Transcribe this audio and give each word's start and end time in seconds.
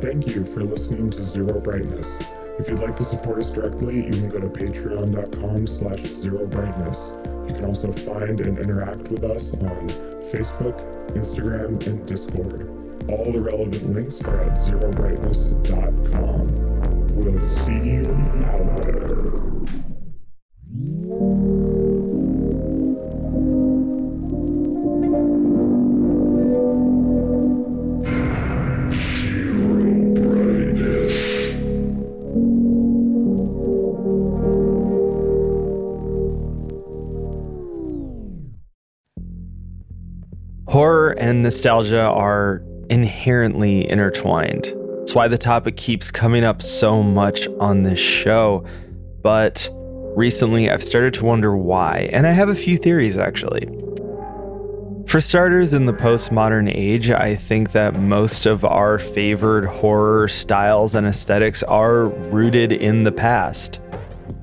Thank 0.00 0.34
you 0.34 0.44
for 0.44 0.62
listening 0.62 1.08
to 1.10 1.24
Zero 1.24 1.58
Brightness. 1.58 2.18
If 2.58 2.68
you'd 2.68 2.80
like 2.80 2.96
to 2.96 3.04
support 3.04 3.38
us 3.38 3.50
directly, 3.50 4.04
you 4.06 4.10
can 4.10 4.28
go 4.28 4.40
to 4.40 4.48
patreon.com 4.48 5.66
slash 5.66 6.00
zero 6.00 6.46
brightness. 6.46 7.10
You 7.48 7.54
can 7.54 7.64
also 7.66 7.92
find 7.92 8.40
and 8.40 8.58
interact 8.58 9.10
with 9.10 9.22
us 9.24 9.52
on 9.54 9.88
Facebook, 10.32 10.80
Instagram, 11.14 11.86
and 11.86 12.04
Discord. 12.06 12.70
All 13.10 13.30
the 13.30 13.40
relevant 13.40 13.92
links 13.92 14.20
are 14.22 14.40
at 14.40 14.52
zerobrightness.com. 14.52 17.14
We'll 17.14 17.40
see 17.40 17.78
you 17.78 18.10
out 18.44 18.82
there. 18.82 19.95
Nostalgia 41.46 42.00
are 42.02 42.60
inherently 42.90 43.88
intertwined. 43.88 44.74
That's 44.98 45.14
why 45.14 45.28
the 45.28 45.38
topic 45.38 45.76
keeps 45.76 46.10
coming 46.10 46.42
up 46.42 46.60
so 46.60 47.04
much 47.04 47.46
on 47.60 47.84
this 47.84 48.00
show. 48.00 48.66
But 49.22 49.68
recently, 50.16 50.68
I've 50.68 50.82
started 50.82 51.14
to 51.14 51.24
wonder 51.24 51.56
why, 51.56 52.10
and 52.12 52.26
I 52.26 52.32
have 52.32 52.48
a 52.48 52.54
few 52.56 52.76
theories 52.76 53.16
actually. 53.16 53.68
For 55.06 55.20
starters, 55.20 55.72
in 55.72 55.86
the 55.86 55.92
postmodern 55.92 56.68
age, 56.68 57.12
I 57.12 57.36
think 57.36 57.70
that 57.70 57.94
most 57.94 58.44
of 58.44 58.64
our 58.64 58.98
favored 58.98 59.66
horror 59.66 60.26
styles 60.26 60.96
and 60.96 61.06
aesthetics 61.06 61.62
are 61.62 62.06
rooted 62.08 62.72
in 62.72 63.04
the 63.04 63.12
past. 63.12 63.78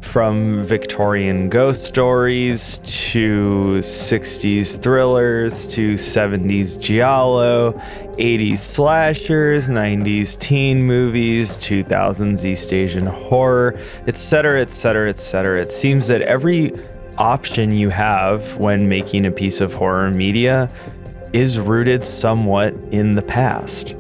From 0.03 0.63
Victorian 0.63 1.49
ghost 1.49 1.85
stories 1.85 2.77
to 2.83 3.79
60s 3.79 4.79
thrillers 4.79 5.65
to 5.67 5.93
70s 5.93 6.79
giallo, 6.79 7.71
80s 8.19 8.59
slashers, 8.59 9.69
90s 9.69 10.37
teen 10.37 10.83
movies, 10.83 11.57
2000s 11.57 12.45
East 12.45 12.73
Asian 12.73 13.07
horror, 13.07 13.79
etc., 14.05 14.61
etc., 14.61 15.09
etc. 15.09 15.61
It 15.61 15.71
seems 15.71 16.07
that 16.09 16.21
every 16.21 16.73
option 17.17 17.71
you 17.71 17.89
have 17.89 18.57
when 18.57 18.88
making 18.88 19.25
a 19.25 19.31
piece 19.31 19.61
of 19.61 19.73
horror 19.73 20.11
media 20.11 20.69
is 21.31 21.57
rooted 21.57 22.05
somewhat 22.05 22.75
in 22.91 23.13
the 23.13 23.23
past. 23.23 23.95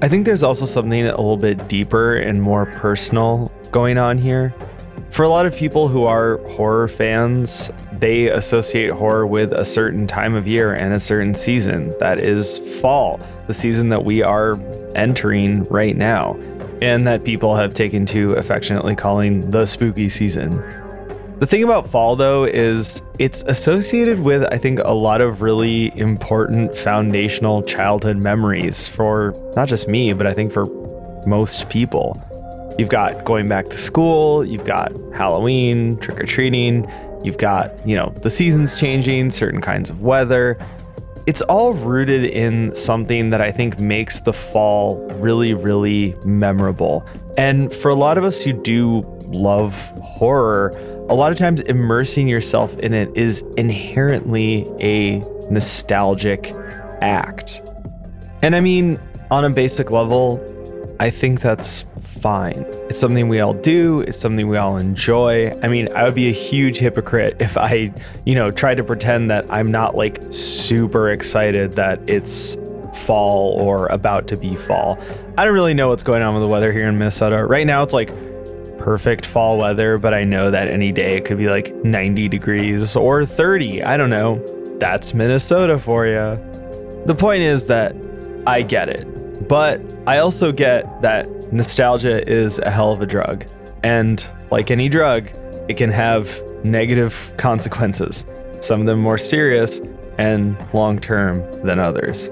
I 0.00 0.08
think 0.08 0.26
there's 0.26 0.42
also 0.42 0.66
something 0.66 1.02
a 1.06 1.10
little 1.10 1.36
bit 1.36 1.68
deeper 1.68 2.16
and 2.16 2.42
more 2.42 2.66
personal 2.66 3.52
going 3.70 3.98
on 3.98 4.18
here. 4.18 4.52
For 5.12 5.24
a 5.24 5.28
lot 5.28 5.44
of 5.44 5.54
people 5.54 5.88
who 5.88 6.04
are 6.04 6.38
horror 6.52 6.88
fans, 6.88 7.70
they 7.92 8.28
associate 8.28 8.92
horror 8.92 9.26
with 9.26 9.52
a 9.52 9.62
certain 9.62 10.06
time 10.06 10.34
of 10.34 10.48
year 10.48 10.72
and 10.72 10.94
a 10.94 10.98
certain 10.98 11.34
season. 11.34 11.94
That 11.98 12.18
is 12.18 12.56
fall, 12.80 13.20
the 13.46 13.52
season 13.52 13.90
that 13.90 14.06
we 14.06 14.22
are 14.22 14.58
entering 14.94 15.64
right 15.64 15.94
now, 15.94 16.38
and 16.80 17.06
that 17.06 17.24
people 17.24 17.54
have 17.54 17.74
taken 17.74 18.06
to 18.06 18.32
affectionately 18.32 18.96
calling 18.96 19.50
the 19.50 19.66
spooky 19.66 20.08
season. 20.08 20.50
The 21.40 21.46
thing 21.46 21.62
about 21.62 21.90
fall, 21.90 22.16
though, 22.16 22.44
is 22.44 23.02
it's 23.18 23.42
associated 23.42 24.20
with, 24.20 24.44
I 24.50 24.56
think, 24.56 24.78
a 24.78 24.94
lot 24.94 25.20
of 25.20 25.42
really 25.42 25.94
important 25.98 26.74
foundational 26.74 27.62
childhood 27.64 28.16
memories 28.16 28.88
for 28.88 29.34
not 29.56 29.68
just 29.68 29.88
me, 29.88 30.14
but 30.14 30.26
I 30.26 30.32
think 30.32 30.54
for 30.54 30.64
most 31.26 31.68
people. 31.68 32.18
You've 32.78 32.88
got 32.88 33.24
going 33.24 33.48
back 33.48 33.68
to 33.70 33.78
school, 33.78 34.44
you've 34.44 34.64
got 34.64 34.92
Halloween, 35.14 35.98
trick 35.98 36.18
or 36.20 36.24
treating, 36.24 36.90
you've 37.22 37.38
got, 37.38 37.86
you 37.86 37.94
know, 37.94 38.12
the 38.22 38.30
seasons 38.30 38.78
changing, 38.78 39.30
certain 39.30 39.60
kinds 39.60 39.90
of 39.90 40.00
weather. 40.00 40.58
It's 41.26 41.42
all 41.42 41.72
rooted 41.74 42.24
in 42.24 42.74
something 42.74 43.30
that 43.30 43.40
I 43.40 43.52
think 43.52 43.78
makes 43.78 44.20
the 44.20 44.32
fall 44.32 45.06
really, 45.16 45.54
really 45.54 46.16
memorable. 46.24 47.06
And 47.36 47.72
for 47.72 47.90
a 47.90 47.94
lot 47.94 48.18
of 48.18 48.24
us 48.24 48.42
who 48.42 48.52
do 48.52 49.02
love 49.28 49.74
horror, 50.02 50.70
a 51.08 51.14
lot 51.14 51.30
of 51.30 51.38
times 51.38 51.60
immersing 51.62 52.26
yourself 52.26 52.76
in 52.78 52.94
it 52.94 53.14
is 53.16 53.42
inherently 53.56 54.66
a 54.80 55.20
nostalgic 55.50 56.52
act. 57.00 57.62
And 58.42 58.56
I 58.56 58.60
mean, 58.60 58.98
on 59.30 59.44
a 59.44 59.50
basic 59.50 59.90
level, 59.90 60.40
I 61.02 61.10
think 61.10 61.40
that's 61.40 61.84
fine. 62.00 62.64
It's 62.88 63.00
something 63.00 63.28
we 63.28 63.40
all 63.40 63.54
do, 63.54 64.02
it's 64.02 64.16
something 64.16 64.46
we 64.46 64.56
all 64.56 64.76
enjoy. 64.76 65.50
I 65.60 65.66
mean, 65.66 65.92
I 65.96 66.04
would 66.04 66.14
be 66.14 66.28
a 66.28 66.32
huge 66.32 66.78
hypocrite 66.78 67.38
if 67.40 67.58
I, 67.58 67.92
you 68.24 68.36
know, 68.36 68.52
tried 68.52 68.76
to 68.76 68.84
pretend 68.84 69.28
that 69.32 69.44
I'm 69.50 69.72
not 69.72 69.96
like 69.96 70.22
super 70.30 71.10
excited 71.10 71.72
that 71.72 71.98
it's 72.08 72.56
fall 72.94 73.60
or 73.60 73.88
about 73.88 74.28
to 74.28 74.36
be 74.36 74.54
fall. 74.54 74.96
I 75.36 75.44
don't 75.44 75.54
really 75.54 75.74
know 75.74 75.88
what's 75.88 76.04
going 76.04 76.22
on 76.22 76.34
with 76.34 76.42
the 76.44 76.48
weather 76.48 76.70
here 76.70 76.88
in 76.88 76.96
Minnesota. 76.96 77.44
Right 77.44 77.66
now 77.66 77.82
it's 77.82 77.94
like 77.94 78.10
perfect 78.78 79.26
fall 79.26 79.58
weather, 79.58 79.98
but 79.98 80.14
I 80.14 80.22
know 80.22 80.52
that 80.52 80.68
any 80.68 80.92
day 80.92 81.16
it 81.16 81.24
could 81.24 81.38
be 81.38 81.48
like 81.48 81.74
90 81.74 82.28
degrees 82.28 82.94
or 82.94 83.26
30. 83.26 83.82
I 83.82 83.96
don't 83.96 84.10
know. 84.10 84.40
That's 84.78 85.14
Minnesota 85.14 85.78
for 85.78 86.06
you. 86.06 86.38
The 87.06 87.16
point 87.16 87.42
is 87.42 87.66
that 87.66 87.96
I 88.46 88.62
get 88.62 88.88
it, 88.88 89.04
but 89.48 89.80
I 90.06 90.18
also 90.18 90.52
get 90.52 91.02
that 91.02 91.52
nostalgia 91.52 92.28
is 92.28 92.58
a 92.58 92.70
hell 92.70 92.92
of 92.92 93.02
a 93.02 93.06
drug. 93.06 93.44
And 93.82 94.24
like 94.50 94.70
any 94.70 94.88
drug, 94.88 95.28
it 95.68 95.76
can 95.76 95.90
have 95.90 96.42
negative 96.64 97.32
consequences, 97.36 98.24
some 98.60 98.80
of 98.80 98.86
them 98.86 99.00
more 99.00 99.18
serious 99.18 99.80
and 100.18 100.56
long 100.72 100.98
term 100.98 101.40
than 101.64 101.78
others. 101.78 102.30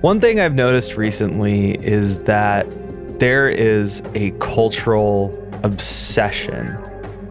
One 0.00 0.20
thing 0.20 0.40
I've 0.40 0.54
noticed 0.54 0.96
recently 0.96 1.74
is 1.84 2.20
that 2.24 2.66
there 3.18 3.48
is 3.48 4.02
a 4.14 4.30
cultural 4.32 5.34
obsession 5.62 6.78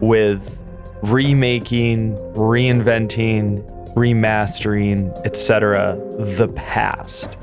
with 0.00 0.58
remaking, 1.02 2.16
reinventing, 2.34 3.64
remastering, 3.94 5.10
etc., 5.24 5.96
the 6.18 6.48
past. 6.48 7.36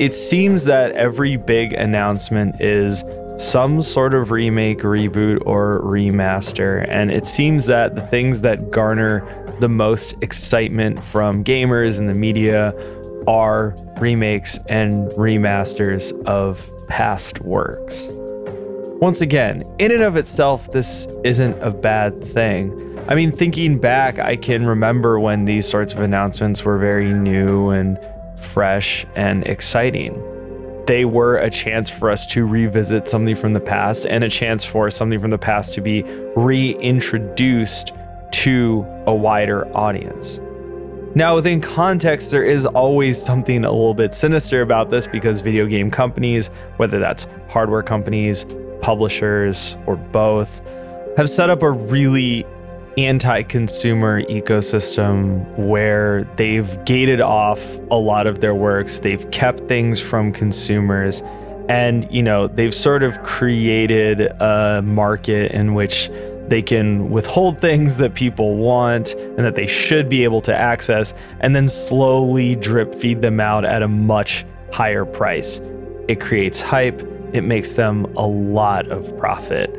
It 0.00 0.14
seems 0.14 0.64
that 0.64 0.92
every 0.92 1.36
big 1.36 1.74
announcement 1.74 2.58
is 2.58 3.04
some 3.36 3.82
sort 3.82 4.14
of 4.14 4.30
remake, 4.30 4.78
reboot, 4.78 5.42
or 5.44 5.82
remaster, 5.82 6.86
and 6.88 7.10
it 7.10 7.26
seems 7.26 7.66
that 7.66 7.96
the 7.96 8.00
things 8.00 8.40
that 8.40 8.70
garner 8.70 9.22
the 9.60 9.68
most 9.68 10.14
excitement 10.22 11.04
from 11.04 11.44
gamers 11.44 11.98
and 11.98 12.08
the 12.08 12.14
media 12.14 12.72
are 13.28 13.76
remakes 13.98 14.58
and 14.70 15.10
remasters 15.10 16.18
of 16.24 16.70
past 16.88 17.42
works. 17.42 18.08
Once 19.02 19.20
again, 19.20 19.62
in 19.78 19.92
and 19.92 20.02
of 20.02 20.16
itself, 20.16 20.72
this 20.72 21.06
isn't 21.24 21.62
a 21.62 21.70
bad 21.70 22.24
thing. 22.24 22.98
I 23.06 23.14
mean, 23.14 23.32
thinking 23.32 23.78
back, 23.78 24.18
I 24.18 24.36
can 24.36 24.64
remember 24.64 25.20
when 25.20 25.44
these 25.44 25.68
sorts 25.68 25.92
of 25.92 26.00
announcements 26.00 26.64
were 26.64 26.78
very 26.78 27.12
new 27.12 27.68
and 27.68 27.98
fresh 28.44 29.06
and 29.14 29.46
exciting. 29.46 30.22
They 30.86 31.04
were 31.04 31.36
a 31.36 31.50
chance 31.50 31.88
for 31.88 32.10
us 32.10 32.26
to 32.28 32.46
revisit 32.46 33.08
something 33.08 33.36
from 33.36 33.52
the 33.52 33.60
past 33.60 34.06
and 34.06 34.24
a 34.24 34.28
chance 34.28 34.64
for 34.64 34.90
something 34.90 35.20
from 35.20 35.30
the 35.30 35.38
past 35.38 35.74
to 35.74 35.80
be 35.80 36.02
reintroduced 36.36 37.92
to 38.32 38.86
a 39.06 39.14
wider 39.14 39.66
audience. 39.76 40.40
Now, 41.14 41.34
within 41.34 41.60
context, 41.60 42.30
there 42.30 42.44
is 42.44 42.66
always 42.66 43.20
something 43.20 43.64
a 43.64 43.70
little 43.70 43.94
bit 43.94 44.14
sinister 44.14 44.62
about 44.62 44.90
this 44.90 45.06
because 45.08 45.40
video 45.40 45.66
game 45.66 45.90
companies, 45.90 46.48
whether 46.76 47.00
that's 47.00 47.26
hardware 47.48 47.82
companies, 47.82 48.46
publishers, 48.80 49.76
or 49.86 49.96
both, 49.96 50.62
have 51.16 51.28
set 51.28 51.50
up 51.50 51.62
a 51.62 51.70
really 51.70 52.46
anti 53.06 53.42
consumer 53.42 54.22
ecosystem 54.22 55.44
where 55.56 56.24
they've 56.36 56.84
gated 56.84 57.20
off 57.20 57.78
a 57.90 57.96
lot 57.96 58.26
of 58.26 58.40
their 58.40 58.54
works, 58.54 59.00
they've 59.00 59.30
kept 59.30 59.68
things 59.68 60.00
from 60.00 60.32
consumers, 60.32 61.22
and, 61.68 62.10
you 62.10 62.22
know, 62.22 62.48
they've 62.48 62.74
sort 62.74 63.02
of 63.02 63.22
created 63.22 64.20
a 64.40 64.82
market 64.82 65.52
in 65.52 65.74
which 65.74 66.10
they 66.48 66.62
can 66.62 67.10
withhold 67.10 67.60
things 67.60 67.96
that 67.98 68.14
people 68.14 68.56
want 68.56 69.12
and 69.12 69.38
that 69.38 69.54
they 69.54 69.68
should 69.68 70.08
be 70.08 70.24
able 70.24 70.40
to 70.40 70.54
access, 70.54 71.14
and 71.40 71.54
then 71.54 71.68
slowly 71.68 72.56
drip 72.56 72.94
feed 72.94 73.22
them 73.22 73.38
out 73.38 73.64
at 73.64 73.82
a 73.82 73.88
much 73.88 74.44
higher 74.72 75.04
price. 75.04 75.60
It 76.08 76.20
creates 76.20 76.60
hype, 76.60 77.00
it 77.32 77.42
makes 77.42 77.74
them 77.74 78.04
a 78.16 78.26
lot 78.26 78.88
of 78.88 79.16
profit. 79.16 79.70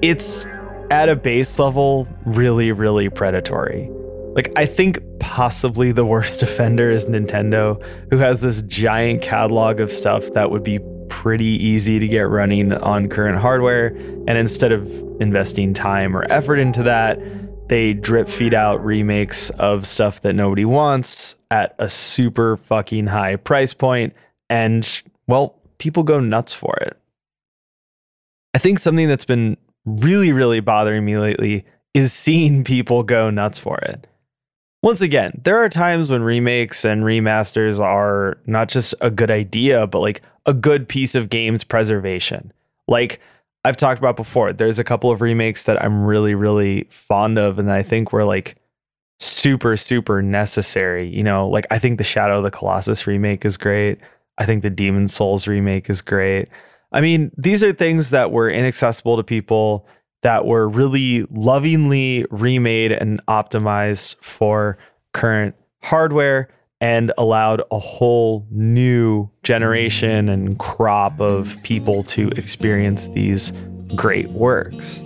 It's 0.00 0.46
at 0.90 1.08
a 1.08 1.16
base 1.16 1.58
level 1.58 2.06
really, 2.24 2.72
really 2.72 3.08
predatory. 3.08 3.88
Like, 4.34 4.52
I 4.56 4.66
think 4.66 5.00
possibly 5.18 5.92
the 5.92 6.04
worst 6.04 6.42
offender 6.44 6.90
is 6.90 7.06
Nintendo, 7.06 7.82
who 8.10 8.18
has 8.18 8.40
this 8.40 8.62
giant 8.62 9.22
catalog 9.22 9.80
of 9.80 9.90
stuff 9.90 10.32
that 10.34 10.50
would 10.50 10.64
be 10.64 10.78
pretty 11.08 11.44
easy 11.44 11.98
to 11.98 12.08
get 12.08 12.28
running 12.28 12.72
on 12.72 13.08
current 13.08 13.38
hardware. 13.38 13.88
And 14.26 14.30
instead 14.30 14.72
of 14.72 14.88
investing 15.20 15.74
time 15.74 16.16
or 16.16 16.24
effort 16.30 16.56
into 16.56 16.82
that, 16.84 17.20
they 17.68 17.92
drip 17.92 18.28
feed 18.28 18.52
out 18.52 18.84
remakes 18.84 19.50
of 19.50 19.86
stuff 19.86 20.22
that 20.22 20.32
nobody 20.32 20.64
wants 20.64 21.36
at 21.52 21.74
a 21.78 21.88
super 21.88 22.56
fucking 22.56 23.06
high 23.06 23.36
price 23.36 23.72
point, 23.72 24.12
and 24.48 25.02
well, 25.28 25.56
people 25.78 26.02
go 26.02 26.18
nuts 26.18 26.52
for 26.52 26.74
it. 26.80 26.96
I 28.54 28.58
think 28.58 28.80
something 28.80 29.06
that's 29.06 29.24
been 29.24 29.56
really, 29.84 30.32
really 30.32 30.60
bothering 30.60 31.04
me 31.04 31.18
lately 31.18 31.64
is 31.94 32.12
seeing 32.12 32.64
people 32.64 33.02
go 33.02 33.30
nuts 33.30 33.58
for 33.58 33.78
it. 33.78 34.06
Once 34.82 35.02
again, 35.02 35.38
there 35.44 35.58
are 35.58 35.68
times 35.68 36.10
when 36.10 36.22
remakes 36.22 36.86
and 36.86 37.02
remasters 37.02 37.78
are 37.78 38.38
not 38.46 38.68
just 38.68 38.94
a 39.02 39.10
good 39.10 39.30
idea, 39.30 39.86
but 39.86 40.00
like 40.00 40.22
a 40.46 40.54
good 40.54 40.88
piece 40.88 41.14
of 41.14 41.28
games 41.28 41.64
preservation. 41.64 42.50
Like 42.88 43.20
I've 43.64 43.76
talked 43.76 43.98
about 43.98 44.16
before, 44.16 44.54
there's 44.54 44.78
a 44.78 44.84
couple 44.84 45.10
of 45.10 45.20
remakes 45.20 45.64
that 45.64 45.82
I'm 45.82 46.04
really, 46.04 46.34
really 46.34 46.84
fond 46.88 47.38
of, 47.38 47.58
and 47.58 47.70
I 47.70 47.82
think 47.82 48.10
were 48.10 48.24
like 48.24 48.56
super, 49.18 49.76
super 49.76 50.22
necessary. 50.22 51.08
You 51.08 51.22
know, 51.22 51.46
like 51.46 51.66
I 51.70 51.78
think 51.78 51.98
the 51.98 52.04
Shadow 52.04 52.38
of 52.38 52.44
the 52.44 52.50
Colossus 52.50 53.06
remake 53.06 53.44
is 53.44 53.58
great. 53.58 53.98
I 54.38 54.46
think 54.46 54.62
the 54.62 54.70
Demon's 54.70 55.12
Souls 55.12 55.46
remake 55.46 55.90
is 55.90 56.00
great. 56.00 56.48
I 56.92 57.00
mean, 57.00 57.30
these 57.36 57.62
are 57.62 57.72
things 57.72 58.10
that 58.10 58.32
were 58.32 58.50
inaccessible 58.50 59.16
to 59.16 59.22
people 59.22 59.86
that 60.22 60.44
were 60.44 60.68
really 60.68 61.24
lovingly 61.30 62.26
remade 62.30 62.92
and 62.92 63.24
optimized 63.26 64.16
for 64.22 64.76
current 65.12 65.54
hardware 65.82 66.48
and 66.80 67.12
allowed 67.18 67.62
a 67.70 67.78
whole 67.78 68.46
new 68.50 69.28
generation 69.42 70.28
and 70.28 70.58
crop 70.58 71.20
of 71.20 71.56
people 71.62 72.02
to 72.04 72.28
experience 72.30 73.08
these 73.08 73.52
great 73.94 74.30
works. 74.30 75.02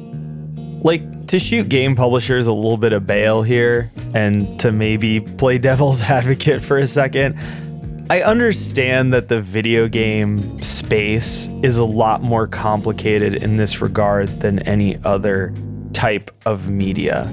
Like 0.82 1.26
to 1.28 1.38
shoot 1.38 1.68
game 1.68 1.96
publishers 1.96 2.46
a 2.46 2.52
little 2.52 2.76
bit 2.76 2.92
of 2.92 3.06
bail 3.06 3.42
here 3.42 3.90
and 4.14 4.58
to 4.60 4.70
maybe 4.70 5.20
play 5.20 5.58
devil's 5.70 6.02
advocate 6.02 6.62
for 6.62 6.78
a 6.78 6.86
second. 6.86 7.36
I 8.10 8.20
understand 8.20 9.14
that 9.14 9.28
the 9.28 9.40
video 9.40 9.88
game 9.88 10.62
space 10.62 11.48
is 11.62 11.78
a 11.78 11.84
lot 11.84 12.22
more 12.22 12.46
complicated 12.46 13.36
in 13.36 13.56
this 13.56 13.80
regard 13.80 14.40
than 14.40 14.58
any 14.60 14.98
other 15.04 15.54
type 15.94 16.30
of 16.44 16.68
media. 16.68 17.32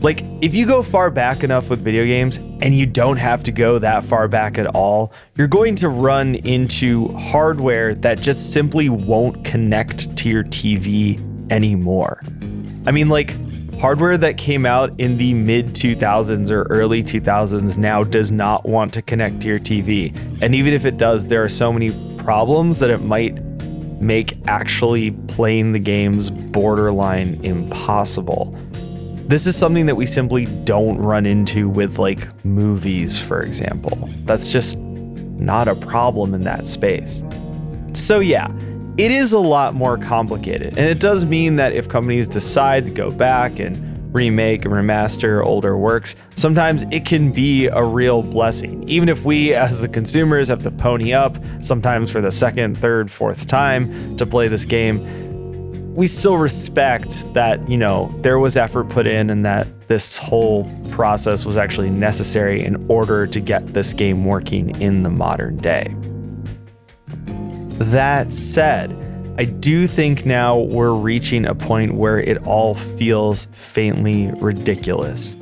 Like, 0.00 0.24
if 0.40 0.52
you 0.52 0.66
go 0.66 0.82
far 0.82 1.10
back 1.10 1.44
enough 1.44 1.70
with 1.70 1.80
video 1.80 2.04
games, 2.04 2.38
and 2.60 2.76
you 2.76 2.86
don't 2.86 3.18
have 3.18 3.44
to 3.44 3.52
go 3.52 3.78
that 3.78 4.04
far 4.04 4.26
back 4.26 4.58
at 4.58 4.66
all, 4.66 5.12
you're 5.36 5.46
going 5.46 5.76
to 5.76 5.88
run 5.88 6.34
into 6.34 7.08
hardware 7.16 7.94
that 7.94 8.20
just 8.20 8.52
simply 8.52 8.88
won't 8.88 9.44
connect 9.44 10.14
to 10.16 10.28
your 10.28 10.42
TV 10.44 11.20
anymore. 11.52 12.20
I 12.86 12.90
mean, 12.90 13.08
like, 13.08 13.36
Hardware 13.80 14.16
that 14.18 14.38
came 14.38 14.64
out 14.64 14.98
in 14.98 15.18
the 15.18 15.34
mid 15.34 15.74
2000s 15.74 16.50
or 16.50 16.62
early 16.64 17.02
2000s 17.02 17.76
now 17.76 18.02
does 18.02 18.32
not 18.32 18.66
want 18.66 18.92
to 18.94 19.02
connect 19.02 19.40
to 19.40 19.48
your 19.48 19.58
TV. 19.58 20.16
And 20.40 20.54
even 20.54 20.72
if 20.72 20.84
it 20.84 20.96
does, 20.96 21.26
there 21.26 21.44
are 21.44 21.48
so 21.48 21.72
many 21.72 21.90
problems 22.16 22.78
that 22.78 22.90
it 22.90 23.02
might 23.02 23.42
make 24.00 24.38
actually 24.46 25.10
playing 25.28 25.72
the 25.72 25.78
games 25.78 26.30
borderline 26.30 27.38
impossible. 27.44 28.56
This 29.26 29.46
is 29.46 29.56
something 29.56 29.86
that 29.86 29.96
we 29.96 30.06
simply 30.06 30.46
don't 30.64 30.98
run 30.98 31.26
into 31.26 31.68
with 31.68 31.98
like 31.98 32.44
movies, 32.44 33.18
for 33.18 33.40
example. 33.40 34.08
That's 34.24 34.48
just 34.48 34.78
not 34.78 35.68
a 35.68 35.74
problem 35.74 36.34
in 36.34 36.42
that 36.42 36.66
space. 36.66 37.22
So, 37.94 38.20
yeah, 38.20 38.48
it 38.96 39.10
is 39.10 39.32
a 39.32 39.38
lot 39.38 39.74
more 39.74 39.98
complicated. 39.98 40.78
And 40.78 40.88
it 40.88 41.00
does 41.00 41.24
mean 41.24 41.56
that 41.56 41.72
if 41.72 41.88
companies 41.88 42.28
decide 42.28 42.86
to 42.86 42.92
go 42.92 43.10
back 43.10 43.58
and 43.58 43.92
remake 44.14 44.64
and 44.64 44.72
remaster 44.72 45.44
older 45.44 45.76
works, 45.76 46.14
sometimes 46.36 46.84
it 46.92 47.04
can 47.04 47.32
be 47.32 47.66
a 47.66 47.82
real 47.82 48.22
blessing. 48.22 48.88
Even 48.88 49.08
if 49.08 49.24
we, 49.24 49.52
as 49.52 49.80
the 49.80 49.88
consumers, 49.88 50.46
have 50.46 50.62
to 50.62 50.70
pony 50.70 51.12
up, 51.12 51.36
sometimes 51.60 52.10
for 52.10 52.20
the 52.20 52.30
second, 52.30 52.78
third, 52.78 53.10
fourth 53.10 53.48
time 53.48 54.16
to 54.16 54.24
play 54.24 54.46
this 54.46 54.64
game, 54.64 55.02
we 55.96 56.06
still 56.06 56.38
respect 56.38 57.32
that, 57.34 57.68
you 57.68 57.76
know, 57.76 58.14
there 58.18 58.38
was 58.38 58.56
effort 58.56 58.88
put 58.88 59.08
in 59.08 59.28
and 59.28 59.44
that 59.44 59.66
this 59.88 60.16
whole 60.16 60.70
process 60.90 61.44
was 61.44 61.56
actually 61.56 61.90
necessary 61.90 62.64
in 62.64 62.84
order 62.88 63.26
to 63.26 63.40
get 63.40 63.74
this 63.74 63.92
game 63.92 64.24
working 64.24 64.80
in 64.80 65.02
the 65.02 65.10
modern 65.10 65.56
day. 65.56 65.92
That 67.78 68.32
said, 68.32 68.96
I 69.36 69.44
do 69.44 69.88
think 69.88 70.24
now 70.24 70.58
we're 70.58 70.94
reaching 70.94 71.44
a 71.44 71.56
point 71.56 71.94
where 71.94 72.20
it 72.20 72.38
all 72.46 72.76
feels 72.76 73.46
faintly 73.46 74.30
ridiculous. 74.36 75.34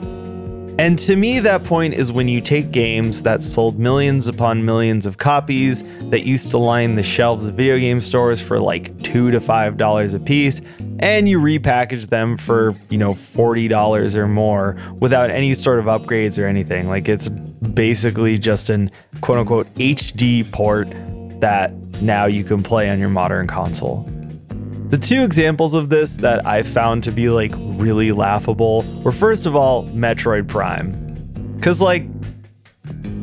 And 0.79 0.99
to 1.00 1.14
me, 1.14 1.38
that 1.40 1.64
point 1.64 1.93
is 1.93 2.11
when 2.11 2.26
you 2.26 2.40
take 2.40 2.70
games 2.70 3.23
that 3.25 3.43
sold 3.43 3.79
millions 3.79 4.26
upon 4.26 4.64
millions 4.64 5.05
of 5.05 5.19
copies 5.19 5.84
that 6.11 6.25
used 6.25 6.50
to 6.52 6.58
line 6.58 6.94
the 6.94 7.02
shelves 7.02 7.44
of 7.44 7.55
video 7.55 7.76
game 7.76 8.00
stores 8.00 8.40
for 8.40 8.58
like 8.58 9.00
two 9.02 9.31
to 9.31 9.38
five 9.38 9.76
dollars 9.76 10.14
a 10.14 10.19
piece, 10.19 10.62
and 11.00 11.28
you 11.28 11.38
repackage 11.38 12.08
them 12.08 12.38
for, 12.38 12.75
you 12.88 12.96
know, 12.96 13.12
$40 13.12 14.14
or 14.14 14.26
more 14.26 14.78
without 14.99 15.31
any 15.31 15.52
sort 15.52 15.78
of 15.78 15.85
upgrades 15.85 16.43
or 16.43 16.46
anything. 16.46 16.88
Like 16.88 17.11
it's 17.11 17.28
basically 17.28 18.38
just 18.38 18.70
an 18.70 18.90
quote 19.20 19.38
unquote 19.38 19.73
HD 19.75 20.50
port 20.50 20.88
that 21.42 21.74
now 22.00 22.26
you 22.26 22.44
can 22.44 22.62
play 22.62 22.88
on 22.88 22.98
your 22.98 23.10
modern 23.10 23.46
console. 23.46 24.08
The 24.88 24.98
two 24.98 25.22
examples 25.22 25.74
of 25.74 25.88
this 25.88 26.16
that 26.18 26.46
I 26.46 26.62
found 26.62 27.02
to 27.04 27.10
be 27.10 27.28
like 27.28 27.52
really 27.56 28.12
laughable 28.12 28.84
were 29.02 29.12
first 29.12 29.44
of 29.44 29.56
all 29.56 29.84
Metroid 29.86 30.48
Prime. 30.48 31.60
Cause 31.60 31.80
like, 31.80 32.06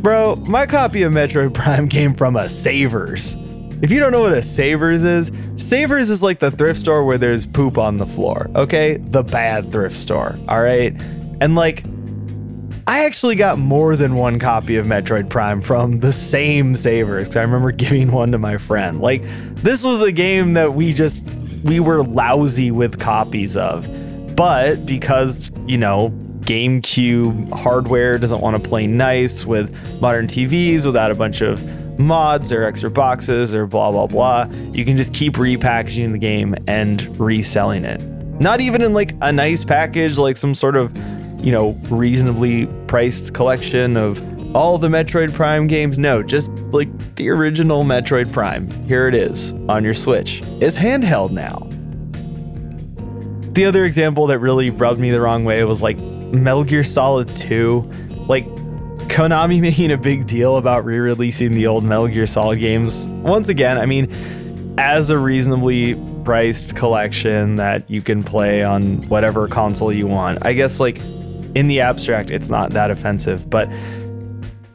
bro, 0.01 0.36
my 0.36 0.66
copy 0.66 1.04
of 1.04 1.12
Metroid 1.12 1.54
Prime 1.54 1.88
came 1.98 2.13
from 2.13 2.36
a 2.36 2.50
Savers. 2.50 3.36
If 3.81 3.92
you 3.92 4.00
don't 4.00 4.12
know 4.12 4.21
what 4.21 4.33
a 4.33 4.44
Savers 4.44 5.06
is, 5.06 5.31
Savers 5.56 6.10
is 6.10 6.21
like 6.21 6.39
the 6.39 6.51
thrift 6.51 6.81
store 6.81 7.06
where 7.06 7.18
there's 7.18 7.45
poop 7.45 7.77
on 7.77 7.98
the 7.98 8.06
floor, 8.06 8.50
okay? 8.56 8.98
The 8.98 9.24
bad 9.24 9.71
thrift 9.71 9.95
store, 9.95 10.38
all 10.49 10.61
right? 10.61 10.94
And 11.40 11.56
like, 11.56 11.85
I 12.90 13.06
actually 13.06 13.36
got 13.36 13.60
more 13.60 13.96
than 13.96 14.16
one 14.16 14.40
copy 14.40 14.76
of 14.78 14.88
Metroid 14.88 15.30
Prime 15.30 15.62
from 15.62 16.00
the 16.00 16.12
same 16.12 16.76
Savers 16.76 17.28
because 17.28 17.38
I 17.38 17.44
remember 17.44 17.72
giving 17.86 18.12
one 18.12 18.31
to 18.31 18.40
my 18.40 18.58
friend. 18.58 19.00
Like, 19.00 19.22
this 19.58 19.84
was 19.84 20.02
a 20.02 20.12
game 20.12 20.56
that 20.56 20.74
we 20.74 20.92
just, 20.92 21.24
we 21.64 21.80
were 21.80 22.02
lousy 22.02 22.72
with 22.72 23.00
copies 23.00 23.56
of. 23.56 23.88
But 24.36 24.88
because, 24.88 25.52
you 25.68 25.78
know, 25.78 26.10
GameCube 26.40 27.54
hardware 27.54 28.18
doesn't 28.18 28.42
want 28.42 28.64
to 28.64 28.68
play 28.68 28.88
nice 28.88 29.46
with 29.46 29.72
modern 30.02 30.26
TVs 30.26 30.88
without 30.88 31.12
a 31.12 31.16
bunch 31.16 31.42
of 31.42 31.64
mods 32.00 32.52
or 32.52 32.64
extra 32.64 32.90
boxes 32.90 33.54
or 33.54 33.68
blah, 33.68 33.92
blah, 33.92 34.08
blah, 34.08 34.46
you 34.74 34.84
can 34.84 34.98
just 34.98 35.14
keep 35.14 35.36
repackaging 35.36 36.12
the 36.12 36.18
game 36.18 36.56
and 36.66 37.19
reselling 37.19 37.86
it. 37.86 38.02
Not 38.42 38.62
even 38.62 38.81
in 38.81 38.96
like 38.96 39.14
a 39.22 39.31
nice 39.31 39.64
package, 39.64 40.18
like 40.18 40.38
some 40.38 40.56
sort 40.56 40.76
of 40.76 40.92
you 41.42 41.52
know, 41.52 41.72
reasonably 41.90 42.66
priced 42.90 43.36
collection 43.36 43.96
of 43.96 44.19
all 44.56 44.80
the 44.80 44.88
Metroid 44.88 45.31
Prime 45.36 45.68
games. 45.68 46.00
No, 46.00 46.24
just 46.24 46.50
like 46.72 46.90
the 47.18 47.30
original 47.30 47.84
Metroid 47.84 48.34
Prime. 48.34 48.68
Here 48.88 49.08
it 49.08 49.14
is 49.14 49.52
on 49.69 49.84
your 49.84 49.94
Switch. 49.94 50.42
It's 50.60 50.76
handheld 50.76 51.30
now. 51.30 51.68
The 53.54 53.66
other 53.66 53.86
example 53.86 54.26
that 54.26 54.40
really 54.40 54.72
rubbed 54.72 55.00
me 55.00 55.12
the 55.12 55.22
wrong 55.22 55.46
way 55.46 55.64
was 55.66 55.84
like 55.84 56.00
Metal 56.00 56.64
Gear 56.64 56.84
Solid 56.84 57.36
2. 57.36 58.26
Like 58.28 58.48
Konami 59.08 59.62
making 59.62 59.92
a 59.92 59.98
big 59.98 60.26
deal 60.26 60.58
about 60.58 60.84
re 60.84 60.98
releasing 60.98 61.54
the 61.54 61.68
old 61.68 61.84
Metal 61.84 62.08
Gear 62.08 62.26
Solid 62.26 62.60
games. 62.60 63.08
Once 63.08 63.50
again, 63.50 63.78
I 63.78 63.86
mean, 63.86 64.74
as 64.80 65.12
a 65.12 65.18
reasonably 65.19 65.94
priced 66.26 66.76
collection 66.76 67.58
that 67.58 67.88
you 67.88 68.02
can 68.02 68.24
play 68.24 68.64
on 68.64 69.08
whatever 69.10 69.48
console 69.48 69.94
you 69.94 70.08
want. 70.08 70.40
I 70.42 70.54
guess 70.54 70.80
like 70.80 71.00
in 71.56 71.68
the 71.68 71.82
abstract, 71.82 72.32
it's 72.32 72.50
not 72.50 72.72
that 72.72 72.92
offensive, 72.92 73.50
but 73.50 73.70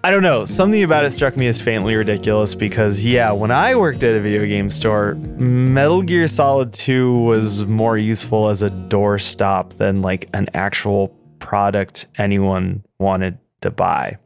I 0.05 0.11
don't 0.11 0.23
know. 0.23 0.45
Something 0.45 0.83
about 0.83 1.07
it 1.07 1.13
struck 1.13 1.35
me 1.35 1.47
as 1.47 1.59
faintly 1.59 1.95
ridiculous 1.95 2.55
because, 2.55 3.03
yeah, 3.03 3.33
when 3.33 3.51
I 3.51 3.75
worked 3.75 4.03
at 4.05 4.15
a 4.15 4.21
video 4.21 4.45
game 4.45 4.69
store, 4.69 5.15
Metal 5.15 6.03
Gear 6.03 6.29
Solid 6.29 6.75
2 6.75 7.21
was 7.21 7.65
more 7.65 7.97
useful 7.97 8.51
as 8.51 8.63
a 8.63 8.69
doorstop 8.69 9.79
than 9.79 10.03
like 10.03 10.29
an 10.35 10.51
actual 10.53 11.09
product 11.39 12.07
anyone 12.19 12.85
wanted 12.99 13.39
to 13.63 13.71
buy. 13.71 14.19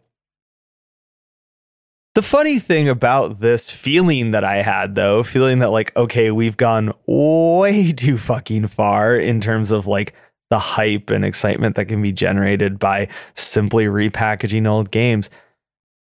The 2.16 2.22
funny 2.22 2.58
thing 2.58 2.88
about 2.88 3.38
this 3.38 3.70
feeling 3.70 4.32
that 4.32 4.42
I 4.42 4.62
had, 4.62 4.96
though, 4.96 5.22
feeling 5.22 5.60
that, 5.60 5.70
like, 5.70 5.94
okay, 5.96 6.32
we've 6.32 6.56
gone 6.56 6.92
way 7.06 7.92
too 7.92 8.18
fucking 8.18 8.66
far 8.66 9.14
in 9.16 9.40
terms 9.40 9.70
of 9.70 9.86
like 9.86 10.12
the 10.50 10.58
hype 10.58 11.10
and 11.10 11.24
excitement 11.24 11.76
that 11.76 11.86
can 11.86 12.00
be 12.00 12.12
generated 12.12 12.78
by 12.78 13.08
simply 13.34 13.86
repackaging 13.86 14.66
old 14.66 14.90
games, 14.90 15.30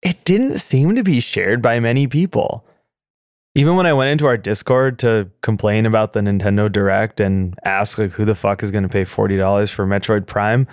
it 0.02 0.24
didn't 0.24 0.58
seem 0.58 0.94
to 0.94 1.02
be 1.02 1.20
shared 1.20 1.60
by 1.60 1.80
many 1.80 2.06
people. 2.06 2.64
Even 3.54 3.74
when 3.74 3.86
I 3.86 3.92
went 3.92 4.10
into 4.10 4.26
our 4.26 4.36
Discord 4.36 4.98
to 5.00 5.30
complain 5.42 5.86
about 5.86 6.12
the 6.12 6.20
Nintendo 6.20 6.70
Direct 6.70 7.18
and 7.18 7.58
ask 7.64 7.98
like 7.98 8.12
who 8.12 8.24
the 8.24 8.36
fuck 8.36 8.62
is 8.62 8.70
going 8.70 8.84
to 8.84 8.88
pay 8.88 9.04
$40 9.04 9.70
for 9.70 9.86
Metroid 9.86 10.26
Prime, 10.26 10.68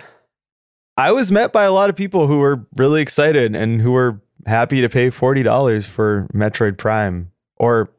I 0.96 1.10
was 1.10 1.32
met 1.32 1.52
by 1.52 1.64
a 1.64 1.72
lot 1.72 1.90
of 1.90 1.96
people 1.96 2.26
who 2.28 2.38
were 2.38 2.64
really 2.76 3.02
excited 3.02 3.56
and 3.56 3.82
who 3.82 3.90
were 3.92 4.20
happy 4.46 4.80
to 4.80 4.88
pay 4.88 5.08
$40 5.08 5.84
for 5.86 6.28
Metroid 6.32 6.78
Prime 6.78 7.32
or 7.56 7.90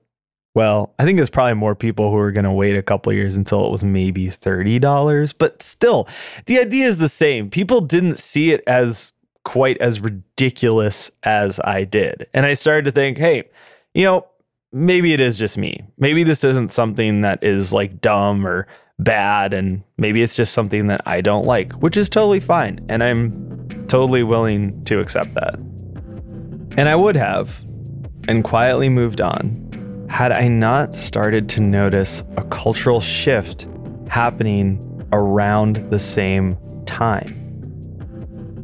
well, 0.54 0.94
I 0.98 1.06
think 1.06 1.18
there's 1.18 1.30
probably 1.30 1.54
more 1.54 1.75
people 1.75 2.10
who 2.10 2.18
are 2.18 2.32
going 2.32 2.44
to 2.46 2.51
wait 2.51 2.75
a 2.75 2.82
couple 2.82 3.13
years 3.13 3.38
until 3.38 3.66
it 3.66 3.72
was 3.72 3.84
maybe 3.84 4.27
$30, 4.27 5.34
but 5.38 5.62
still, 5.62 6.08
the 6.48 6.60
idea 6.60 6.88
is 6.88 6.98
the 6.98 7.10
same. 7.10 7.50
People 7.50 7.82
didn't 7.82 8.18
see 8.18 8.51
it 8.51 8.63
as 8.66 9.13
quite 9.44 9.77
as 9.77 10.00
ridiculous 10.00 11.12
as 11.24 11.60
I 11.63 11.84
did. 11.84 12.27
And 12.34 12.46
I 12.46 12.54
started 12.54 12.86
to 12.86 12.92
think, 12.92 13.18
hey, 13.18 13.50
you 13.94 14.04
know, 14.04 14.25
maybe 14.74 15.13
it 15.13 15.20
is 15.20 15.38
just 15.38 15.58
me. 15.58 15.86
Maybe 15.98 16.24
this 16.24 16.44
isn't 16.44 16.72
something 16.72 17.22
that 17.22 17.44
is 17.44 17.72
like 17.72 18.01
dumb 18.01 18.46
or 18.46 18.68
bad 19.00 19.54
and 19.54 19.84
maybe 19.98 20.22
it's 20.22 20.36
just 20.36 20.54
something 20.54 20.88
that 20.88 21.01
I 21.06 21.22
don't 21.22 21.46
like, 21.46 21.74
which 21.74 21.98
is 21.98 22.10
totally 22.10 22.39
fine 22.39 22.84
and 22.89 23.04
I'm 23.04 23.86
totally 23.88 24.24
willing 24.24 24.84
to 24.86 25.00
accept 25.00 25.34
that. 25.36 25.56
And 26.77 26.89
I 26.89 26.96
would 26.96 27.16
have 27.16 27.60
and 28.27 28.44
quietly 28.44 28.89
moved 28.89 29.22
on 29.22 29.67
had 30.10 30.32
I 30.32 30.48
not 30.48 30.96
started 30.96 31.50
to 31.50 31.62
notice 31.62 32.24
a 32.38 32.44
cultural 32.46 33.02
shift 33.02 33.68
happening 34.10 34.84
around 35.12 35.90
the 35.90 36.00
same 36.00 36.58
time. 36.86 37.34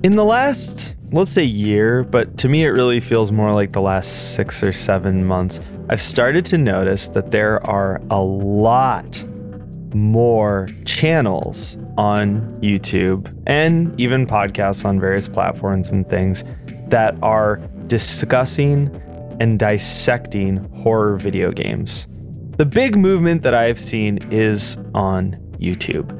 In 0.03 0.15
the 0.15 0.25
last, 0.25 0.95
let's 1.11 1.31
say, 1.31 1.43
year, 1.43 2.03
but 2.03 2.37
to 2.39 2.49
me 2.49 2.63
it 2.63 2.69
really 2.69 2.99
feels 2.99 3.31
more 3.31 3.53
like 3.53 3.71
the 3.71 3.81
last 3.81 4.35
six 4.35 4.63
or 4.63 4.73
seven 4.73 5.25
months, 5.25 5.59
I've 5.89 6.01
started 6.01 6.45
to 6.45 6.57
notice 6.57 7.09
that 7.09 7.31
there 7.31 7.65
are 7.67 8.01
a 8.09 8.21
lot 8.21 9.23
more 9.93 10.67
channels 10.85 11.77
on 11.97 12.41
YouTube 12.61 13.31
and 13.45 13.99
even 13.99 14.25
podcasts 14.25 14.85
on 14.85 14.99
various 14.99 15.27
platforms 15.27 15.89
and 15.89 16.09
things 16.09 16.43
that 16.87 17.15
are 17.21 17.57
discussing 17.87 18.89
and 19.43 19.59
dissecting 19.59 20.55
horror 20.83 21.17
video 21.17 21.51
games. 21.51 22.07
The 22.55 22.65
big 22.65 22.95
movement 22.97 23.43
that 23.43 23.53
I've 23.53 23.77
seen 23.77 24.19
is 24.31 24.77
on 24.93 25.33
YouTube. 25.57 26.17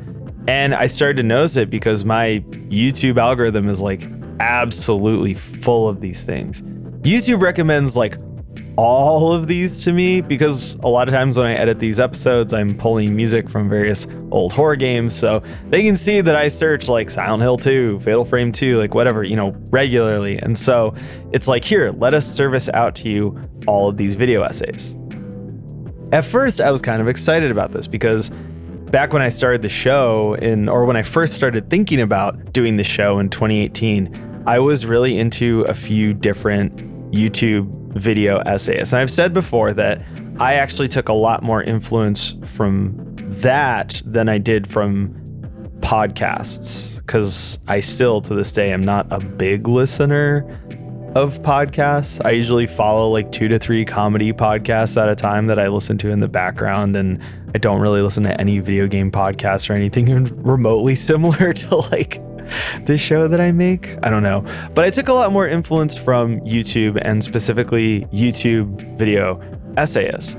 And 0.50 0.75
I 0.75 0.88
started 0.88 1.15
to 1.18 1.24
notice 1.24 1.56
it 1.56 1.70
because 1.70 2.03
my 2.03 2.44
YouTube 2.68 3.18
algorithm 3.18 3.70
is 3.70 3.80
like 3.80 4.10
absolutely 4.42 5.34
full 5.34 5.88
of 5.88 6.01
these 6.01 6.24
things. 6.24 6.62
YouTube 7.03 7.42
recommends 7.42 7.96
like 7.96 8.18
all 8.75 9.31
of 9.31 9.48
these 9.48 9.83
to 9.83 9.93
me 9.93 10.19
because 10.22 10.75
a 10.75 10.88
lot 10.88 11.07
of 11.07 11.13
times 11.13 11.38
when 11.38 11.45
I 11.45 11.53
edit 11.53 11.79
these 11.79 12.00
episodes, 12.00 12.53
I'm 12.53 12.75
pulling 12.75 13.15
music 13.15 13.50
from 13.50 13.69
various 13.69 14.07
old 14.31 14.51
horror 14.51 14.75
games. 14.75 15.15
So 15.15 15.43
they 15.69 15.83
can 15.83 15.95
see 15.95 16.22
that 16.22 16.36
I 16.36 16.48
search 16.48 16.88
like 16.88 17.10
Silent 17.10 17.43
Hill 17.43 17.57
2, 17.57 18.00
Fatal 18.00 18.25
Frame 18.25 18.51
2, 18.51 18.77
like 18.77 18.95
whatever, 18.95 19.24
you 19.24 19.36
know, 19.36 19.55
regularly. 19.69 20.38
And 20.38 20.57
so 20.57 20.95
it's 21.31 21.48
like, 21.48 21.63
here, 21.63 21.91
let 21.91 22.13
us 22.13 22.25
service 22.25 22.67
out 22.69 22.95
to 22.95 23.10
you 23.10 23.39
all 23.67 23.89
of 23.89 23.98
these 23.98 24.15
video 24.15 24.41
essays. 24.41 24.95
At 26.12 26.25
first, 26.25 26.60
I 26.60 26.72
was 26.72 26.81
kind 26.81 27.01
of 27.01 27.07
excited 27.07 27.51
about 27.51 27.72
this 27.72 27.88
because 27.88 28.29
back 28.91 29.13
when 29.13 29.22
I 29.22 29.29
started 29.29 29.62
the 29.62 29.69
show 29.69 30.36
in 30.36 30.67
or 30.67 30.86
when 30.86 30.95
I 30.95 31.03
first 31.03 31.33
started 31.33 31.69
thinking 31.69 32.01
about 32.01 32.53
doing 32.53 32.77
the 32.77 32.83
show 32.83 33.19
in 33.19 33.29
2018, 33.29 34.43
I 34.45 34.60
was 34.60 34.86
really 34.86 35.17
into 35.17 35.62
a 35.62 35.74
few 35.74 36.13
different 36.13 36.75
YouTube 37.12 37.83
video 37.95 38.39
essayists. 38.39 38.93
And 38.93 39.01
I've 39.01 39.12
said 39.12 39.33
before 39.33 39.73
that 39.73 40.01
I 40.39 40.55
actually 40.55 40.88
took 40.88 41.09
a 41.09 41.13
lot 41.13 41.43
more 41.43 41.62
influence 41.62 42.35
from 42.45 42.95
that 43.17 44.01
than 44.05 44.29
I 44.29 44.38
did 44.38 44.67
from 44.67 45.13
podcasts 45.79 46.97
because 46.97 47.59
I 47.67 47.81
still 47.81 48.21
to 48.21 48.33
this 48.33 48.51
day 48.51 48.71
am 48.71 48.81
not 48.81 49.05
a 49.12 49.19
big 49.19 49.67
listener 49.67 50.59
of 51.15 51.41
podcasts. 51.41 52.23
I 52.25 52.31
usually 52.31 52.65
follow 52.65 53.09
like 53.12 53.31
two 53.31 53.47
to 53.47 53.59
three 53.59 53.85
comedy 53.85 54.33
podcasts 54.33 55.00
at 55.00 55.09
a 55.09 55.15
time 55.15 55.47
that 55.47 55.59
I 55.59 55.67
listen 55.67 55.97
to 56.00 56.09
in 56.09 56.19
the 56.19 56.27
background, 56.27 56.95
and 56.95 57.21
I 57.53 57.59
don't 57.59 57.81
really 57.81 58.01
listen 58.01 58.23
to 58.23 58.39
any 58.41 58.59
video 58.59 58.88
game 58.88 59.12
podcasts 59.12 59.69
or 59.69 59.73
anything 59.73 60.07
remotely 60.43 60.95
similar 60.95 61.53
to 61.53 61.75
like 61.75 62.19
the 62.85 62.97
show 62.97 63.27
that 63.27 63.41
I 63.41 63.51
make. 63.51 63.97
I 64.03 64.09
don't 64.09 64.23
know. 64.23 64.45
But 64.73 64.85
I 64.85 64.89
took 64.89 65.07
a 65.07 65.13
lot 65.13 65.31
more 65.31 65.47
influence 65.47 65.95
from 65.95 66.39
YouTube 66.41 67.00
and 67.01 67.23
specifically 67.23 68.05
YouTube 68.13 68.97
video 68.97 69.41
essayists. 69.77 70.35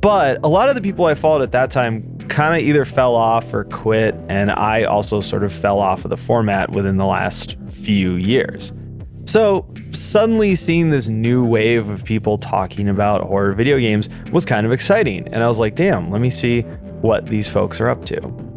But 0.00 0.38
a 0.44 0.48
lot 0.48 0.68
of 0.68 0.74
the 0.74 0.82
people 0.82 1.06
I 1.06 1.14
followed 1.14 1.42
at 1.42 1.52
that 1.52 1.70
time 1.70 2.18
kind 2.28 2.54
of 2.54 2.66
either 2.66 2.84
fell 2.84 3.14
off 3.14 3.52
or 3.54 3.64
quit, 3.64 4.14
and 4.28 4.50
I 4.50 4.84
also 4.84 5.20
sort 5.20 5.44
of 5.44 5.52
fell 5.52 5.78
off 5.78 6.04
of 6.04 6.10
the 6.10 6.16
format 6.16 6.72
within 6.72 6.98
the 6.98 7.06
last 7.06 7.56
few 7.70 8.16
years. 8.16 8.72
So, 9.24 9.66
suddenly 9.92 10.54
seeing 10.54 10.90
this 10.90 11.08
new 11.08 11.44
wave 11.44 11.88
of 11.88 12.04
people 12.04 12.36
talking 12.36 12.88
about 12.88 13.22
horror 13.22 13.54
video 13.54 13.78
games 13.78 14.10
was 14.30 14.44
kind 14.44 14.66
of 14.66 14.72
exciting. 14.72 15.26
And 15.28 15.42
I 15.42 15.48
was 15.48 15.58
like, 15.58 15.74
damn, 15.74 16.10
let 16.10 16.20
me 16.20 16.28
see 16.28 16.60
what 17.00 17.26
these 17.26 17.48
folks 17.48 17.80
are 17.80 17.88
up 17.88 18.04
to. 18.06 18.53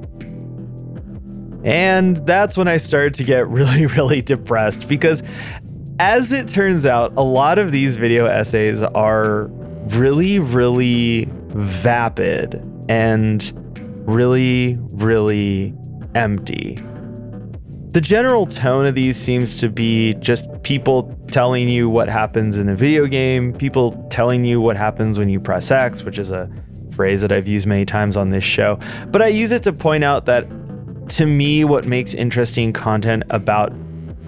And 1.67 2.15
that's 2.25 2.55
when 2.55 2.69
I 2.69 2.77
started 2.77 3.13
to 3.15 3.25
get 3.25 3.45
really, 3.49 3.85
really 3.85 4.21
depressed 4.21 4.87
because, 4.87 5.21
as 5.99 6.31
it 6.31 6.47
turns 6.47 6.85
out, 6.85 7.11
a 7.17 7.23
lot 7.23 7.59
of 7.59 7.73
these 7.73 7.97
video 7.97 8.25
essays 8.25 8.81
are 8.81 9.47
really, 9.89 10.39
really 10.39 11.27
vapid 11.49 12.63
and 12.87 13.51
really, 14.07 14.77
really 14.79 15.73
empty. 16.15 16.81
The 17.89 18.01
general 18.01 18.45
tone 18.45 18.85
of 18.85 18.95
these 18.95 19.17
seems 19.17 19.55
to 19.55 19.69
be 19.69 20.13
just 20.15 20.45
people 20.63 21.19
telling 21.31 21.67
you 21.67 21.89
what 21.89 22.07
happens 22.07 22.59
in 22.59 22.69
a 22.69 22.75
video 22.75 23.07
game, 23.07 23.51
people 23.51 24.07
telling 24.09 24.45
you 24.45 24.61
what 24.61 24.77
happens 24.77 25.19
when 25.19 25.27
you 25.27 25.41
press 25.41 25.69
X, 25.69 26.03
which 26.03 26.17
is 26.17 26.31
a 26.31 26.49
phrase 26.91 27.21
that 27.21 27.33
I've 27.33 27.47
used 27.47 27.67
many 27.67 27.85
times 27.85 28.15
on 28.15 28.29
this 28.29 28.43
show. 28.43 28.79
But 29.07 29.21
I 29.21 29.27
use 29.27 29.51
it 29.51 29.63
to 29.63 29.73
point 29.73 30.03
out 30.03 30.25
that 30.27 30.47
to 31.09 31.25
me, 31.25 31.63
what 31.63 31.85
makes 31.85 32.13
interesting 32.13 32.73
content 32.73 33.23
about 33.29 33.73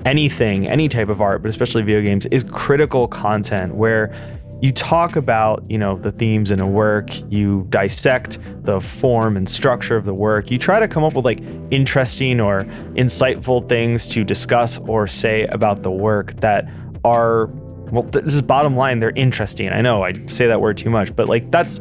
anything, 0.05 0.67
any 0.67 0.87
type 0.87 1.09
of 1.09 1.21
art, 1.21 1.41
but 1.41 1.49
especially 1.49 1.81
video 1.81 2.01
games, 2.01 2.25
is 2.27 2.43
critical 2.43 3.07
content 3.07 3.75
where 3.75 4.13
you 4.61 4.73
talk 4.73 5.15
about, 5.15 5.63
you 5.69 5.77
know, 5.77 5.97
the 5.97 6.11
themes 6.11 6.51
in 6.51 6.59
a 6.59 6.67
work, 6.67 7.09
you 7.31 7.65
dissect 7.69 8.39
the 8.63 8.81
form 8.81 9.37
and 9.37 9.47
structure 9.47 9.95
of 9.95 10.03
the 10.03 10.13
work. 10.13 10.51
You 10.51 10.57
try 10.57 10.79
to 10.79 10.87
come 10.87 11.03
up 11.03 11.13
with 11.13 11.23
like 11.23 11.39
interesting 11.71 12.41
or 12.41 12.63
insightful 12.95 13.67
things 13.69 14.05
to 14.07 14.25
discuss 14.25 14.77
or 14.79 15.07
say 15.07 15.47
about 15.47 15.83
the 15.83 15.91
work 15.91 16.33
that 16.41 16.67
are 17.05 17.47
well, 17.91 18.03
this 18.03 18.35
is 18.35 18.41
bottom 18.41 18.75
line, 18.75 18.99
they're 18.99 19.09
interesting. 19.11 19.69
I 19.69 19.81
know 19.81 20.03
I 20.03 20.13
say 20.27 20.45
that 20.45 20.61
word 20.61 20.77
too 20.77 20.91
much, 20.91 21.15
but 21.15 21.27
like 21.27 21.49
that's 21.49 21.79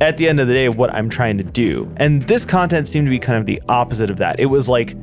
at 0.00 0.18
the 0.18 0.28
end 0.28 0.40
of 0.40 0.48
the 0.48 0.54
day 0.54 0.68
what 0.68 0.92
I'm 0.92 1.08
trying 1.08 1.38
to 1.38 1.44
do. 1.44 1.92
And 1.96 2.22
this 2.22 2.44
content 2.44 2.88
seemed 2.88 3.06
to 3.06 3.10
be 3.10 3.18
kind 3.18 3.38
of 3.38 3.46
the 3.46 3.62
opposite 3.68 4.10
of 4.10 4.18
that. 4.18 4.38
It 4.40 4.46
was 4.46 4.68
like 4.68 4.94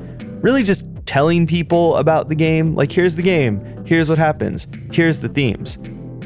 really 0.42 0.64
just 0.64 0.88
telling 1.06 1.48
people 1.48 1.96
about 1.98 2.30
the 2.30 2.36
game, 2.36 2.76
like 2.76 2.92
here's 2.92 3.16
the 3.16 3.22
game, 3.22 3.86
here's 3.86 4.10
what 4.10 4.18
happens, 4.18 4.68
here's 4.92 5.22
the 5.22 5.30
themes. 5.30 5.78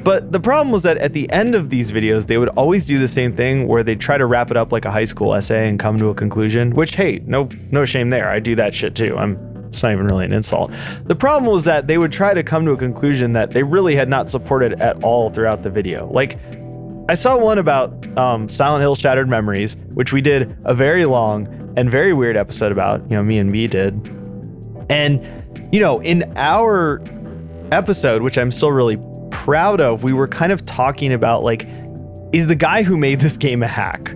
But 0.04 0.32
the 0.32 0.40
problem 0.40 0.72
was 0.72 0.84
that 0.84 0.98
at 0.98 1.14
the 1.14 1.30
end 1.32 1.54
of 1.54 1.70
these 1.70 1.92
videos, 1.92 2.28
they 2.28 2.38
would 2.38 2.50
always 2.50 2.86
do 2.86 2.98
the 2.98 3.08
same 3.08 3.36
thing 3.36 3.68
where 3.68 3.84
they'd 3.84 4.00
try 4.00 4.18
to 4.18 4.26
wrap 4.26 4.52
it 4.52 4.58
up 4.58 4.72
like 4.72 4.86
a 4.86 4.92
high 4.92 5.04
school 5.04 5.34
essay 5.34 5.68
and 5.68 5.80
come 5.80 6.00
to 6.00 6.10
a 6.10 6.16
conclusion, 6.16 6.74
which 6.76 6.96
hey, 6.96 7.22
no 7.26 7.50
no 7.72 7.84
shame 7.84 8.10
there. 8.10 8.30
I 8.30 8.40
do 8.40 8.56
that 8.56 8.74
shit 8.74 8.96
too. 8.96 9.18
I'm 9.18 9.38
it's 9.68 9.84
not 9.84 9.92
even 9.92 10.08
really 10.08 10.26
an 10.26 10.34
insult. 10.34 10.72
The 11.06 11.16
problem 11.16 11.52
was 11.52 11.66
that 11.66 11.88
they 11.88 11.98
would 11.98 12.12
try 12.12 12.34
to 12.34 12.42
come 12.42 12.66
to 12.66 12.72
a 12.72 12.78
conclusion 12.78 13.34
that 13.34 13.52
they 13.52 13.64
really 13.64 13.96
had 13.96 14.08
not 14.10 14.30
supported 14.30 14.80
at 14.82 15.04
all 15.04 15.30
throughout 15.30 15.62
the 15.62 15.70
video. 15.70 16.10
Like 16.10 16.40
I 17.10 17.14
saw 17.14 17.38
one 17.38 17.58
about 17.58 18.06
um, 18.18 18.50
Silent 18.50 18.82
Hill 18.82 18.96
Shattered 18.96 19.30
Memories, 19.30 19.78
which 19.94 20.12
we 20.12 20.22
did 20.22 20.58
a 20.66 20.74
very 20.74 21.06
long 21.06 21.48
and 21.78 21.90
very 21.90 22.12
weird 22.12 22.36
episode 22.36 22.74
about. 22.74 23.02
You 23.10 23.16
know, 23.16 23.24
me 23.24 23.38
and 23.38 23.50
me 23.50 23.68
did. 23.68 23.94
And, 24.90 25.26
you 25.72 25.80
know, 25.80 26.02
in 26.02 26.30
our 26.36 27.02
episode, 27.72 28.24
which 28.24 28.38
I'm 28.38 28.52
still 28.52 28.74
really 28.74 28.98
proud 29.32 29.80
of, 29.80 30.04
we 30.04 30.12
were 30.12 30.28
kind 30.28 30.52
of 30.52 30.66
talking 30.66 31.14
about 31.14 31.44
like, 31.44 31.66
is 32.34 32.48
the 32.48 32.56
guy 32.56 32.84
who 32.84 32.98
made 32.98 33.22
this 33.22 33.38
game 33.38 33.64
a 33.64 33.68
hack? 33.68 34.14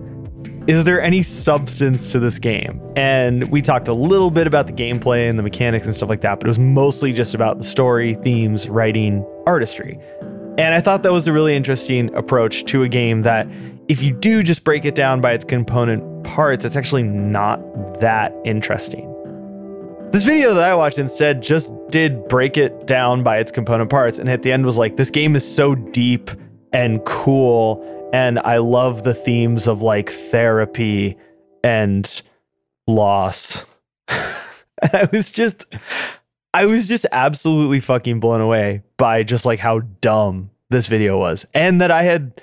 Is 0.67 0.83
there 0.83 1.01
any 1.01 1.24
substance 1.24 2.12
to 2.12 2.19
this 2.19 2.39
game? 2.39 2.81
And 2.98 3.50
we 3.50 3.62
talked 3.62 3.88
a 3.88 3.93
little 3.93 4.31
bit 4.31 4.48
about 4.48 4.67
the 4.67 4.74
gameplay 4.74 5.29
and 5.29 5.39
the 5.39 5.43
mechanics 5.43 5.86
and 5.86 5.95
stuff 5.95 6.10
like 6.10 6.21
that, 6.21 6.39
but 6.39 6.48
it 6.48 6.50
was 6.50 6.60
mostly 6.60 7.13
just 7.13 7.33
about 7.33 7.57
the 7.57 7.63
story, 7.63 8.15
themes, 8.15 8.67
writing, 8.67 9.25
artistry. 9.48 9.98
And 10.58 10.75
I 10.75 10.81
thought 10.81 11.03
that 11.03 11.12
was 11.12 11.27
a 11.27 11.34
really 11.34 11.55
interesting 11.55 12.13
approach 12.13 12.65
to 12.65 12.84
a 12.84 12.89
game 12.89 13.22
that 13.22 13.48
if 13.88 14.01
you 14.01 14.12
do 14.13 14.43
just 14.43 14.63
break 14.63 14.86
it 14.86 14.96
down 14.96 15.22
by 15.22 15.31
its 15.31 15.46
component 15.46 16.24
parts, 16.24 16.65
it's 16.65 16.75
actually 16.75 17.03
not 17.03 17.60
that 18.01 18.34
interesting. 18.43 19.08
This 20.12 20.25
video 20.25 20.53
that 20.53 20.63
I 20.63 20.75
watched 20.75 21.00
instead 21.00 21.41
just 21.41 21.72
did 21.88 22.27
break 22.27 22.58
it 22.58 22.86
down 22.86 23.24
by 23.24 23.38
its 23.38 23.50
component 23.50 23.89
parts, 23.89 24.20
and 24.20 24.29
at 24.29 24.43
the 24.43 24.51
end 24.51 24.65
was 24.65 24.77
like, 24.77 24.98
this 24.98 25.10
game 25.10 25.38
is 25.38 25.55
so 25.55 25.74
deep 25.74 26.29
and 26.74 27.03
cool, 27.05 28.10
and 28.12 28.38
I 28.39 28.58
love 28.58 29.03
the 29.03 29.13
themes 29.13 29.67
of 29.67 29.81
like 29.81 30.10
therapy 30.10 31.17
and 31.63 32.22
loss. 32.88 33.63
and 34.10 34.91
I 34.91 35.08
was 35.13 35.31
just 35.31 35.65
I 36.53 36.65
was 36.65 36.88
just 36.88 37.05
absolutely 37.12 37.79
fucking 37.79 38.20
blown 38.20 38.41
away 38.41 38.84
by 38.98 39.24
just 39.24 39.46
like 39.46 39.60
how 39.60 39.79
dumb 40.01 40.51
this 40.70 40.88
video 40.88 41.17
was. 41.17 41.46
And 41.53 41.79
that 41.81 41.91
I 41.91 42.03
had 42.03 42.41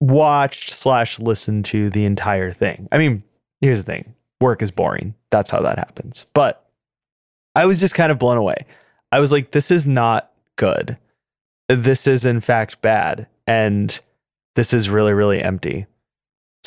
watched 0.00 0.70
slash 0.70 1.18
listened 1.18 1.64
to 1.66 1.90
the 1.90 2.04
entire 2.04 2.52
thing. 2.52 2.88
I 2.90 2.98
mean, 2.98 3.22
here's 3.60 3.82
the 3.82 3.92
thing. 3.92 4.14
Work 4.40 4.62
is 4.62 4.70
boring. 4.70 5.14
That's 5.30 5.50
how 5.50 5.60
that 5.60 5.78
happens. 5.78 6.24
But 6.32 6.64
I 7.54 7.66
was 7.66 7.78
just 7.78 7.94
kind 7.94 8.12
of 8.12 8.18
blown 8.18 8.36
away. 8.36 8.66
I 9.10 9.20
was 9.20 9.32
like, 9.32 9.50
this 9.50 9.70
is 9.70 9.86
not 9.86 10.30
good. 10.56 10.96
This 11.68 12.06
is 12.06 12.24
in 12.24 12.40
fact 12.40 12.80
bad. 12.80 13.26
And 13.46 13.98
this 14.54 14.72
is 14.72 14.88
really, 14.88 15.12
really 15.12 15.42
empty. 15.42 15.86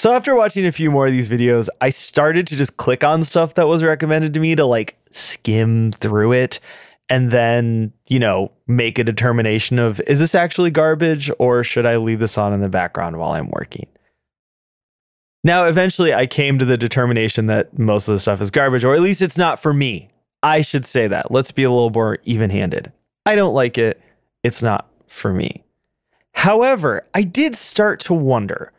So 0.01 0.13
after 0.13 0.33
watching 0.33 0.65
a 0.65 0.71
few 0.71 0.89
more 0.89 1.05
of 1.05 1.11
these 1.11 1.29
videos, 1.29 1.69
I 1.79 1.91
started 1.91 2.47
to 2.47 2.55
just 2.55 2.77
click 2.77 3.03
on 3.03 3.23
stuff 3.23 3.53
that 3.53 3.67
was 3.67 3.83
recommended 3.83 4.33
to 4.33 4.39
me 4.39 4.55
to 4.55 4.65
like 4.65 4.97
skim 5.11 5.91
through 5.91 6.31
it 6.31 6.59
and 7.07 7.29
then, 7.29 7.93
you 8.07 8.17
know, 8.17 8.51
make 8.65 8.97
a 8.97 9.03
determination 9.03 9.77
of 9.77 10.01
is 10.07 10.17
this 10.17 10.33
actually 10.33 10.71
garbage 10.71 11.29
or 11.37 11.63
should 11.63 11.85
I 11.85 11.97
leave 11.97 12.17
this 12.17 12.35
on 12.35 12.51
in 12.51 12.61
the 12.61 12.67
background 12.67 13.17
while 13.17 13.33
I'm 13.33 13.51
working? 13.51 13.85
Now, 15.43 15.65
eventually 15.65 16.15
I 16.15 16.25
came 16.25 16.57
to 16.57 16.65
the 16.65 16.77
determination 16.77 17.45
that 17.45 17.77
most 17.77 18.07
of 18.07 18.15
the 18.15 18.19
stuff 18.19 18.41
is 18.41 18.49
garbage, 18.49 18.83
or 18.83 18.95
at 18.95 19.01
least 19.01 19.21
it's 19.21 19.37
not 19.37 19.59
for 19.59 19.71
me. 19.71 20.09
I 20.41 20.63
should 20.63 20.87
say 20.87 21.07
that. 21.09 21.29
Let's 21.29 21.51
be 21.51 21.61
a 21.61 21.69
little 21.69 21.91
more 21.91 22.17
even 22.23 22.49
handed. 22.49 22.91
I 23.27 23.35
don't 23.35 23.53
like 23.53 23.77
it. 23.77 24.01
It's 24.41 24.63
not 24.63 24.89
for 25.05 25.31
me. 25.31 25.63
However, 26.31 27.05
I 27.13 27.21
did 27.21 27.55
start 27.55 27.99
to 27.99 28.15
wonder 28.15 28.71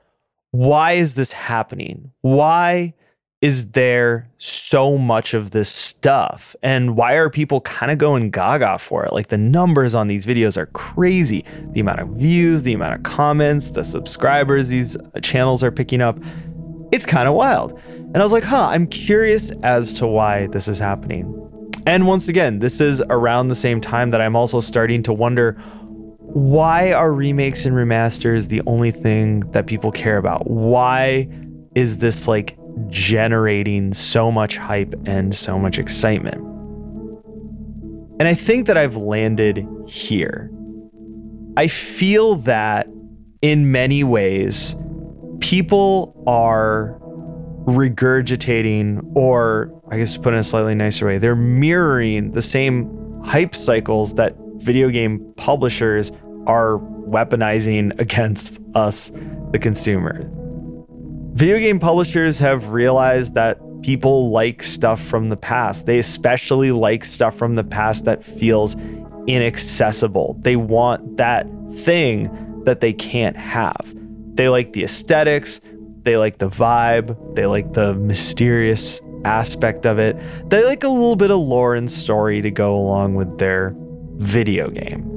why 0.53 0.93
is 0.93 1.15
this 1.15 1.33
happening? 1.33 2.13
Why 2.21 2.95
is 3.41 3.73
there 3.73 4.31
so 4.39 4.97
much 4.99 5.35
of 5.35 5.51
this 5.51 5.69
stuff? 5.69 6.55
And 6.63 6.95
why 6.95 7.15
are 7.15 7.29
people 7.29 7.63
kind 7.63 7.91
of 7.91 7.99
going 7.99 8.31
gaga 8.31 8.79
for 8.79 9.05
it? 9.05 9.13
Like 9.13 9.29
the 9.29 9.39
numbers 9.39 9.95
on 9.95 10.09
these 10.09 10.27
videos 10.27 10.57
are 10.57 10.67
crazy. 10.67 11.45
The 11.73 11.81
amount 11.81 12.01
of 12.01 12.11
views, 12.11 12.63
the 12.63 12.75
amount 12.75 12.95
of 12.95 13.03
comments, 13.03 13.71
the 13.71 13.83
subscribers 13.83 14.69
these 14.69 14.97
uh, 14.97 15.21
channels 15.21 15.65
are 15.65 15.73
picking 15.73 16.03
up. 16.03 16.19
It's 16.93 17.07
kind 17.07 17.27
of 17.27 17.35
wild. 17.35 17.81
And 17.89 18.19
I 18.19 18.23
was 18.23 18.33
like, 18.33 18.45
huh, 18.45 18.69
I'm 18.69 18.87
curious 18.87 19.51
as 19.63 19.93
to 19.95 20.07
why 20.07 20.49
this 20.49 20.69
is 20.69 20.79
happening. 20.79 21.39
And 21.87 22.07
once 22.07 22.29
again, 22.29 22.61
this 22.61 22.81
is 22.81 23.03
around 23.09 23.49
the 23.49 23.55
same 23.55 23.81
time 23.81 24.11
that 24.11 24.21
I'm 24.21 24.37
also 24.37 24.61
starting 24.61 25.03
to 25.05 25.13
wonder 25.13 25.61
why 26.35 26.93
are 26.93 27.13
remakes 27.13 27.67
and 27.67 27.77
remasters 27.77 28.49
the 28.49 28.63
only 28.67 28.91
thing 28.91 29.41
that 29.53 29.67
people 29.67 29.93
care 29.93 30.17
about? 30.17 30.51
Why 30.51 31.29
is 31.75 31.99
this 31.99 32.27
like 32.27 32.57
generating 32.89 33.93
so 33.93 34.33
much 34.33 34.57
hype 34.57 34.95
and 35.05 35.35
so 35.35 35.59
much 35.59 35.79
excitement? 35.79 36.43
And 38.19 38.29
I 38.29 38.35
think 38.35 38.67
that 38.67 38.79
I've 38.79 38.97
landed 38.97 39.67
here. 39.87 40.51
I 41.57 41.69
feel 41.69 42.37
that 42.37 42.89
in 43.43 43.71
many 43.71 44.03
ways, 44.03 44.75
people 45.41 46.23
are 46.27 46.99
regurgitating, 47.67 49.05
or 49.15 49.71
I 49.91 49.99
guess 49.99 50.15
to 50.15 50.21
put 50.21 50.33
in 50.33 50.39
a 50.41 50.45
slightly 50.45 50.75
nicer 50.75 51.07
way, 51.07 51.19
they're 51.19 51.37
mirroring 51.37 52.33
the 52.33 52.43
same 52.43 53.21
hype 53.23 53.55
cycles 53.55 54.15
that 54.15 54.35
video 54.63 54.89
game 54.89 55.33
publishers 55.37 56.13
are 56.47 56.79
weaponizing 56.79 57.99
against 58.01 58.61
us, 58.75 59.11
the 59.51 59.59
consumer. 59.59 60.29
Video 61.35 61.59
game 61.59 61.81
publishers 61.81 62.39
have 62.39 62.73
realized 62.73 63.35
that 63.35 63.59
people 63.83 64.31
like 64.31 64.63
stuff 64.63 65.01
from 65.01 65.29
the 65.29 65.37
past. 65.37 65.87
They 65.87 65.99
especially 65.99 66.71
like 66.73 67.05
stuff 67.05 67.37
from 67.37 67.57
the 67.57 67.65
past 67.65 68.05
that 68.05 68.23
feels 68.23 68.77
inaccessible. 69.27 70.37
They 70.41 70.57
want 70.57 71.17
that 71.17 71.47
thing 71.79 72.63
that 72.65 72.81
they 72.81 72.93
can't 72.93 73.37
have. 73.37 73.93
They 74.35 74.49
like 74.49 74.73
the 74.73 74.85
aesthetics, 74.85 75.61
they 76.03 76.17
like 76.17 76.39
the 76.39 76.49
vibe, 76.49 77.35
they 77.35 77.47
like 77.47 77.73
the 77.73 77.95
mysterious 77.95 79.01
aspect 79.25 79.87
of 79.87 79.99
it. 79.99 80.17
They 80.49 80.65
like 80.65 80.85
a 80.85 80.89
little 80.89 81.17
bit 81.17 81.31
of 81.31 81.39
lore 81.39 81.75
and 81.75 81.91
story 81.91 82.43
to 82.43 82.51
go 82.51 82.77
along 82.77 83.15
with 83.15 83.39
their 83.39 83.75
video 84.17 84.71
game. 84.71 85.09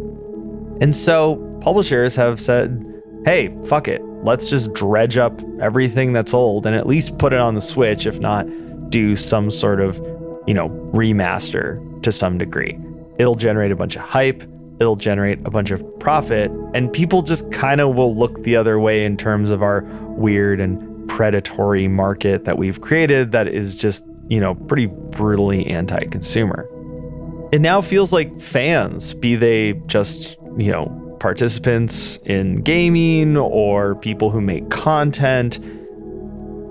And 0.81 0.95
so 0.95 1.38
publishers 1.62 2.15
have 2.15 2.39
said, 2.39 2.84
hey, 3.25 3.55
fuck 3.65 3.88
it. 3.88 4.03
Let's 4.23 4.49
just 4.49 4.73
dredge 4.73 5.17
up 5.17 5.41
everything 5.62 6.13
that's 6.13 6.34
old 6.34 6.65
and 6.65 6.75
at 6.75 6.88
least 6.88 7.17
put 7.17 7.34
it 7.34 7.39
on 7.39 7.55
the 7.55 7.62
Switch, 7.62 8.05
if 8.05 8.19
not 8.19 8.45
do 8.89 9.15
some 9.15 9.49
sort 9.49 9.79
of, 9.79 9.97
you 10.47 10.53
know, 10.53 10.69
remaster 10.93 12.01
to 12.03 12.12
some 12.12 12.38
degree. 12.38 12.79
It'll 13.17 13.36
generate 13.36 13.71
a 13.71 13.75
bunch 13.75 13.95
of 13.95 14.01
hype, 14.01 14.43
it'll 14.79 14.95
generate 14.95 15.39
a 15.45 15.49
bunch 15.49 15.71
of 15.71 15.84
profit, 15.99 16.51
and 16.73 16.91
people 16.91 17.21
just 17.21 17.51
kind 17.51 17.81
of 17.81 17.95
will 17.95 18.15
look 18.15 18.43
the 18.43 18.55
other 18.55 18.79
way 18.79 19.05
in 19.05 19.17
terms 19.17 19.51
of 19.51 19.63
our 19.63 19.81
weird 20.17 20.60
and 20.60 21.08
predatory 21.08 21.88
market 21.88 22.45
that 22.45 22.58
we've 22.58 22.81
created 22.81 23.31
that 23.31 23.47
is 23.47 23.75
just, 23.75 24.05
you 24.27 24.39
know, 24.39 24.55
pretty 24.55 24.88
brutally 24.88 25.65
anti 25.67 26.03
consumer. 26.05 26.67
It 27.55 27.61
now 27.61 27.79
feels 27.79 28.11
like 28.11 28.37
fans, 28.37 29.13
be 29.13 29.37
they 29.37 29.75
just 29.85 30.35
you 30.57 30.73
know, 30.73 31.15
participants 31.21 32.17
in 32.25 32.61
gaming 32.63 33.37
or 33.37 33.95
people 33.95 34.29
who 34.29 34.41
make 34.41 34.69
content 34.69 35.61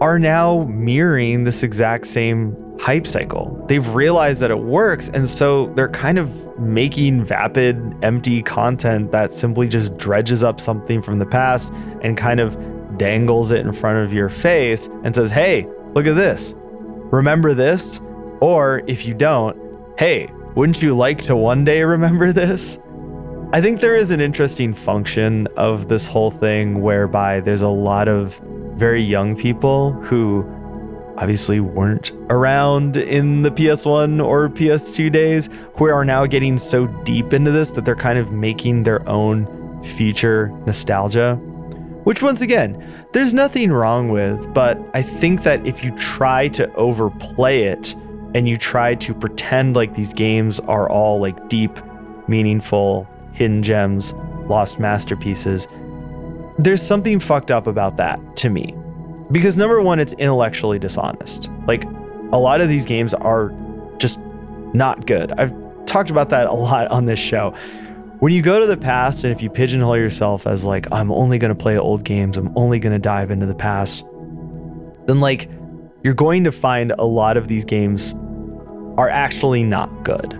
are 0.02 0.18
now 0.18 0.64
mirroring 0.64 1.44
this 1.44 1.62
exact 1.62 2.06
same 2.06 2.54
hype 2.78 3.06
cycle. 3.06 3.64
They've 3.66 3.88
realized 3.94 4.42
that 4.42 4.50
it 4.50 4.58
works, 4.58 5.08
and 5.08 5.26
so 5.26 5.72
they're 5.74 5.88
kind 5.88 6.18
of 6.18 6.58
making 6.58 7.24
vapid, 7.24 7.80
empty 8.02 8.42
content 8.42 9.10
that 9.12 9.32
simply 9.32 9.68
just 9.68 9.96
dredges 9.96 10.42
up 10.42 10.60
something 10.60 11.00
from 11.00 11.18
the 11.18 11.24
past 11.24 11.72
and 12.02 12.14
kind 12.14 12.40
of 12.40 12.58
dangles 12.98 13.52
it 13.52 13.64
in 13.64 13.72
front 13.72 14.04
of 14.04 14.12
your 14.12 14.28
face 14.28 14.90
and 15.02 15.14
says, 15.14 15.30
Hey, 15.30 15.66
look 15.94 16.06
at 16.06 16.14
this. 16.14 16.54
Remember 16.58 17.54
this? 17.54 18.02
Or 18.42 18.82
if 18.86 19.06
you 19.06 19.14
don't, 19.14 19.56
hey, 19.98 20.28
wouldn't 20.54 20.82
you 20.82 20.96
like 20.96 21.22
to 21.22 21.34
one 21.36 21.64
day 21.64 21.82
remember 21.82 22.32
this? 22.32 22.78
I 23.52 23.60
think 23.60 23.80
there 23.80 23.96
is 23.96 24.10
an 24.10 24.20
interesting 24.20 24.74
function 24.74 25.46
of 25.56 25.88
this 25.88 26.06
whole 26.06 26.30
thing 26.30 26.80
whereby 26.80 27.40
there's 27.40 27.62
a 27.62 27.68
lot 27.68 28.08
of 28.08 28.40
very 28.74 29.02
young 29.02 29.36
people 29.36 29.92
who 29.92 30.44
obviously 31.16 31.60
weren't 31.60 32.10
around 32.30 32.96
in 32.96 33.42
the 33.42 33.50
PS1 33.50 34.24
or 34.24 34.48
PS2 34.48 35.12
days 35.12 35.48
who 35.76 35.84
are 35.86 36.04
now 36.04 36.26
getting 36.26 36.58
so 36.58 36.86
deep 37.04 37.32
into 37.32 37.50
this 37.50 37.70
that 37.72 37.84
they're 37.84 37.94
kind 37.94 38.18
of 38.18 38.32
making 38.32 38.82
their 38.82 39.08
own 39.08 39.46
future 39.82 40.48
nostalgia. 40.66 41.36
Which, 42.04 42.22
once 42.22 42.40
again, 42.42 43.06
there's 43.12 43.32
nothing 43.32 43.72
wrong 43.72 44.08
with, 44.08 44.52
but 44.52 44.78
I 44.92 45.02
think 45.02 45.42
that 45.44 45.66
if 45.66 45.82
you 45.82 45.90
try 45.92 46.48
to 46.48 46.72
overplay 46.74 47.62
it 47.62 47.94
and 48.34 48.48
you 48.48 48.56
try 48.56 48.94
to 48.96 49.14
pretend 49.14 49.76
like 49.76 49.94
these 49.94 50.12
games 50.12 50.60
are 50.60 50.88
all 50.90 51.20
like 51.20 51.48
deep, 51.48 51.78
meaningful, 52.28 53.08
hidden 53.32 53.62
gems, 53.62 54.12
lost 54.48 54.78
masterpieces. 54.78 55.68
There's 56.58 56.82
something 56.82 57.20
fucked 57.20 57.50
up 57.50 57.66
about 57.66 57.96
that 57.96 58.36
to 58.36 58.50
me. 58.50 58.74
Because 59.32 59.56
number 59.56 59.80
one, 59.80 59.98
it's 60.00 60.12
intellectually 60.14 60.78
dishonest. 60.78 61.50
Like, 61.66 61.84
a 62.32 62.38
lot 62.38 62.60
of 62.60 62.68
these 62.68 62.84
games 62.84 63.14
are 63.14 63.52
just 63.98 64.20
not 64.74 65.06
good. 65.06 65.32
I've 65.32 65.52
talked 65.86 66.10
about 66.10 66.28
that 66.30 66.46
a 66.46 66.52
lot 66.52 66.88
on 66.88 67.06
this 67.06 67.18
show. 67.18 67.54
When 68.18 68.32
you 68.32 68.42
go 68.42 68.60
to 68.60 68.66
the 68.66 68.76
past 68.76 69.24
and 69.24 69.32
if 69.32 69.42
you 69.42 69.50
pigeonhole 69.50 69.96
yourself 69.96 70.46
as 70.46 70.64
like, 70.64 70.86
I'm 70.92 71.10
only 71.10 71.38
going 71.38 71.54
to 71.54 71.60
play 71.60 71.78
old 71.78 72.04
games, 72.04 72.36
I'm 72.36 72.52
only 72.56 72.78
going 72.78 72.92
to 72.92 72.98
dive 72.98 73.30
into 73.30 73.46
the 73.46 73.54
past, 73.54 74.04
then 75.06 75.20
like, 75.20 75.48
you're 76.04 76.14
going 76.14 76.44
to 76.44 76.52
find 76.52 76.92
a 76.98 77.04
lot 77.04 77.36
of 77.36 77.48
these 77.48 77.64
games 77.64 78.14
are 78.96 79.08
actually 79.08 79.64
not 79.64 80.04
good 80.04 80.38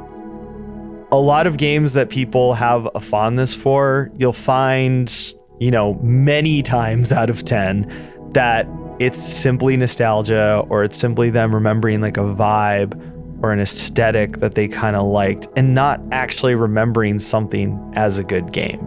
a 1.14 1.20
lot 1.20 1.46
of 1.46 1.59
games 1.59 1.92
that 1.92 2.11
people 2.11 2.55
have 2.55 2.88
a 2.96 3.00
fondness 3.00 3.55
for, 3.55 4.11
you'll 4.16 4.33
find, 4.33 5.33
you 5.61 5.70
know, 5.70 5.94
many 6.03 6.61
times 6.77 7.12
out 7.12 7.31
of 7.31 7.44
10 7.44 8.31
that 8.33 8.66
it's 8.98 9.18
simply 9.18 9.77
nostalgia 9.77 10.64
or 10.68 10.83
it's 10.83 10.98
simply 10.98 11.31
them 11.31 11.55
remembering 11.55 12.00
like 12.00 12.16
a 12.16 12.22
vibe 12.22 13.00
or 13.44 13.53
an 13.53 13.61
aesthetic 13.61 14.38
that 14.38 14.57
they 14.57 14.66
kind 14.66 14.96
of 14.96 15.07
liked 15.07 15.46
and 15.57 15.72
not 15.72 16.00
actually 16.11 16.57
remembering 16.57 17.20
something 17.20 17.92
as 17.94 18.18
a 18.18 18.24
good 18.24 18.50
game. 18.53 18.85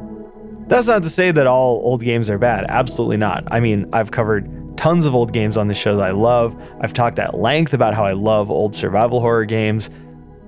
That's 0.67 0.87
not 0.87 1.03
to 1.03 1.09
say 1.09 1.31
that 1.31 1.47
all 1.47 1.79
old 1.83 2.01
games 2.01 2.29
are 2.29 2.37
bad. 2.37 2.65
Absolutely 2.67 3.15
not. 3.15 3.45
I 3.51 3.61
mean, 3.61 3.87
I've 3.93 4.11
covered 4.11 4.49
tons 4.77 5.05
of 5.05 5.15
old 5.15 5.33
games 5.33 5.57
on 5.57 5.67
the 5.67 5.73
show 5.73 5.97
that 5.97 6.07
I 6.07 6.11
love. 6.11 6.55
I've 6.81 6.93
talked 6.93 7.19
at 7.19 7.37
length 7.37 7.73
about 7.73 7.93
how 7.93 8.05
I 8.05 8.13
love 8.13 8.49
old 8.49 8.75
survival 8.75 9.19
horror 9.19 9.45
games, 9.45 9.89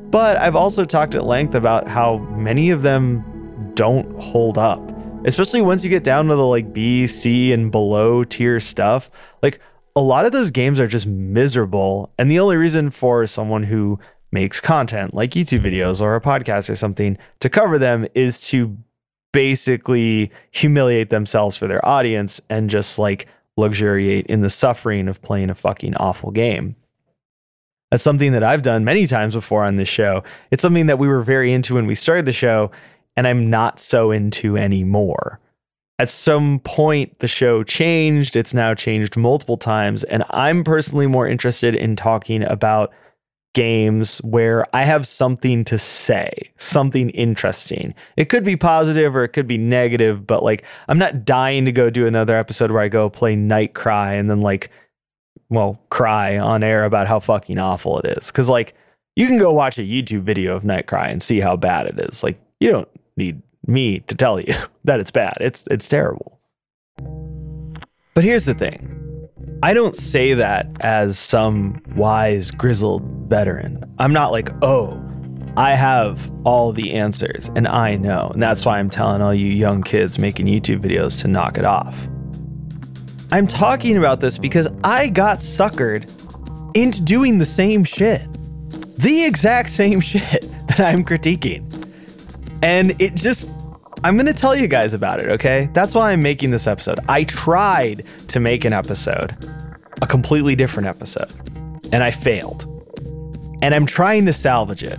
but 0.09 0.37
I've 0.37 0.55
also 0.55 0.85
talked 0.85 1.15
at 1.15 1.25
length 1.25 1.55
about 1.55 1.87
how 1.87 2.17
many 2.17 2.69
of 2.69 2.81
them 2.81 3.71
don't 3.75 4.19
hold 4.19 4.57
up. 4.57 4.81
Especially 5.25 5.61
once 5.61 5.83
you 5.83 5.89
get 5.89 6.03
down 6.03 6.27
to 6.27 6.35
the 6.35 6.45
like 6.45 6.71
B, 6.71 7.05
C, 7.05 7.51
and 7.51 7.71
below 7.71 8.23
tier 8.23 8.59
stuff. 8.59 9.11
Like 9.43 9.59
a 9.95 10.01
lot 10.01 10.25
of 10.25 10.31
those 10.31 10.51
games 10.51 10.79
are 10.79 10.87
just 10.87 11.05
miserable. 11.05 12.13
And 12.17 12.31
the 12.31 12.39
only 12.39 12.55
reason 12.55 12.89
for 12.89 13.25
someone 13.25 13.63
who 13.63 13.99
makes 14.31 14.59
content 14.59 15.13
like 15.13 15.31
YouTube 15.31 15.61
videos 15.61 16.01
or 16.01 16.15
a 16.15 16.21
podcast 16.21 16.69
or 16.69 16.75
something 16.75 17.17
to 17.39 17.49
cover 17.49 17.77
them 17.77 18.07
is 18.13 18.39
to 18.41 18.77
basically 19.31 20.31
humiliate 20.51 21.09
themselves 21.09 21.57
for 21.57 21.67
their 21.67 21.85
audience 21.85 22.39
and 22.49 22.69
just 22.69 22.97
like 22.97 23.27
luxuriate 23.57 24.25
in 24.27 24.41
the 24.41 24.49
suffering 24.49 25.07
of 25.07 25.21
playing 25.21 25.49
a 25.49 25.55
fucking 25.55 25.95
awful 25.95 26.31
game. 26.31 26.75
That's 27.91 28.03
something 28.03 28.33
that 28.33 28.43
I've 28.43 28.61
done 28.61 28.85
many 28.85 29.07
times 29.07 29.33
before 29.33 29.63
on 29.63 29.75
this 29.75 29.89
show. 29.89 30.23
It's 30.51 30.61
something 30.61 30.85
that 30.85 30.99
we 30.99 31.07
were 31.07 31.23
very 31.23 31.51
into 31.51 31.75
when 31.75 31.87
we 31.87 31.95
started 31.95 32.25
the 32.25 32.33
show, 32.33 32.71
and 33.15 33.27
I'm 33.27 33.49
not 33.49 33.79
so 33.79 34.11
into 34.11 34.57
anymore. 34.57 35.39
At 35.97 36.09
some 36.09 36.59
point, 36.59 37.19
the 37.19 37.27
show 37.27 37.63
changed. 37.63 38.35
It's 38.35 38.53
now 38.53 38.73
changed 38.73 39.17
multiple 39.17 39.57
times, 39.57 40.03
and 40.05 40.23
I'm 40.29 40.63
personally 40.63 41.07
more 41.07 41.27
interested 41.27 41.75
in 41.75 41.95
talking 41.95 42.43
about 42.43 42.93
games 43.53 44.19
where 44.19 44.65
I 44.75 44.83
have 44.83 45.07
something 45.07 45.63
to 45.65 45.79
say, 45.79 46.51
something 46.57 47.09
interesting. 47.11 47.95
It 48.15 48.25
could 48.25 48.43
be 48.43 48.55
positive 48.55 49.15
or 49.15 49.23
it 49.23 49.29
could 49.29 49.47
be 49.47 49.57
negative, 49.57 50.27
but 50.27 50.43
like 50.43 50.63
I'm 50.87 50.99
not 50.99 51.25
dying 51.25 51.65
to 51.65 51.71
go 51.71 51.89
do 51.89 52.07
another 52.07 52.37
episode 52.37 52.71
where 52.71 52.81
I 52.81 52.89
go 52.89 53.09
play 53.09 53.35
Night 53.35 53.73
Cry 53.73 54.13
and 54.13 54.29
then 54.29 54.41
like 54.41 54.69
well, 55.51 55.79
cry 55.89 56.37
on 56.37 56.61
air 56.61 56.85
about 56.85 57.07
how 57.07 57.19
fucking 57.19 57.57
awful 57.57 57.97
it 57.99 58.17
is. 58.17 58.29
Cause 58.29 58.49
like 58.49 58.75
you 59.15 59.25
can 59.25 59.37
go 59.37 59.51
watch 59.51 59.79
a 59.79 59.81
YouTube 59.81 60.21
video 60.21 60.55
of 60.55 60.63
Night 60.63 60.85
Cry 60.85 61.09
and 61.09 61.21
see 61.21 61.39
how 61.39 61.55
bad 61.55 61.87
it 61.87 61.99
is. 61.99 62.23
Like 62.23 62.39
you 62.59 62.71
don't 62.71 62.89
need 63.17 63.41
me 63.65 63.99
to 64.01 64.15
tell 64.15 64.39
you 64.39 64.53
that 64.83 64.99
it's 64.99 65.11
bad. 65.11 65.37
It's 65.41 65.67
it's 65.71 65.87
terrible. 65.87 66.39
But 68.13 68.23
here's 68.23 68.45
the 68.45 68.53
thing. 68.53 68.98
I 69.61 69.73
don't 69.73 69.95
say 69.95 70.33
that 70.35 70.67
as 70.79 71.19
some 71.19 71.81
wise, 71.95 72.49
grizzled 72.49 73.03
veteran. 73.27 73.83
I'm 73.99 74.13
not 74.13 74.31
like, 74.31 74.49
oh, 74.63 74.97
I 75.57 75.75
have 75.75 76.31
all 76.45 76.71
the 76.71 76.93
answers 76.93 77.51
and 77.57 77.67
I 77.67 77.97
know. 77.97 78.29
And 78.33 78.41
that's 78.41 78.65
why 78.65 78.79
I'm 78.79 78.89
telling 78.89 79.21
all 79.21 79.33
you 79.33 79.47
young 79.47 79.83
kids 79.83 80.17
making 80.17 80.45
YouTube 80.45 80.79
videos 80.79 81.19
to 81.21 81.27
knock 81.27 81.57
it 81.57 81.65
off. 81.65 82.07
I'm 83.31 83.47
talking 83.47 83.97
about 83.97 84.21
this 84.21 84.37
because 84.37 84.69
I 84.85 85.09
got 85.09 85.39
suckered 85.39 86.09
into 86.73 87.01
doing 87.03 87.37
the 87.37 87.45
same 87.45 87.83
shit. 87.83 88.25
The 88.97 89.25
exact 89.25 89.71
same 89.71 89.99
shit 89.99 90.49
that 90.67 90.79
I'm 90.79 91.03
critiquing. 91.03 91.65
And 92.61 92.99
it 93.01 93.15
just 93.15 93.49
I'm 94.01 94.15
going 94.15 94.27
to 94.27 94.33
tell 94.33 94.55
you 94.55 94.67
guys 94.67 94.93
about 94.93 95.19
it, 95.19 95.27
okay? 95.29 95.69
That's 95.73 95.93
why 95.93 96.11
I'm 96.11 96.21
making 96.21 96.51
this 96.51 96.67
episode. 96.67 96.99
I 97.09 97.25
tried 97.25 98.05
to 98.29 98.39
make 98.39 98.63
an 98.63 98.71
episode, 98.71 99.35
a 100.01 100.07
completely 100.07 100.55
different 100.55 100.87
episode, 100.87 101.29
and 101.91 102.01
I 102.01 102.11
failed. 102.11 102.65
And 103.61 103.75
I'm 103.75 103.85
trying 103.85 104.25
to 104.27 104.33
salvage 104.33 104.83
it. 104.83 104.97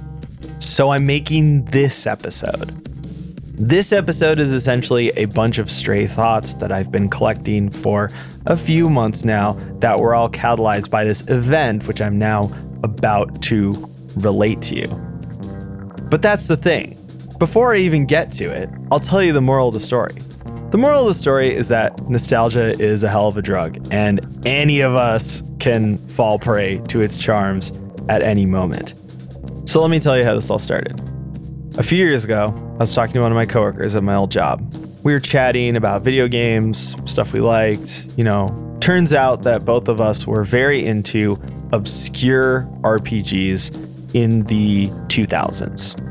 So 0.59 0.91
I'm 0.91 1.07
making 1.07 1.65
this 1.67 2.07
episode. 2.07 2.77
This 3.57 3.91
episode 3.91 4.39
is 4.39 4.53
essentially 4.53 5.09
a 5.17 5.25
bunch 5.25 5.57
of 5.57 5.71
stray 5.71 6.07
thoughts 6.07 6.55
that 6.55 6.71
I've 6.71 6.93
been 6.93 7.09
collecting 7.09 7.71
for 7.71 8.11
a 8.45 8.57
few 8.57 8.91
months 8.91 9.25
now 9.25 9.55
that 9.79 9.99
were 9.99 10.15
all 10.15 10.29
catalyzed 10.29 10.91
by 10.91 11.05
this 11.05 11.23
event, 11.29 11.89
which 11.89 12.03
I'm 12.03 12.19
now 12.19 12.53
about 12.83 13.41
to 13.45 13.73
relate 14.17 14.61
to 14.63 14.77
you. 14.77 14.87
But 16.11 16.21
that's 16.21 16.49
the 16.49 16.57
thing 16.57 17.00
before 17.41 17.75
I 17.75 17.79
even 17.79 18.05
get 18.05 18.31
to 18.33 18.51
it, 18.51 18.69
I'll 18.93 19.01
tell 19.01 19.23
you 19.23 19.33
the 19.33 19.41
moral 19.41 19.69
of 19.69 19.75
the 19.75 19.81
story. 19.81 20.13
The 20.73 20.77
moral 20.77 21.01
of 21.01 21.07
the 21.09 21.19
story 21.19 21.53
is 21.53 21.69
that 21.69 22.09
nostalgia 22.09 22.79
is 22.79 23.03
a 23.03 23.09
hell 23.09 23.29
of 23.29 23.39
a 23.39 23.43
drug, 23.43 23.79
and 23.91 24.47
any 24.47 24.81
of 24.81 24.95
us 24.95 25.43
can 25.59 25.97
fall 26.07 26.39
prey 26.39 26.83
to 26.89 27.01
its 27.01 27.17
charms 27.17 27.73
at 28.11 28.21
any 28.21 28.45
moment. 28.45 28.93
So 29.65 29.81
let 29.81 29.91
me 29.91 29.99
tell 29.99 30.19
you 30.19 30.25
how 30.25 30.35
this 30.35 30.51
all 30.51 30.59
started. 30.59 31.01
A 31.79 31.83
few 31.83 31.97
years 31.97 32.25
ago, 32.25 32.55
I 32.75 32.77
was 32.77 32.95
talking 32.95 33.15
to 33.15 33.21
one 33.21 33.33
of 33.33 33.37
my 33.37 33.47
coworkers 33.47 33.97
at 33.97 34.03
my 34.03 34.17
old 34.17 34.31
job. 34.31 34.61
We 35.03 35.15
were 35.15 35.21
chatting 35.21 35.77
about 35.77 36.03
video 36.03 36.29
games, 36.29 36.95
stuff 37.11 37.33
we 37.33 37.41
liked. 37.41 38.07
You 38.19 38.25
know, 38.25 38.77
turns 38.81 39.15
out 39.15 39.43
that 39.45 39.65
both 39.65 39.89
of 39.89 39.99
us 39.99 40.27
were 40.27 40.45
very 40.45 40.85
into 40.85 41.41
obscure 41.73 42.69
RPGs 42.83 44.15
in 44.15 44.43
the 44.45 44.89
2000s. 45.09 46.10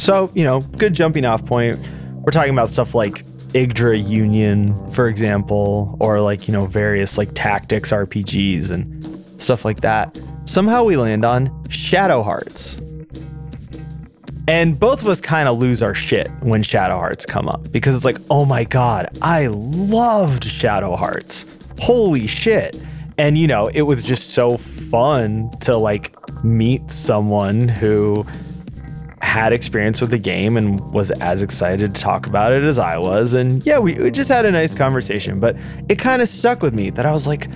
So, 0.00 0.30
you 0.34 0.44
know, 0.44 0.60
good 0.78 0.94
jumping 0.94 1.26
off 1.26 1.44
point. 1.44 1.78
We're 2.14 2.32
talking 2.32 2.54
about 2.54 2.70
stuff 2.70 2.94
like 2.94 3.22
Yggdra 3.48 4.08
Union, 4.08 4.90
for 4.92 5.08
example, 5.08 5.94
or 6.00 6.22
like, 6.22 6.48
you 6.48 6.52
know, 6.52 6.64
various 6.64 7.18
like 7.18 7.28
tactics 7.34 7.92
RPGs 7.92 8.70
and 8.70 9.42
stuff 9.42 9.62
like 9.62 9.82
that. 9.82 10.18
Somehow 10.46 10.84
we 10.84 10.96
land 10.96 11.26
on 11.26 11.52
Shadow 11.68 12.22
Hearts. 12.22 12.80
And 14.48 14.80
both 14.80 15.02
of 15.02 15.08
us 15.08 15.20
kind 15.20 15.50
of 15.50 15.58
lose 15.58 15.82
our 15.82 15.94
shit 15.94 16.30
when 16.40 16.62
Shadow 16.62 16.96
Hearts 16.96 17.26
come 17.26 17.46
up 17.46 17.70
because 17.70 17.94
it's 17.94 18.06
like, 18.06 18.18
oh 18.30 18.46
my 18.46 18.64
God, 18.64 19.18
I 19.20 19.48
loved 19.48 20.44
Shadow 20.44 20.96
Hearts. 20.96 21.44
Holy 21.78 22.26
shit. 22.26 22.80
And, 23.18 23.36
you 23.36 23.46
know, 23.46 23.66
it 23.66 23.82
was 23.82 24.02
just 24.02 24.30
so 24.30 24.56
fun 24.56 25.50
to 25.60 25.76
like 25.76 26.16
meet 26.42 26.90
someone 26.90 27.68
who 27.68 28.24
had 29.22 29.52
experience 29.52 30.00
with 30.00 30.10
the 30.10 30.18
game 30.18 30.56
and 30.56 30.80
was 30.92 31.10
as 31.12 31.42
excited 31.42 31.94
to 31.94 32.00
talk 32.00 32.26
about 32.26 32.52
it 32.52 32.64
as 32.64 32.78
I 32.78 32.98
was. 32.98 33.34
And 33.34 33.64
yeah, 33.66 33.78
we, 33.78 33.94
we 33.94 34.10
just 34.10 34.30
had 34.30 34.46
a 34.46 34.50
nice 34.50 34.74
conversation, 34.74 35.40
but 35.40 35.56
it 35.88 35.98
kind 35.98 36.22
of 36.22 36.28
stuck 36.28 36.62
with 36.62 36.74
me 36.74 36.90
that 36.90 37.04
I 37.06 37.12
was 37.12 37.26
like, 37.26 37.48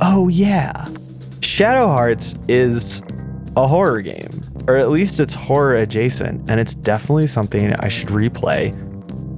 oh 0.00 0.28
yeah, 0.28 0.88
Shadow 1.40 1.88
Hearts 1.88 2.34
is 2.48 3.02
a 3.56 3.66
horror 3.66 4.00
game, 4.00 4.42
or 4.66 4.76
at 4.76 4.90
least 4.90 5.20
it's 5.20 5.34
horror 5.34 5.76
adjacent. 5.76 6.48
And 6.48 6.60
it's 6.60 6.74
definitely 6.74 7.26
something 7.26 7.74
I 7.74 7.88
should 7.88 8.08
replay 8.08 8.76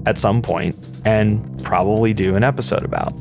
at 0.06 0.18
some 0.18 0.42
point 0.42 0.76
and 1.04 1.62
probably 1.64 2.12
do 2.12 2.36
an 2.36 2.44
episode 2.44 2.84
about. 2.84 3.14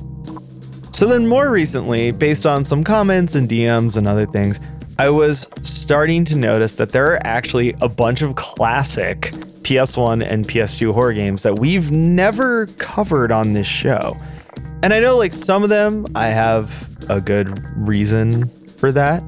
So 0.91 1.07
then, 1.07 1.27
more 1.27 1.49
recently, 1.49 2.11
based 2.11 2.45
on 2.45 2.63
some 2.65 2.83
comments 2.83 3.33
and 3.33 3.49
DMs 3.49 3.97
and 3.97 4.07
other 4.07 4.27
things, 4.27 4.59
I 5.03 5.09
was 5.09 5.45
starting 5.63 6.23
to 6.23 6.37
notice 6.37 6.75
that 6.75 6.93
there 6.93 7.07
are 7.07 7.19
actually 7.27 7.75
a 7.81 7.89
bunch 7.89 8.21
of 8.21 8.35
classic 8.35 9.31
PS1 9.63 10.25
and 10.25 10.47
PS2 10.47 10.93
horror 10.93 11.11
games 11.11 11.43
that 11.43 11.59
we've 11.59 11.91
never 11.91 12.67
covered 12.77 13.29
on 13.29 13.51
this 13.51 13.67
show. 13.67 14.15
And 14.81 14.93
I 14.93 15.01
know, 15.01 15.17
like, 15.17 15.33
some 15.33 15.61
of 15.61 15.67
them 15.67 16.07
I 16.15 16.27
have 16.27 16.89
a 17.09 17.19
good 17.19 17.59
reason 17.75 18.47
for 18.77 18.93
that. 18.93 19.21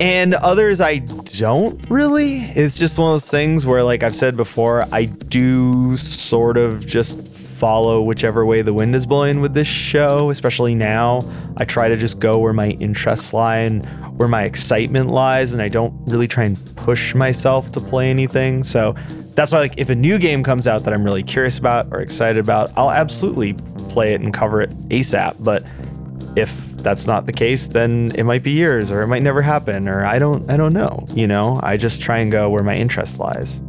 And 0.00 0.34
others 0.34 0.80
I 0.80 0.98
don't 0.98 1.88
really. 1.90 2.38
It's 2.38 2.78
just 2.78 2.98
one 2.98 3.14
of 3.14 3.20
those 3.20 3.30
things 3.30 3.66
where, 3.66 3.84
like 3.84 4.02
I've 4.02 4.16
said 4.16 4.34
before, 4.34 4.82
I 4.92 5.04
do 5.04 5.94
sort 5.94 6.56
of 6.56 6.86
just 6.86 7.28
follow 7.28 8.00
whichever 8.00 8.46
way 8.46 8.62
the 8.62 8.72
wind 8.72 8.96
is 8.96 9.04
blowing 9.04 9.42
with 9.42 9.52
this 9.52 9.68
show, 9.68 10.30
especially 10.30 10.74
now. 10.74 11.20
I 11.58 11.66
try 11.66 11.88
to 11.88 11.96
just 11.96 12.18
go 12.18 12.38
where 12.38 12.54
my 12.54 12.70
interests 12.70 13.34
lie 13.34 13.58
and 13.58 13.84
where 14.18 14.28
my 14.28 14.44
excitement 14.44 15.10
lies, 15.10 15.52
and 15.52 15.60
I 15.60 15.68
don't 15.68 15.94
really 16.06 16.28
try 16.28 16.44
and 16.44 16.76
push 16.76 17.14
myself 17.14 17.70
to 17.72 17.80
play 17.80 18.08
anything. 18.08 18.64
So 18.64 18.94
that's 19.34 19.52
why, 19.52 19.58
like, 19.58 19.74
if 19.76 19.90
a 19.90 19.94
new 19.94 20.16
game 20.16 20.42
comes 20.42 20.66
out 20.66 20.84
that 20.84 20.94
I'm 20.94 21.04
really 21.04 21.22
curious 21.22 21.58
about 21.58 21.88
or 21.90 22.00
excited 22.00 22.38
about, 22.38 22.72
I'll 22.76 22.90
absolutely 22.90 23.52
play 23.90 24.14
it 24.14 24.22
and 24.22 24.32
cover 24.32 24.62
it 24.62 24.70
ASAP. 24.88 25.36
But 25.40 25.64
if 26.36 26.76
that's 26.78 27.06
not 27.06 27.26
the 27.26 27.32
case, 27.32 27.66
then 27.66 28.12
it 28.14 28.24
might 28.24 28.42
be 28.42 28.52
years 28.52 28.90
or 28.90 29.02
it 29.02 29.06
might 29.06 29.22
never 29.22 29.42
happen, 29.42 29.88
or 29.88 30.04
I 30.04 30.18
don't, 30.18 30.50
I 30.50 30.56
don't 30.56 30.72
know. 30.72 31.06
You 31.14 31.26
know, 31.26 31.60
I 31.62 31.76
just 31.76 32.00
try 32.00 32.18
and 32.18 32.30
go 32.30 32.48
where 32.48 32.62
my 32.62 32.76
interest 32.76 33.18
lies. 33.18 33.60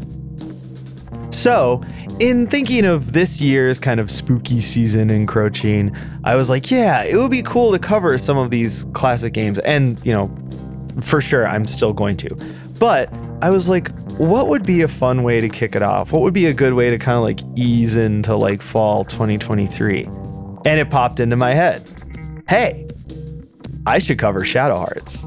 So, 1.32 1.82
in 2.20 2.46
thinking 2.48 2.86
of 2.86 3.14
this 3.14 3.42
year's 3.42 3.80
kind 3.80 4.00
of 4.00 4.12
spooky 4.12 4.62
season 4.62 5.10
encroaching, 5.10 5.96
I 6.24 6.36
was 6.36 6.50
like, 6.50 6.70
yeah, 6.70 7.02
it 7.04 7.18
would 7.18 7.32
be 7.32 7.42
cool 7.42 7.72
to 7.72 7.80
cover 7.80 8.18
some 8.18 8.38
of 8.38 8.52
these 8.52 8.86
classic 8.94 9.34
games. 9.34 9.58
And, 9.60 10.00
you 10.06 10.14
know, 10.14 10.30
for 11.02 11.20
sure, 11.20 11.48
I'm 11.48 11.66
still 11.66 11.94
going 11.94 12.18
to. 12.18 12.36
But 12.78 13.12
I 13.42 13.50
was 13.50 13.68
like, 13.68 13.92
what 14.20 14.50
would 14.50 14.64
be 14.64 14.82
a 14.82 14.88
fun 14.88 15.24
way 15.24 15.42
to 15.42 15.50
kick 15.50 15.76
it 15.76 15.82
off? 15.82 16.12
What 16.12 16.22
would 16.22 16.34
be 16.34 16.46
a 16.46 16.54
good 16.54 16.74
way 16.74 16.92
to 16.92 17.00
kind 17.00 17.18
of 17.18 17.24
like 17.24 17.40
ease 17.56 17.96
into 17.96 18.36
like 18.36 18.62
fall 18.62 19.04
2023? 19.06 20.04
And 20.04 20.80
it 20.80 20.92
popped 20.92 21.20
into 21.20 21.38
my 21.38 21.56
head 21.56 21.84
hey, 22.48 22.88
I 23.86 24.00
should 24.00 24.20
cover 24.20 24.46
Shadow 24.46 24.78
Hearts. 24.78 25.26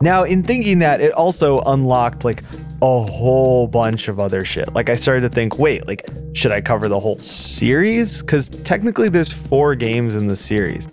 Now, 0.00 0.24
in 0.24 0.42
thinking 0.42 0.80
that, 0.80 1.00
it 1.00 1.12
also 1.12 1.58
unlocked 1.60 2.24
like 2.24 2.42
a 2.82 3.02
whole 3.02 3.66
bunch 3.66 4.08
of 4.08 4.20
other 4.20 4.44
shit. 4.44 4.72
Like 4.74 4.90
I 4.90 4.94
started 4.94 5.22
to 5.22 5.28
think, 5.30 5.58
wait, 5.58 5.86
like 5.86 6.06
should 6.34 6.52
I 6.52 6.60
cover 6.60 6.88
the 6.88 7.00
whole 7.00 7.18
series? 7.18 8.20
Cuz 8.20 8.48
technically 8.48 9.08
there's 9.08 9.32
4 9.32 9.74
games 9.74 10.16
in 10.16 10.26
the 10.26 10.36
series. 10.36 10.86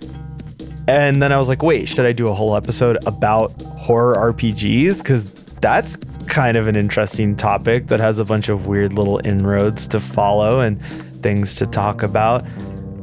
And 0.87 1.21
then 1.21 1.33
I 1.33 1.37
was 1.37 1.49
like, 1.49 1.61
wait, 1.61 1.89
should 1.89 2.05
I 2.05 2.13
do 2.13 2.29
a 2.29 2.33
whole 2.33 2.55
episode 2.55 2.97
about 3.05 3.61
horror 3.63 4.15
RPGs 4.33 5.03
cuz 5.03 5.31
that's 5.59 5.97
kind 6.27 6.55
of 6.55 6.67
an 6.67 6.77
interesting 6.77 7.35
topic 7.35 7.87
that 7.87 7.99
has 7.99 8.19
a 8.19 8.25
bunch 8.25 8.47
of 8.47 8.67
weird 8.67 8.93
little 8.93 9.19
inroads 9.25 9.87
to 9.89 9.99
follow 9.99 10.61
and 10.61 10.79
things 11.21 11.53
to 11.55 11.65
talk 11.65 12.03
about. 12.03 12.45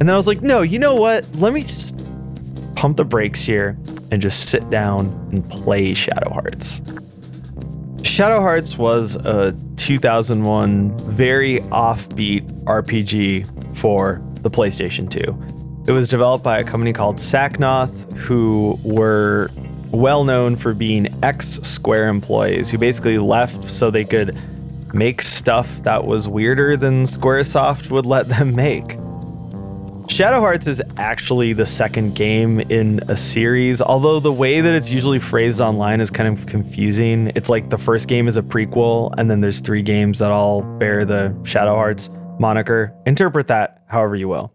And 0.00 0.08
then 0.08 0.10
I 0.10 0.16
was 0.16 0.26
like, 0.26 0.42
no, 0.42 0.62
you 0.62 0.78
know 0.78 0.94
what? 0.94 1.26
Let 1.36 1.52
me 1.52 1.62
just 1.64 2.06
pump 2.76 2.96
the 2.96 3.04
brakes 3.04 3.42
here 3.44 3.76
and 4.10 4.22
just 4.22 4.48
sit 4.48 4.68
down 4.70 5.06
and 5.32 5.48
play 5.50 5.92
Shadow 5.94 6.30
Hearts. 6.30 6.80
Shadow 8.04 8.40
Hearts 8.40 8.78
was 8.78 9.16
a 9.16 9.56
2001 9.76 10.96
very 10.98 11.58
offbeat 11.70 12.46
RPG 12.64 13.76
for 13.76 14.22
the 14.42 14.50
PlayStation 14.50 15.10
2. 15.10 15.84
It 15.88 15.92
was 15.92 16.08
developed 16.08 16.44
by 16.44 16.58
a 16.58 16.64
company 16.64 16.92
called 16.92 17.16
Sacnoth, 17.16 18.12
who 18.12 18.78
were 18.84 19.50
well 19.90 20.22
known 20.22 20.54
for 20.54 20.74
being 20.74 21.08
ex 21.22 21.58
Square 21.62 22.08
employees 22.08 22.70
who 22.70 22.78
basically 22.78 23.18
left 23.18 23.70
so 23.70 23.90
they 23.90 24.04
could 24.04 24.36
make 24.94 25.22
stuff 25.22 25.82
that 25.82 26.04
was 26.04 26.28
weirder 26.28 26.76
than 26.76 27.04
Squaresoft 27.04 27.90
would 27.90 28.06
let 28.06 28.28
them 28.28 28.54
make. 28.54 28.96
Shadow 30.18 30.40
Hearts 30.40 30.66
is 30.66 30.82
actually 30.96 31.52
the 31.52 31.64
second 31.64 32.16
game 32.16 32.58
in 32.58 33.00
a 33.06 33.16
series, 33.16 33.80
although 33.80 34.18
the 34.18 34.32
way 34.32 34.60
that 34.60 34.74
it's 34.74 34.90
usually 34.90 35.20
phrased 35.20 35.60
online 35.60 36.00
is 36.00 36.10
kind 36.10 36.36
of 36.36 36.44
confusing. 36.46 37.30
It's 37.36 37.48
like 37.48 37.70
the 37.70 37.78
first 37.78 38.08
game 38.08 38.26
is 38.26 38.36
a 38.36 38.42
prequel, 38.42 39.14
and 39.16 39.30
then 39.30 39.42
there's 39.42 39.60
three 39.60 39.80
games 39.80 40.18
that 40.18 40.32
all 40.32 40.62
bear 40.62 41.04
the 41.04 41.32
Shadow 41.44 41.76
Hearts 41.76 42.10
moniker. 42.40 42.92
Interpret 43.06 43.46
that 43.46 43.84
however 43.86 44.16
you 44.16 44.26
will. 44.26 44.52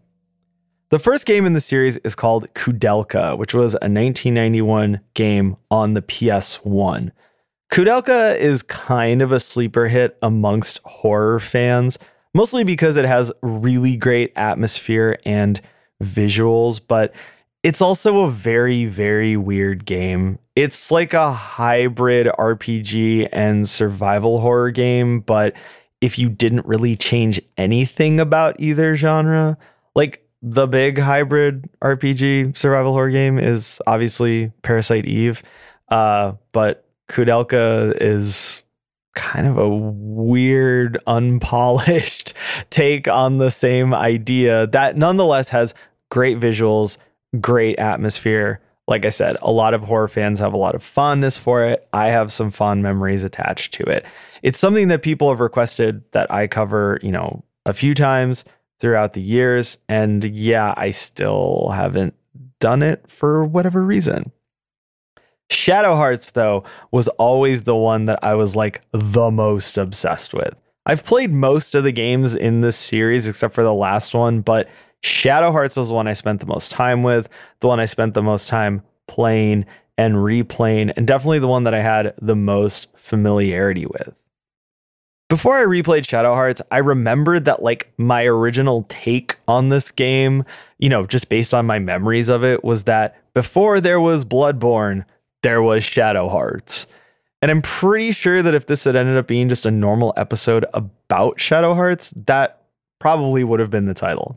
The 0.90 0.98
first 0.98 1.24
game 1.24 1.46
in 1.46 1.54
the 1.54 1.62
series 1.62 1.96
is 1.96 2.14
called 2.14 2.52
Koudelka, 2.52 3.38
which 3.38 3.54
was 3.54 3.72
a 3.72 3.88
1991 3.88 5.00
game 5.14 5.56
on 5.70 5.94
the 5.94 6.02
PS1. 6.02 7.10
Koudelka 7.72 8.36
is 8.36 8.62
kind 8.62 9.22
of 9.22 9.32
a 9.32 9.40
sleeper 9.40 9.88
hit 9.88 10.18
amongst 10.20 10.80
horror 10.84 11.40
fans, 11.40 11.98
mostly 12.34 12.64
because 12.64 12.96
it 12.96 13.04
has 13.04 13.32
really 13.42 13.96
great 13.96 14.32
atmosphere 14.36 15.18
and 15.24 15.60
visuals, 16.02 16.80
but 16.86 17.14
it's 17.62 17.80
also 17.80 18.20
a 18.20 18.30
very, 18.30 18.84
very 18.84 19.36
weird 19.36 19.86
game. 19.86 20.38
It's 20.54 20.90
like 20.90 21.14
a 21.14 21.32
hybrid 21.32 22.26
RPG 22.26 23.28
and 23.32 23.66
survival 23.66 24.40
horror 24.40 24.70
game, 24.70 25.20
but 25.20 25.54
if 26.00 26.18
you 26.18 26.28
didn't 26.28 26.66
really 26.66 26.96
change 26.96 27.40
anything 27.56 28.20
about 28.20 28.56
either 28.60 28.94
genre, 28.96 29.56
like 29.94 30.28
the 30.42 30.66
big 30.66 30.98
hybrid 30.98 31.70
RPG 31.82 32.54
survival 32.54 32.92
horror 32.92 33.08
game 33.08 33.38
is 33.38 33.80
obviously 33.86 34.52
Parasite 34.62 35.06
Eve, 35.06 35.42
uh, 35.88 36.32
but 36.52 36.86
Koudelka 37.08 37.96
is 37.98 38.53
kind 39.14 39.46
of 39.46 39.58
a 39.58 39.68
weird, 39.68 40.98
unpolished 41.06 42.34
take 42.70 43.08
on 43.08 43.38
the 43.38 43.50
same 43.50 43.94
idea 43.94 44.66
that 44.68 44.96
nonetheless 44.96 45.48
has 45.50 45.74
great 46.10 46.38
visuals, 46.38 46.98
great 47.40 47.78
atmosphere. 47.78 48.60
Like 48.86 49.06
I 49.06 49.08
said, 49.08 49.36
a 49.40 49.50
lot 49.50 49.72
of 49.72 49.84
horror 49.84 50.08
fans 50.08 50.40
have 50.40 50.52
a 50.52 50.58
lot 50.58 50.74
of 50.74 50.82
fondness 50.82 51.38
for 51.38 51.64
it. 51.64 51.88
I 51.92 52.08
have 52.08 52.32
some 52.32 52.50
fond 52.50 52.82
memories 52.82 53.24
attached 53.24 53.72
to 53.74 53.84
it. 53.84 54.04
It's 54.42 54.58
something 54.58 54.88
that 54.88 55.02
people 55.02 55.30
have 55.30 55.40
requested 55.40 56.02
that 56.12 56.30
I 56.30 56.46
cover, 56.46 56.98
you 57.02 57.10
know, 57.10 57.42
a 57.64 57.72
few 57.72 57.94
times 57.94 58.44
throughout 58.80 59.14
the 59.14 59.22
years. 59.22 59.78
And 59.88 60.22
yeah, 60.22 60.74
I 60.76 60.90
still 60.90 61.70
haven't 61.72 62.14
done 62.60 62.82
it 62.82 63.08
for 63.08 63.44
whatever 63.44 63.82
reason. 63.82 64.32
Shadow 65.50 65.94
Hearts, 65.96 66.30
though, 66.30 66.64
was 66.90 67.08
always 67.08 67.62
the 67.62 67.76
one 67.76 68.06
that 68.06 68.22
I 68.22 68.34
was 68.34 68.56
like 68.56 68.82
the 68.92 69.30
most 69.30 69.78
obsessed 69.78 70.34
with. 70.34 70.54
I've 70.86 71.04
played 71.04 71.32
most 71.32 71.74
of 71.74 71.84
the 71.84 71.92
games 71.92 72.34
in 72.34 72.60
this 72.60 72.76
series 72.76 73.26
except 73.26 73.54
for 73.54 73.62
the 73.62 73.74
last 73.74 74.14
one, 74.14 74.40
but 74.40 74.68
Shadow 75.02 75.52
Hearts 75.52 75.76
was 75.76 75.88
the 75.88 75.94
one 75.94 76.08
I 76.08 76.12
spent 76.12 76.40
the 76.40 76.46
most 76.46 76.70
time 76.70 77.02
with, 77.02 77.28
the 77.60 77.68
one 77.68 77.80
I 77.80 77.84
spent 77.84 78.14
the 78.14 78.22
most 78.22 78.48
time 78.48 78.82
playing 79.06 79.66
and 79.96 80.16
replaying, 80.16 80.92
and 80.96 81.06
definitely 81.06 81.38
the 81.38 81.48
one 81.48 81.64
that 81.64 81.74
I 81.74 81.80
had 81.80 82.14
the 82.20 82.36
most 82.36 82.88
familiarity 82.96 83.86
with. 83.86 84.20
Before 85.30 85.56
I 85.56 85.64
replayed 85.64 86.06
Shadow 86.06 86.34
Hearts, 86.34 86.60
I 86.70 86.78
remembered 86.78 87.44
that 87.46 87.62
like 87.62 87.92
my 87.96 88.24
original 88.24 88.84
take 88.88 89.36
on 89.48 89.68
this 89.68 89.90
game, 89.90 90.44
you 90.78 90.88
know, 90.88 91.06
just 91.06 91.28
based 91.28 91.54
on 91.54 91.64
my 91.64 91.78
memories 91.78 92.28
of 92.28 92.44
it, 92.44 92.62
was 92.62 92.84
that 92.84 93.16
before 93.32 93.80
there 93.80 94.00
was 94.00 94.24
Bloodborne, 94.24 95.04
there 95.44 95.62
was 95.62 95.84
Shadow 95.84 96.28
Hearts. 96.28 96.86
And 97.42 97.50
I'm 97.50 97.60
pretty 97.60 98.12
sure 98.12 98.42
that 98.42 98.54
if 98.54 98.66
this 98.66 98.84
had 98.84 98.96
ended 98.96 99.18
up 99.18 99.26
being 99.28 99.50
just 99.50 99.66
a 99.66 99.70
normal 99.70 100.14
episode 100.16 100.64
about 100.72 101.38
Shadow 101.38 101.74
Hearts, 101.74 102.14
that 102.26 102.62
probably 102.98 103.44
would 103.44 103.60
have 103.60 103.68
been 103.68 103.84
the 103.84 103.92
title. 103.92 104.36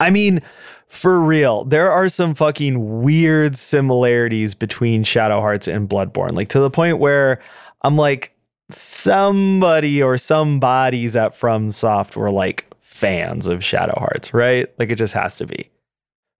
I 0.00 0.08
mean, 0.08 0.40
for 0.86 1.20
real, 1.20 1.64
there 1.64 1.92
are 1.92 2.08
some 2.08 2.34
fucking 2.34 3.02
weird 3.02 3.58
similarities 3.58 4.54
between 4.54 5.04
Shadow 5.04 5.40
Hearts 5.40 5.68
and 5.68 5.86
Bloodborne, 5.86 6.32
like 6.32 6.48
to 6.48 6.60
the 6.60 6.70
point 6.70 6.98
where 6.98 7.42
I'm 7.82 7.96
like, 7.96 8.34
somebody 8.70 10.02
or 10.02 10.16
some 10.16 10.58
bodies 10.58 11.16
at 11.16 11.34
FromSoft 11.34 12.16
were 12.16 12.30
like 12.30 12.66
fans 12.80 13.46
of 13.46 13.62
Shadow 13.62 13.98
Hearts, 13.98 14.32
right? 14.32 14.72
Like 14.78 14.88
it 14.88 14.96
just 14.96 15.12
has 15.12 15.36
to 15.36 15.46
be. 15.46 15.68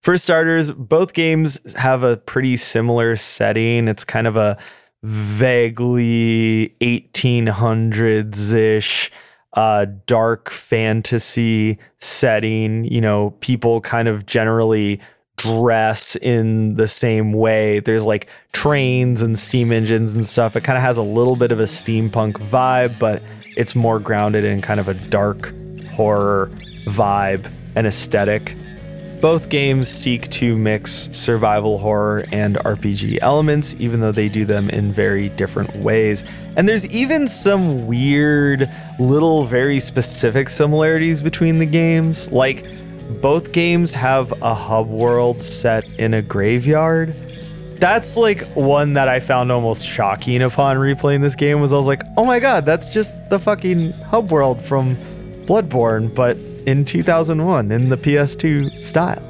For 0.02 0.16
starters, 0.16 0.70
both 0.70 1.12
games 1.12 1.74
have 1.74 2.02
a 2.02 2.16
pretty 2.16 2.56
similar 2.56 3.16
setting. 3.16 3.88
It's 3.88 4.04
kind 4.04 4.26
of 4.26 4.36
a 4.36 4.56
vaguely 5.02 6.74
1800s 6.80 8.52
ish 8.52 9.10
uh, 9.54 9.86
dark 10.06 10.50
fantasy 10.50 11.78
setting. 11.98 12.84
You 12.84 13.00
know, 13.00 13.30
people 13.40 13.80
kind 13.80 14.08
of 14.08 14.26
generally 14.26 15.00
dress 15.36 16.16
in 16.16 16.74
the 16.74 16.88
same 16.88 17.32
way. 17.32 17.80
There's 17.80 18.04
like 18.04 18.28
trains 18.52 19.22
and 19.22 19.38
steam 19.38 19.72
engines 19.72 20.14
and 20.14 20.26
stuff. 20.26 20.56
It 20.56 20.62
kind 20.64 20.76
of 20.76 20.82
has 20.82 20.96
a 20.96 21.02
little 21.02 21.36
bit 21.36 21.52
of 21.52 21.60
a 21.60 21.64
steampunk 21.64 22.34
vibe, 22.34 22.98
but 22.98 23.22
it's 23.56 23.74
more 23.74 23.98
grounded 23.98 24.44
in 24.44 24.60
kind 24.60 24.80
of 24.80 24.88
a 24.88 24.94
dark 24.94 25.52
horror 25.90 26.50
vibe 26.86 27.50
and 27.74 27.86
aesthetic. 27.86 28.56
Both 29.20 29.48
games 29.48 29.88
seek 29.88 30.28
to 30.30 30.56
mix 30.56 31.10
survival 31.12 31.78
horror 31.78 32.24
and 32.30 32.56
RPG 32.56 33.18
elements, 33.20 33.74
even 33.80 34.00
though 34.00 34.12
they 34.12 34.28
do 34.28 34.44
them 34.44 34.70
in 34.70 34.92
very 34.92 35.28
different 35.30 35.74
ways. 35.74 36.22
And 36.54 36.68
there's 36.68 36.86
even 36.86 37.26
some 37.26 37.88
weird, 37.88 38.70
little, 39.00 39.44
very 39.44 39.80
specific 39.80 40.48
similarities 40.48 41.20
between 41.20 41.58
the 41.58 41.66
games. 41.66 42.30
Like, 42.30 42.64
both 43.20 43.50
games 43.50 43.92
have 43.94 44.32
a 44.40 44.54
hub 44.54 44.88
world 44.88 45.42
set 45.42 45.84
in 45.98 46.14
a 46.14 46.22
graveyard. 46.22 47.12
That's 47.80 48.16
like 48.16 48.42
one 48.54 48.94
that 48.94 49.08
I 49.08 49.18
found 49.18 49.50
almost 49.50 49.84
shocking 49.84 50.42
upon 50.42 50.76
replaying 50.76 51.22
this 51.22 51.34
game 51.34 51.60
was 51.60 51.72
I 51.72 51.76
was 51.76 51.86
like, 51.86 52.02
"Oh 52.16 52.24
my 52.24 52.38
god, 52.38 52.66
that's 52.66 52.88
just 52.88 53.14
the 53.30 53.38
fucking 53.38 53.92
hub 53.92 54.30
world 54.30 54.62
from 54.64 54.96
Bloodborne 55.46 56.14
but 56.14 56.36
in 56.68 56.84
2001 56.84 57.72
in 57.72 57.88
the 57.88 57.96
PS2 57.96 58.84
style." 58.84 59.22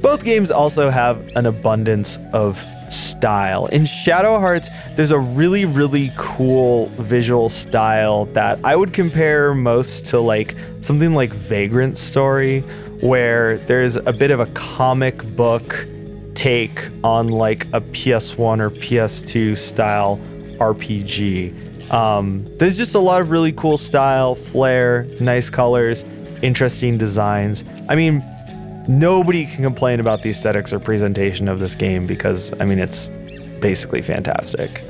Both 0.00 0.24
games 0.24 0.50
also 0.50 0.90
have 0.90 1.16
an 1.34 1.46
abundance 1.46 2.18
of 2.32 2.64
style. 2.90 3.66
In 3.66 3.86
Shadow 3.86 4.38
Hearts, 4.38 4.68
there's 4.96 5.10
a 5.10 5.18
really, 5.18 5.64
really 5.64 6.12
cool 6.16 6.86
visual 6.98 7.48
style 7.48 8.26
that 8.34 8.58
I 8.62 8.76
would 8.76 8.92
compare 8.92 9.54
most 9.54 10.06
to 10.08 10.20
like 10.20 10.54
something 10.80 11.14
like 11.14 11.32
Vagrant 11.32 11.96
Story, 11.96 12.60
where 13.00 13.58
there's 13.66 13.96
a 13.96 14.12
bit 14.12 14.30
of 14.30 14.40
a 14.40 14.46
comic 14.46 15.24
book 15.36 15.86
take 16.34 16.88
on 17.02 17.28
like 17.28 17.66
a 17.72 17.80
PS1 17.80 18.60
or 18.60 18.70
PS2 18.70 19.56
style 19.56 20.20
RPG. 20.58 21.73
Um, 21.90 22.46
there's 22.58 22.76
just 22.76 22.94
a 22.94 22.98
lot 22.98 23.20
of 23.20 23.30
really 23.30 23.52
cool 23.52 23.76
style, 23.76 24.34
flair, 24.34 25.04
nice 25.20 25.50
colors, 25.50 26.04
interesting 26.42 26.98
designs. 26.98 27.64
I 27.88 27.94
mean, 27.94 28.22
nobody 28.88 29.46
can 29.46 29.62
complain 29.62 30.00
about 30.00 30.22
the 30.22 30.30
aesthetics 30.30 30.72
or 30.72 30.78
presentation 30.78 31.48
of 31.48 31.58
this 31.58 31.74
game 31.74 32.06
because 32.06 32.52
I 32.60 32.64
mean 32.64 32.78
it's 32.78 33.10
basically 33.60 34.02
fantastic. 34.02 34.84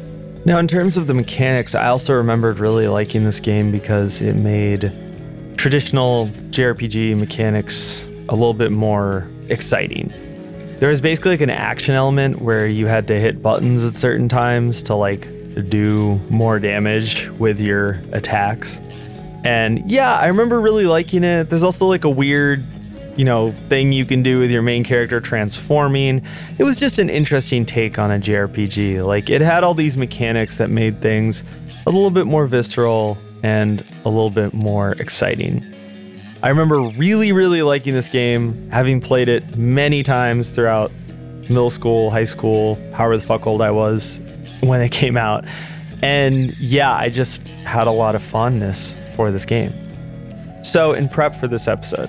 Now, 0.47 0.59
in 0.59 0.69
terms 0.69 0.99
of 0.99 1.07
the 1.07 1.15
mechanics, 1.15 1.75
I 1.75 1.87
also 1.87 2.13
remembered 2.13 2.59
really 2.59 2.87
liking 2.87 3.25
this 3.25 3.41
game 3.41 3.73
because 3.73 4.21
it 4.21 4.35
made 4.35 4.93
traditional 5.57 6.29
JRPG 6.51 7.17
mechanics 7.17 8.05
a 8.29 8.35
little 8.35 8.53
bit 8.53 8.71
more 8.71 9.27
exciting. 9.49 10.13
There 10.81 10.91
was 10.91 11.01
basically 11.01 11.31
like 11.31 11.41
an 11.41 11.51
action 11.51 11.95
element 11.95 12.43
where 12.43 12.67
you 12.67 12.87
had 12.87 13.09
to 13.09 13.19
hit 13.19 13.41
buttons 13.41 13.85
at 13.85 13.95
certain 13.95 14.29
times 14.29 14.83
to 14.83 14.95
like 14.95 15.27
do 15.63 16.21
more 16.29 16.59
damage 16.59 17.29
with 17.39 17.61
your 17.61 18.03
attacks. 18.13 18.79
And 19.45 19.91
yeah, 19.91 20.17
I 20.17 20.27
remember 20.27 20.61
really 20.61 20.87
liking 20.87 21.23
it. 21.23 21.51
There's 21.51 21.63
also 21.63 21.87
like 21.87 22.05
a 22.05 22.11
weird, 22.11 22.65
you 23.17 23.25
know, 23.25 23.53
thing 23.69 23.93
you 23.93 24.07
can 24.07 24.23
do 24.23 24.41
with 24.41 24.51
your 24.51 24.63
main 24.63 24.85
character 24.85 25.21
transforming. 25.21 26.27
It 26.59 26.65
was 26.65 26.79
just 26.79 26.99
an 26.99 27.11
interesting 27.11 27.67
take 27.67 27.99
on 27.99 28.11
a 28.11 28.19
JRPG. 28.19 29.05
Like 29.05 29.29
it 29.29 29.43
had 29.43 29.63
all 29.63 29.75
these 29.75 29.97
mechanics 29.97 30.57
that 30.57 30.71
made 30.71 31.03
things 31.03 31.45
a 31.87 31.91
little 31.91 32.11
bit 32.11 32.27
more 32.27 32.47
visceral 32.47 33.19
and 33.43 33.85
a 34.07 34.09
little 34.09 34.31
bit 34.31 34.55
more 34.55 34.93
exciting. 34.93 35.71
I 36.43 36.49
remember 36.49 36.81
really, 36.81 37.33
really 37.33 37.63
liking 37.63 37.95
this 37.95 38.09
game, 38.09 38.71
having 38.71 39.01
played 39.01 39.29
it 39.29 39.57
many 39.57 40.03
times 40.03 40.51
throughout 40.51 40.91
middle 41.49 41.71
school, 41.71 42.11
high 42.11 42.25
school, 42.25 42.77
however 42.95 43.19
the 43.19 43.25
fuck 43.25 43.47
old 43.47 43.61
I 43.61 43.71
was 43.71 44.21
when 44.61 44.81
it 44.81 44.91
came 44.91 45.17
out. 45.17 45.45
And 46.03 46.57
yeah, 46.59 46.95
I 46.95 47.09
just 47.09 47.43
had 47.65 47.87
a 47.87 47.91
lot 47.91 48.15
of 48.15 48.23
fondness 48.23 48.97
for 49.17 49.31
this 49.31 49.45
game. 49.45 49.73
So, 50.63 50.93
in 50.93 51.09
prep 51.09 51.37
for 51.37 51.47
this 51.47 51.69
episode, 51.69 52.09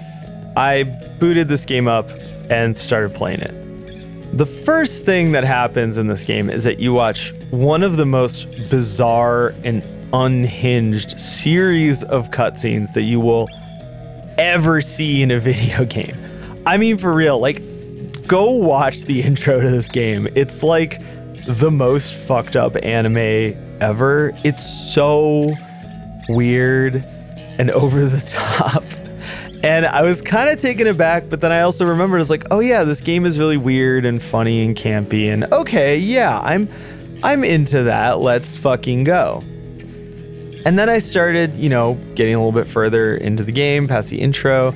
I 0.56 0.84
booted 1.20 1.48
this 1.48 1.66
game 1.66 1.88
up 1.88 2.10
and 2.50 2.78
started 2.78 3.14
playing 3.14 3.42
it. 3.42 4.38
The 4.38 4.46
first 4.46 5.06
thing 5.06 5.32
that 5.34 5.44
happens 5.44 5.98
in 5.98 6.08
this 6.08 6.24
game 6.24 6.50
is 6.50 6.64
that 6.64 6.80
you 6.80 6.94
watch 6.94 7.34
one 7.52 7.84
of 7.84 7.98
the 7.98 8.06
most 8.06 8.48
bizarre 8.70 9.54
and 9.64 9.84
unhinged 10.14 11.20
series 11.20 12.04
of 12.04 12.32
cutscenes 12.32 12.94
that 12.94 13.04
you 13.04 13.20
will 13.20 13.50
ever 14.38 14.82
see 14.82 15.22
in 15.22 15.32
a 15.32 15.40
video 15.42 15.86
game. 15.86 16.18
I 16.66 16.78
mean, 16.78 16.98
for 16.98 17.14
real, 17.14 17.40
like, 17.40 17.62
go 18.28 18.50
watch 18.52 19.02
the 19.02 19.22
intro 19.24 19.62
to 19.62 19.70
this 19.70 19.88
game. 19.88 20.28
It's 20.36 20.64
like 20.64 21.02
the 21.48 21.72
most 21.72 22.14
fucked 22.14 22.56
up 22.56 22.76
anime 22.84 23.56
ever. 23.82 24.32
It's 24.44 24.94
so 24.94 25.54
weird 26.30 27.06
and 27.58 27.72
over 27.72 28.06
the 28.06 28.22
top. 28.22 28.84
And 29.64 29.86
I 29.86 30.04
was 30.04 30.22
kind 30.22 30.50
of 30.50 30.60
taken 30.60 30.86
aback, 30.86 31.30
but 31.30 31.42
then 31.42 31.52
I 31.52 31.62
also 31.62 31.86
remembered 31.86 32.22
it's 32.22 32.30
like, 32.30 32.46
oh 32.52 32.60
yeah, 32.60 32.84
this 32.84 33.02
game 33.02 33.26
is 33.26 33.40
really 33.40 33.58
weird 33.58 34.06
and 34.06 34.22
funny 34.22 34.64
and 34.64 34.76
campy 34.76 35.32
and 35.32 35.46
okay, 35.46 35.98
yeah, 35.98 36.40
I'm 36.40 36.70
I'm 37.24 37.44
into 37.44 37.84
that. 37.84 38.20
Let's 38.20 38.58
fucking 38.58 39.06
go. 39.06 39.44
And 40.66 40.80
then 40.80 40.90
I 40.90 41.00
started, 41.00 41.54
you 41.56 41.70
know, 41.70 41.94
getting 42.16 42.36
a 42.36 42.40
little 42.40 42.52
bit 42.52 42.68
further 42.68 43.16
into 43.16 43.44
the 43.44 43.52
game, 43.52 43.88
past 43.88 44.10
the 44.10 44.20
intro. 44.20 44.76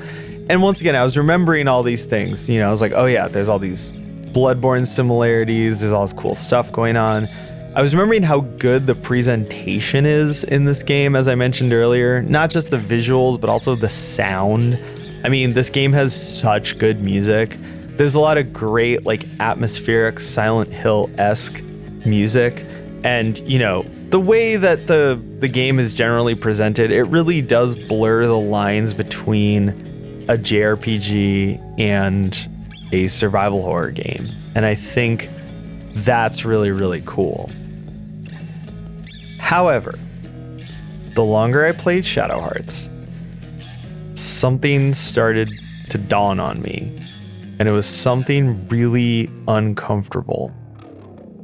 And 0.50 0.62
once 0.64 0.82
again, 0.82 0.96
I 0.96 1.04
was 1.04 1.18
remembering 1.18 1.68
all 1.68 1.84
these 1.84 2.06
things. 2.06 2.50
You 2.50 2.60
know, 2.60 2.68
I 2.68 2.72
was 2.72 2.82
like, 2.82 2.94
oh 2.94 3.06
yeah, 3.06 3.28
there's 3.28 3.50
all 3.50 3.60
these 3.60 3.92
Bloodborne 4.34 4.86
similarities, 4.86 5.80
there's 5.80 5.92
all 5.92 6.06
this 6.06 6.14
cool 6.14 6.36
stuff 6.36 6.72
going 6.72 6.96
on. 6.96 7.28
I 7.76 7.82
was 7.82 7.94
remembering 7.94 8.24
how 8.24 8.40
good 8.40 8.88
the 8.88 8.96
presentation 8.96 10.06
is 10.06 10.44
in 10.44 10.66
this 10.66 10.82
game, 10.82 11.16
as 11.16 11.28
I 11.28 11.36
mentioned 11.36 11.72
earlier. 11.72 12.22
Not 12.24 12.50
just 12.50 12.72
the 12.72 12.78
visuals, 12.78 13.40
but 13.40 13.50
also 13.50 13.76
the 13.76 13.90
sound. 13.90 14.80
I 15.24 15.30
mean, 15.30 15.54
this 15.54 15.70
game 15.70 15.94
has 15.94 16.40
such 16.40 16.78
good 16.78 17.02
music. 17.02 17.58
There's 17.90 18.16
a 18.16 18.20
lot 18.20 18.38
of 18.38 18.54
great, 18.54 19.06
like, 19.06 19.26
atmospheric 19.40 20.20
Silent 20.20 20.70
Hill 20.70 21.10
esque 21.18 21.62
music. 22.06 22.66
And, 23.04 23.38
you 23.40 23.60
know, 23.60 23.84
the 24.10 24.20
way 24.20 24.56
that 24.56 24.88
the 24.88 25.22
the 25.40 25.48
game 25.48 25.80
is 25.80 25.94
generally 25.94 26.36
presented, 26.36 26.92
it 26.92 27.04
really 27.04 27.42
does 27.42 27.76
blur 27.76 28.26
the 28.26 28.38
lines 28.38 28.94
between 28.94 29.70
a 30.28 30.38
JRPG 30.38 31.80
and 31.80 32.49
a 32.92 33.08
survival 33.08 33.62
horror 33.62 33.92
game. 33.92 34.30
And 34.56 34.66
I 34.66 34.76
think 34.76 35.30
that's 35.94 36.46
really 36.46 36.72
really 36.72 37.04
cool. 37.06 37.50
However, 39.40 39.98
the 41.16 41.24
longer 41.24 41.66
I 41.66 41.72
played 41.72 42.06
Shadow 42.06 42.40
Hearts, 42.40 42.90
something 44.14 44.94
started 44.94 45.50
to 45.90 45.98
dawn 45.98 46.40
on 46.40 46.62
me, 46.62 47.06
and 47.60 47.68
it 47.68 47.72
was 47.72 47.88
something 47.88 48.68
really 48.68 49.30
uncomfortable. 49.48 50.52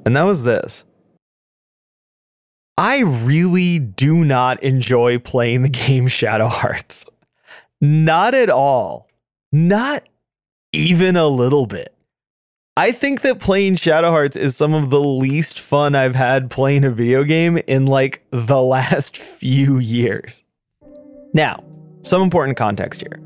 And 0.05 0.15
that 0.15 0.23
was 0.23 0.43
this. 0.43 0.85
I 2.77 2.99
really 2.99 3.79
do 3.79 4.23
not 4.23 4.61
enjoy 4.61 5.17
playing 5.19 5.63
the 5.63 5.69
game 5.69 6.07
Shadow 6.09 6.47
Hearts. 6.47 7.05
Not 7.81 8.33
at 8.33 8.49
all. 8.49 9.07
Not 9.51 10.03
even 10.75 11.15
a 11.15 11.27
little 11.27 11.65
bit. 11.65 11.95
I 12.77 12.91
think 12.91 13.21
that 13.21 13.39
playing 13.39 13.77
Shadow 13.77 14.09
Hearts 14.09 14.35
is 14.35 14.57
some 14.57 14.73
of 14.73 14.89
the 14.89 14.99
least 14.99 15.59
fun 15.61 15.95
I've 15.95 16.15
had 16.15 16.51
playing 16.51 16.83
a 16.83 16.91
video 16.91 17.23
game 17.23 17.57
in 17.67 17.85
like 17.85 18.25
the 18.31 18.61
last 18.61 19.17
few 19.17 19.77
years. 19.77 20.43
Now, 21.33 21.63
some 22.01 22.21
important 22.21 22.57
context 22.57 23.01
here. 23.01 23.17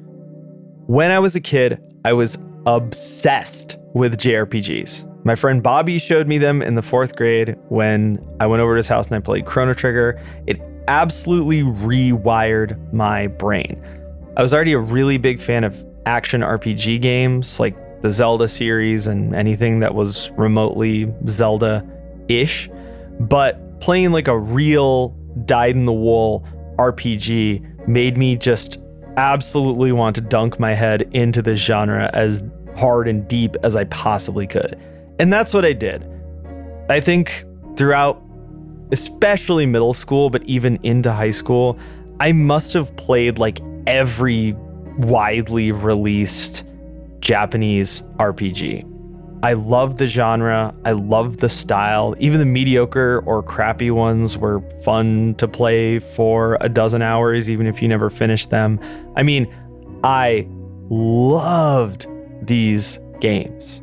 When 0.86 1.10
I 1.12 1.20
was 1.20 1.36
a 1.36 1.42
kid, 1.42 1.82
I 2.06 2.14
was 2.14 2.38
obsessed 2.66 3.78
with 3.94 4.18
JRPGs. 4.18 5.06
My 5.26 5.36
friend 5.36 5.62
Bobby 5.62 5.98
showed 5.98 6.28
me 6.28 6.38
them 6.38 6.62
in 6.62 6.76
the 6.76 6.82
fourth 6.82 7.16
grade 7.16 7.58
when 7.70 8.24
I 8.40 8.46
went 8.46 8.62
over 8.62 8.74
to 8.74 8.78
his 8.78 8.88
house 8.88 9.08
and 9.08 9.16
I 9.16 9.20
played 9.20 9.46
Chrono 9.46 9.74
Trigger. 9.74 10.22
It 10.48 10.62
absolutely 10.88 11.64
rewired 11.64 12.94
my 12.94 13.28
brain. 13.28 13.82
I 14.38 14.42
was 14.42 14.54
already 14.54 14.74
a 14.74 14.80
really 14.80 15.18
big 15.18 15.40
fan 15.40 15.64
of 15.64 15.84
action 16.10 16.42
RPG 16.42 17.02
games 17.02 17.60
like 17.60 17.76
the 18.02 18.10
Zelda 18.10 18.48
series 18.48 19.06
and 19.06 19.36
anything 19.36 19.80
that 19.82 19.94
was 19.94 20.32
remotely 20.32 21.14
Zelda 21.28 21.86
ish. 22.28 22.68
But 23.20 23.80
playing 23.80 24.12
like 24.12 24.28
a 24.28 24.38
real 24.38 25.10
dyed 25.46 25.76
in 25.76 25.86
the 25.86 25.94
wool 25.94 26.44
RPG 26.78 27.88
made 27.88 28.18
me 28.18 28.36
just 28.38 28.82
absolutely 29.18 29.92
want 29.92 30.16
to 30.16 30.22
dunk 30.22 30.60
my 30.60 30.74
head 30.74 31.08
into 31.12 31.44
this 31.44 31.60
genre 31.60 32.10
as 32.14 32.44
hard 32.76 33.08
and 33.08 33.28
deep 33.28 33.56
as 33.62 33.76
I 33.76 33.84
possibly 33.86 34.48
could. 34.48 34.80
And 35.20 35.32
that's 35.32 35.54
what 35.54 35.64
I 35.64 35.74
did. 35.74 36.10
I 36.90 37.00
think 37.00 37.46
throughout, 37.76 38.20
especially 38.92 39.68
middle 39.68 39.94
school, 39.94 40.32
but 40.32 40.42
even 40.44 40.80
into 40.82 41.12
high 41.12 41.32
school, 41.32 41.78
I 42.20 42.32
must 42.32 42.74
have 42.74 42.96
played 42.96 43.38
like 43.38 43.60
every 43.86 44.56
widely 45.00 45.72
released 45.72 46.64
Japanese 47.20 48.02
RPG. 48.18 48.86
I 49.42 49.54
love 49.54 49.98
the 49.98 50.08
genre. 50.08 50.76
I 50.84 50.92
love 50.92 51.38
the 51.38 51.48
style. 51.48 52.14
Even 52.20 52.40
the 52.40 52.46
mediocre 52.46 53.24
or 53.26 53.42
crappy 53.42 53.90
ones 53.90 54.38
were 54.38 54.60
fun 54.84 55.36
to 55.36 55.48
play 55.48 56.00
for 56.00 56.58
a 56.60 56.68
dozen 56.68 57.02
hours, 57.02 57.50
even 57.50 57.66
if 57.66 57.82
you 57.82 57.88
never 57.88 58.10
finished 58.10 58.50
them. 58.50 58.80
I 59.16 59.24
mean, 59.24 59.54
I 60.04 60.46
loved 60.90 62.08
these 62.42 63.00
games. 63.22 63.82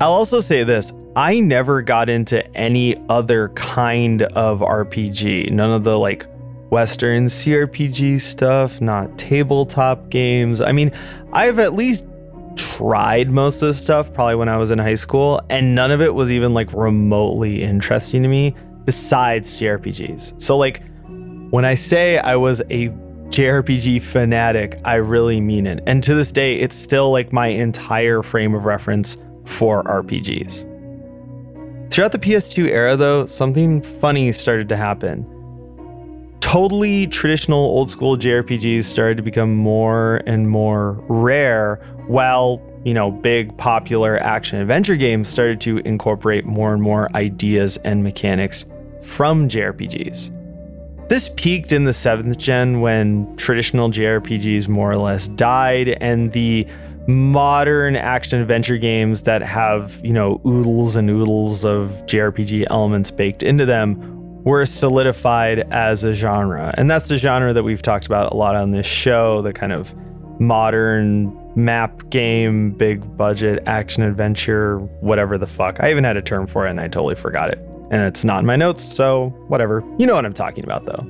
I'll 0.00 0.12
also 0.12 0.40
say 0.40 0.64
this 0.64 0.92
I 1.16 1.40
never 1.40 1.82
got 1.82 2.08
into 2.08 2.44
any 2.56 2.96
other 3.10 3.50
kind 3.50 4.22
of 4.22 4.60
RPG. 4.60 5.50
None 5.52 5.70
of 5.70 5.84
the 5.84 5.98
like 5.98 6.26
Western 6.72 7.26
CRPG 7.26 8.18
stuff, 8.18 8.80
not 8.80 9.18
tabletop 9.18 10.08
games. 10.08 10.62
I 10.62 10.72
mean, 10.72 10.90
I've 11.30 11.58
at 11.58 11.74
least 11.74 12.06
tried 12.56 13.30
most 13.30 13.60
of 13.60 13.68
this 13.68 13.78
stuff 13.78 14.10
probably 14.14 14.36
when 14.36 14.48
I 14.48 14.56
was 14.56 14.70
in 14.70 14.78
high 14.78 14.94
school, 14.94 15.42
and 15.50 15.74
none 15.74 15.90
of 15.90 16.00
it 16.00 16.14
was 16.14 16.32
even 16.32 16.54
like 16.54 16.72
remotely 16.72 17.62
interesting 17.62 18.22
to 18.22 18.28
me 18.28 18.56
besides 18.86 19.60
JRPGs. 19.60 20.40
So, 20.40 20.56
like, 20.56 20.82
when 21.50 21.66
I 21.66 21.74
say 21.74 22.16
I 22.16 22.36
was 22.36 22.62
a 22.70 22.88
JRPG 23.28 24.02
fanatic, 24.02 24.80
I 24.82 24.94
really 24.94 25.42
mean 25.42 25.66
it. 25.66 25.84
And 25.86 26.02
to 26.04 26.14
this 26.14 26.32
day, 26.32 26.56
it's 26.56 26.74
still 26.74 27.12
like 27.12 27.34
my 27.34 27.48
entire 27.48 28.22
frame 28.22 28.54
of 28.54 28.64
reference 28.64 29.18
for 29.44 29.84
RPGs. 29.84 30.66
Throughout 31.92 32.12
the 32.12 32.18
PS2 32.18 32.68
era, 32.68 32.96
though, 32.96 33.26
something 33.26 33.82
funny 33.82 34.32
started 34.32 34.70
to 34.70 34.76
happen. 34.78 35.26
Totally 36.42 37.06
traditional 37.06 37.60
old 37.60 37.90
school 37.90 38.18
JRPGs 38.18 38.84
started 38.84 39.16
to 39.16 39.22
become 39.22 39.54
more 39.54 40.20
and 40.26 40.50
more 40.50 41.02
rare, 41.08 41.76
while, 42.08 42.60
you 42.84 42.92
know, 42.92 43.10
big 43.12 43.56
popular 43.56 44.18
action 44.18 44.60
adventure 44.60 44.96
games 44.96 45.28
started 45.28 45.60
to 45.62 45.78
incorporate 45.78 46.44
more 46.44 46.74
and 46.74 46.82
more 46.82 47.08
ideas 47.16 47.78
and 47.78 48.02
mechanics 48.02 48.66
from 49.00 49.48
JRPGs. 49.48 51.08
This 51.08 51.30
peaked 51.36 51.72
in 51.72 51.84
the 51.84 51.92
7th 51.92 52.36
gen 52.38 52.80
when 52.80 53.34
traditional 53.36 53.88
JRPGs 53.88 54.66
more 54.68 54.90
or 54.90 54.96
less 54.96 55.28
died 55.28 55.90
and 56.00 56.32
the 56.32 56.66
modern 57.06 57.96
action 57.96 58.40
adventure 58.40 58.78
games 58.78 59.22
that 59.22 59.42
have, 59.42 60.00
you 60.04 60.12
know, 60.12 60.40
oodles 60.44 60.96
and 60.96 61.08
oodles 61.08 61.64
of 61.64 61.90
JRPG 62.06 62.66
elements 62.68 63.10
baked 63.10 63.42
into 63.42 63.64
them 63.64 64.18
were 64.44 64.66
solidified 64.66 65.60
as 65.72 66.04
a 66.04 66.14
genre. 66.14 66.74
And 66.76 66.90
that's 66.90 67.08
the 67.08 67.16
genre 67.16 67.52
that 67.52 67.62
we've 67.62 67.82
talked 67.82 68.06
about 68.06 68.32
a 68.32 68.36
lot 68.36 68.56
on 68.56 68.72
this 68.72 68.86
show, 68.86 69.42
the 69.42 69.52
kind 69.52 69.72
of 69.72 69.94
modern 70.40 71.38
map 71.54 72.08
game, 72.10 72.70
big 72.72 73.16
budget 73.16 73.62
action 73.66 74.02
adventure, 74.02 74.78
whatever 75.00 75.38
the 75.38 75.46
fuck. 75.46 75.78
I 75.80 75.90
even 75.90 76.02
had 76.02 76.16
a 76.16 76.22
term 76.22 76.46
for 76.46 76.66
it 76.66 76.70
and 76.70 76.80
I 76.80 76.88
totally 76.88 77.14
forgot 77.14 77.50
it. 77.50 77.58
and 77.90 78.02
it's 78.02 78.24
not 78.24 78.40
in 78.40 78.46
my 78.46 78.56
notes, 78.56 78.82
so 78.82 79.28
whatever. 79.48 79.84
You 79.98 80.06
know 80.06 80.14
what 80.14 80.24
I'm 80.24 80.32
talking 80.32 80.64
about, 80.64 80.86
though. 80.86 81.06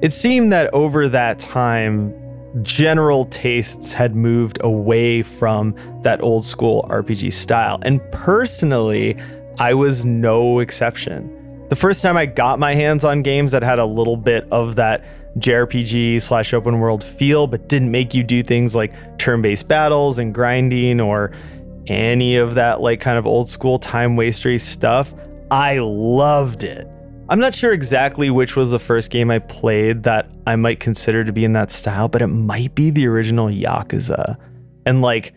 It 0.00 0.12
seemed 0.14 0.50
that 0.52 0.72
over 0.72 1.08
that 1.10 1.38
time, 1.38 2.14
general 2.62 3.26
tastes 3.26 3.92
had 3.92 4.16
moved 4.16 4.58
away 4.62 5.22
from 5.22 5.74
that 6.02 6.22
old 6.22 6.44
school 6.46 6.86
RPG 6.88 7.32
style. 7.34 7.78
And 7.82 8.00
personally, 8.12 9.16
I 9.58 9.74
was 9.74 10.04
no 10.06 10.60
exception. 10.60 11.30
The 11.74 11.80
first 11.80 12.02
time 12.02 12.16
I 12.16 12.26
got 12.26 12.60
my 12.60 12.72
hands 12.72 13.02
on 13.02 13.22
games 13.22 13.50
that 13.50 13.64
had 13.64 13.80
a 13.80 13.84
little 13.84 14.16
bit 14.16 14.46
of 14.52 14.76
that 14.76 15.02
JRPG 15.40 16.22
slash 16.22 16.54
open 16.54 16.78
world 16.78 17.02
feel, 17.02 17.48
but 17.48 17.68
didn't 17.68 17.90
make 17.90 18.14
you 18.14 18.22
do 18.22 18.44
things 18.44 18.76
like 18.76 18.92
turn 19.18 19.42
based 19.42 19.66
battles 19.66 20.20
and 20.20 20.32
grinding 20.32 21.00
or 21.00 21.32
any 21.88 22.36
of 22.36 22.54
that 22.54 22.80
like 22.80 23.00
kind 23.00 23.18
of 23.18 23.26
old 23.26 23.50
school 23.50 23.80
time 23.80 24.14
wastery 24.14 24.60
stuff, 24.60 25.14
I 25.50 25.80
loved 25.80 26.62
it. 26.62 26.86
I'm 27.28 27.40
not 27.40 27.56
sure 27.56 27.72
exactly 27.72 28.30
which 28.30 28.54
was 28.54 28.70
the 28.70 28.78
first 28.78 29.10
game 29.10 29.28
I 29.28 29.40
played 29.40 30.04
that 30.04 30.30
I 30.46 30.54
might 30.54 30.78
consider 30.78 31.24
to 31.24 31.32
be 31.32 31.44
in 31.44 31.54
that 31.54 31.72
style, 31.72 32.06
but 32.06 32.22
it 32.22 32.28
might 32.28 32.76
be 32.76 32.90
the 32.90 33.08
original 33.08 33.48
Yakuza. 33.48 34.36
And 34.86 35.02
like, 35.02 35.34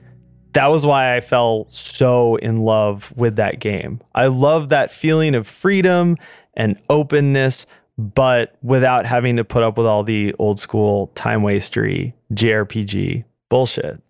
that 0.53 0.67
was 0.67 0.85
why 0.85 1.15
I 1.15 1.21
fell 1.21 1.65
so 1.69 2.35
in 2.37 2.57
love 2.57 3.13
with 3.15 3.35
that 3.35 3.59
game. 3.59 4.01
I 4.15 4.27
love 4.27 4.69
that 4.69 4.91
feeling 4.91 5.35
of 5.35 5.47
freedom 5.47 6.17
and 6.53 6.79
openness, 6.89 7.65
but 7.97 8.55
without 8.61 9.05
having 9.05 9.37
to 9.37 9.43
put 9.43 9.63
up 9.63 9.77
with 9.77 9.87
all 9.87 10.03
the 10.03 10.33
old 10.39 10.59
school 10.59 11.07
time 11.15 11.41
wastery 11.41 12.13
JRPG 12.33 13.23
bullshit. 13.49 14.01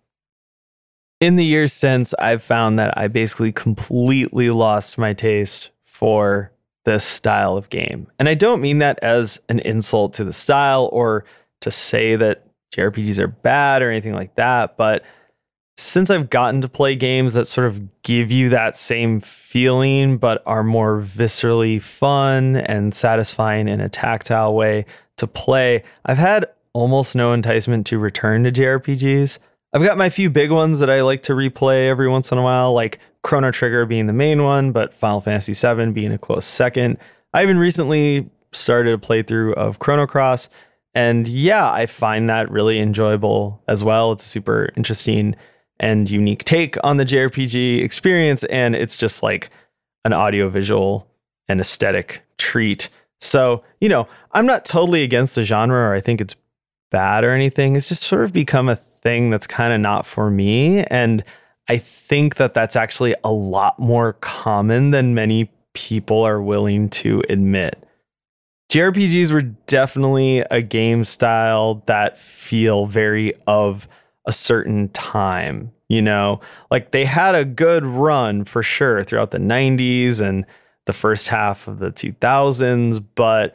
In 1.20 1.36
the 1.36 1.44
years 1.44 1.72
since, 1.72 2.14
I've 2.14 2.42
found 2.42 2.78
that 2.78 2.96
I 2.96 3.08
basically 3.08 3.50
completely 3.50 4.50
lost 4.50 4.98
my 4.98 5.12
taste 5.12 5.70
for 5.84 6.52
this 6.84 7.04
style 7.04 7.56
of 7.56 7.70
game. 7.70 8.06
And 8.18 8.28
I 8.28 8.34
don't 8.34 8.60
mean 8.60 8.78
that 8.78 8.98
as 9.02 9.40
an 9.48 9.58
insult 9.60 10.14
to 10.14 10.24
the 10.24 10.32
style 10.32 10.88
or 10.92 11.24
to 11.60 11.70
say 11.70 12.14
that 12.16 12.46
JRPGs 12.72 13.18
are 13.18 13.28
bad 13.28 13.82
or 13.82 13.90
anything 13.90 14.14
like 14.14 14.36
that, 14.36 14.76
but 14.76 15.02
since 15.78 16.10
I've 16.10 16.28
gotten 16.28 16.60
to 16.62 16.68
play 16.68 16.96
games 16.96 17.34
that 17.34 17.46
sort 17.46 17.68
of 17.68 18.02
give 18.02 18.32
you 18.32 18.48
that 18.48 18.74
same 18.74 19.20
feeling 19.20 20.18
but 20.18 20.42
are 20.44 20.64
more 20.64 21.00
viscerally 21.00 21.80
fun 21.80 22.56
and 22.56 22.92
satisfying 22.92 23.68
in 23.68 23.80
a 23.80 23.88
tactile 23.88 24.56
way 24.56 24.86
to 25.18 25.28
play, 25.28 25.84
I've 26.04 26.18
had 26.18 26.46
almost 26.72 27.14
no 27.14 27.32
enticement 27.32 27.86
to 27.86 27.98
return 28.00 28.42
to 28.42 28.50
JRPGs. 28.50 29.38
I've 29.72 29.84
got 29.84 29.96
my 29.96 30.10
few 30.10 30.30
big 30.30 30.50
ones 30.50 30.80
that 30.80 30.90
I 30.90 31.02
like 31.02 31.22
to 31.24 31.32
replay 31.32 31.86
every 31.86 32.08
once 32.08 32.32
in 32.32 32.38
a 32.38 32.42
while, 32.42 32.72
like 32.72 32.98
Chrono 33.22 33.52
Trigger 33.52 33.86
being 33.86 34.08
the 34.08 34.12
main 34.12 34.42
one, 34.42 34.72
but 34.72 34.92
Final 34.94 35.20
Fantasy 35.20 35.52
VII 35.52 35.92
being 35.92 36.12
a 36.12 36.18
close 36.18 36.44
second. 36.44 36.98
I 37.32 37.44
even 37.44 37.56
recently 37.56 38.28
started 38.50 38.94
a 38.94 38.98
playthrough 38.98 39.54
of 39.54 39.78
Chrono 39.78 40.08
Cross, 40.08 40.48
and 40.92 41.28
yeah, 41.28 41.70
I 41.70 41.86
find 41.86 42.28
that 42.28 42.50
really 42.50 42.80
enjoyable 42.80 43.62
as 43.68 43.84
well. 43.84 44.10
It's 44.10 44.26
a 44.26 44.28
super 44.28 44.70
interesting 44.74 45.36
and 45.80 46.10
unique 46.10 46.44
take 46.44 46.76
on 46.82 46.96
the 46.96 47.04
JRPG 47.04 47.82
experience, 47.82 48.44
and 48.44 48.74
it's 48.74 48.96
just 48.96 49.22
like 49.22 49.50
an 50.04 50.12
audiovisual 50.12 51.06
and 51.48 51.60
aesthetic 51.60 52.22
treat. 52.36 52.88
So, 53.20 53.62
you 53.80 53.88
know, 53.88 54.08
I'm 54.32 54.46
not 54.46 54.64
totally 54.64 55.02
against 55.02 55.34
the 55.34 55.44
genre 55.44 55.88
or 55.88 55.94
I 55.94 56.00
think 56.00 56.20
it's 56.20 56.36
bad 56.90 57.24
or 57.24 57.30
anything. 57.30 57.76
It's 57.76 57.88
just 57.88 58.02
sort 58.02 58.24
of 58.24 58.32
become 58.32 58.68
a 58.68 58.76
thing 58.76 59.30
that's 59.30 59.46
kind 59.46 59.72
of 59.72 59.80
not 59.80 60.06
for 60.06 60.30
me. 60.30 60.84
And 60.84 61.24
I 61.68 61.78
think 61.78 62.36
that 62.36 62.54
that's 62.54 62.76
actually 62.76 63.14
a 63.24 63.30
lot 63.32 63.78
more 63.78 64.14
common 64.14 64.90
than 64.90 65.14
many 65.14 65.50
people 65.74 66.22
are 66.22 66.40
willing 66.40 66.88
to 66.90 67.22
admit. 67.28 67.84
JRPGs 68.70 69.32
were 69.32 69.42
definitely 69.42 70.40
a 70.50 70.60
game 70.60 71.04
style 71.04 71.82
that 71.86 72.18
feel 72.18 72.86
very 72.86 73.32
of 73.46 73.88
a 74.28 74.32
certain 74.32 74.88
time, 74.90 75.72
you 75.88 76.00
know? 76.00 76.40
Like 76.70 76.92
they 76.92 77.04
had 77.04 77.34
a 77.34 77.44
good 77.44 77.84
run 77.84 78.44
for 78.44 78.62
sure 78.62 79.02
throughout 79.02 79.32
the 79.32 79.38
90s 79.38 80.20
and 80.20 80.46
the 80.86 80.92
first 80.92 81.26
half 81.26 81.66
of 81.66 81.80
the 81.80 81.90
2000s, 81.90 83.04
but 83.16 83.54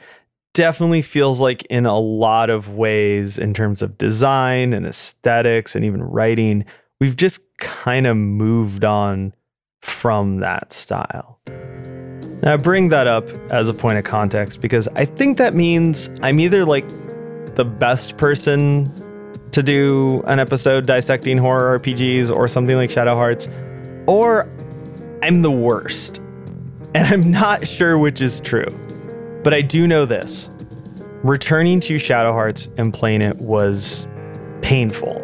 definitely 0.53 1.01
feels 1.01 1.39
like 1.39 1.63
in 1.65 1.85
a 1.85 1.97
lot 1.97 2.49
of 2.49 2.69
ways 2.69 3.39
in 3.39 3.53
terms 3.53 3.81
of 3.81 3.97
design 3.97 4.73
and 4.73 4.85
aesthetics 4.85 5.75
and 5.75 5.85
even 5.85 6.03
writing 6.03 6.65
we've 7.03 7.17
just 7.17 7.41
kind 7.57 8.07
of 8.07 8.15
moved 8.15 8.85
on 8.85 9.33
from 9.81 10.37
that 10.39 10.71
style. 10.71 11.37
Now, 12.41 12.53
I 12.53 12.55
bring 12.55 12.87
that 12.89 13.07
up 13.07 13.27
as 13.51 13.67
a 13.67 13.73
point 13.73 13.97
of 13.97 14.05
context 14.05 14.61
because 14.61 14.87
I 14.95 15.03
think 15.03 15.37
that 15.37 15.53
means 15.53 16.09
I'm 16.21 16.39
either 16.39 16.65
like 16.65 16.87
the 17.55 17.65
best 17.65 18.15
person 18.15 18.89
to 19.53 19.63
do 19.63 20.21
an 20.25 20.39
episode 20.39 20.85
dissecting 20.85 21.37
horror 21.37 21.79
RPGs 21.79 22.35
or 22.35 22.47
something 22.47 22.75
like 22.75 22.89
Shadow 22.89 23.15
Hearts, 23.15 23.47
or 24.07 24.49
I'm 25.21 25.41
the 25.41 25.51
worst. 25.51 26.19
And 26.95 27.07
I'm 27.07 27.31
not 27.31 27.67
sure 27.67 27.97
which 27.97 28.21
is 28.21 28.39
true. 28.39 28.67
But 29.43 29.51
I 29.51 29.61
do 29.63 29.87
know 29.87 30.05
this 30.05 30.51
returning 31.23 31.79
to 31.79 31.97
Shadow 31.97 32.33
Hearts 32.33 32.69
and 32.77 32.93
playing 32.93 33.23
it 33.23 33.37
was 33.37 34.05
painful. 34.61 35.19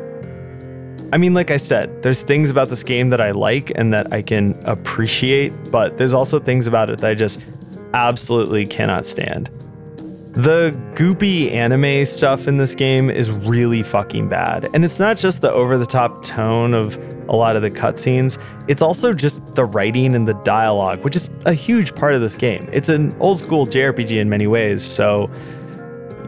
I 1.14 1.18
mean, 1.18 1.36
like 1.36 1.52
I 1.52 1.58
said, 1.58 2.02
there's 2.02 2.24
things 2.24 2.50
about 2.50 2.70
this 2.70 2.84
game 2.84 3.12
that 3.12 3.22
I 3.22 3.32
like 3.32 3.72
and 3.76 3.94
that 3.94 4.12
I 4.12 4.24
can 4.24 4.60
appreciate, 4.66 5.54
but 5.70 6.00
there's 6.00 6.14
also 6.14 6.40
things 6.40 6.66
about 6.66 6.90
it 6.90 6.98
that 7.02 7.12
I 7.12 7.14
just 7.14 7.40
absolutely 7.94 8.66
cannot 8.66 9.06
stand. 9.06 9.50
The 10.34 10.72
goopy 10.94 11.52
anime 11.52 12.06
stuff 12.06 12.48
in 12.48 12.58
this 12.58 12.76
game 12.76 13.10
is 13.10 13.32
really 13.32 13.82
fucking 13.82 14.30
bad. 14.30 14.70
And 14.76 14.86
it's 14.86 15.00
not 15.00 15.18
just 15.18 15.42
the 15.42 15.52
over 15.52 15.76
the 15.78 15.88
top 15.88 16.24
tone 16.24 16.76
of 16.76 16.98
a 17.28 17.36
lot 17.36 17.56
of 17.56 17.64
the 17.64 17.72
cutscenes, 17.72 18.42
it's 18.68 18.82
also 18.84 19.12
just 19.12 19.56
the 19.56 19.66
writing 19.66 20.14
and 20.16 20.28
the 20.28 20.36
dialogue, 20.44 21.04
which 21.04 21.16
is 21.16 21.32
a 21.46 21.54
huge 21.54 21.96
part 21.96 22.14
of 22.14 22.22
this 22.22 22.36
game. 22.36 22.70
It's 22.72 22.90
an 22.90 23.16
old 23.20 23.40
school 23.40 23.66
JRPG 23.66 24.12
in 24.12 24.30
many 24.30 24.46
ways, 24.46 24.84
so, 24.84 25.32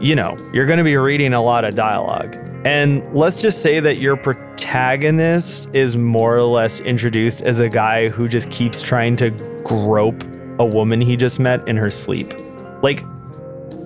you 0.00 0.16
know, 0.16 0.36
you're 0.52 0.66
going 0.66 0.78
to 0.78 0.84
be 0.84 0.96
reading 0.96 1.32
a 1.32 1.42
lot 1.42 1.64
of 1.64 1.76
dialogue. 1.76 2.36
And 2.64 3.02
let's 3.14 3.40
just 3.40 3.62
say 3.62 3.78
that 3.80 3.98
your 3.98 4.16
protagonist 4.16 5.68
is 5.72 5.96
more 5.96 6.34
or 6.34 6.42
less 6.42 6.80
introduced 6.80 7.42
as 7.42 7.60
a 7.60 7.68
guy 7.68 8.08
who 8.08 8.28
just 8.28 8.50
keeps 8.50 8.82
trying 8.82 9.14
to 9.16 9.30
grope 9.64 10.24
a 10.58 10.64
woman 10.64 11.00
he 11.00 11.16
just 11.16 11.38
met 11.38 11.66
in 11.68 11.76
her 11.76 11.90
sleep. 11.90 12.34
Like 12.82 13.04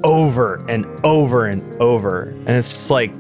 over 0.07 0.65
and 0.69 0.87
over 1.05 1.47
and 1.47 1.83
over. 1.83 2.23
And 2.23 2.51
it's 2.51 2.69
just 2.69 2.91
like, 2.91 3.11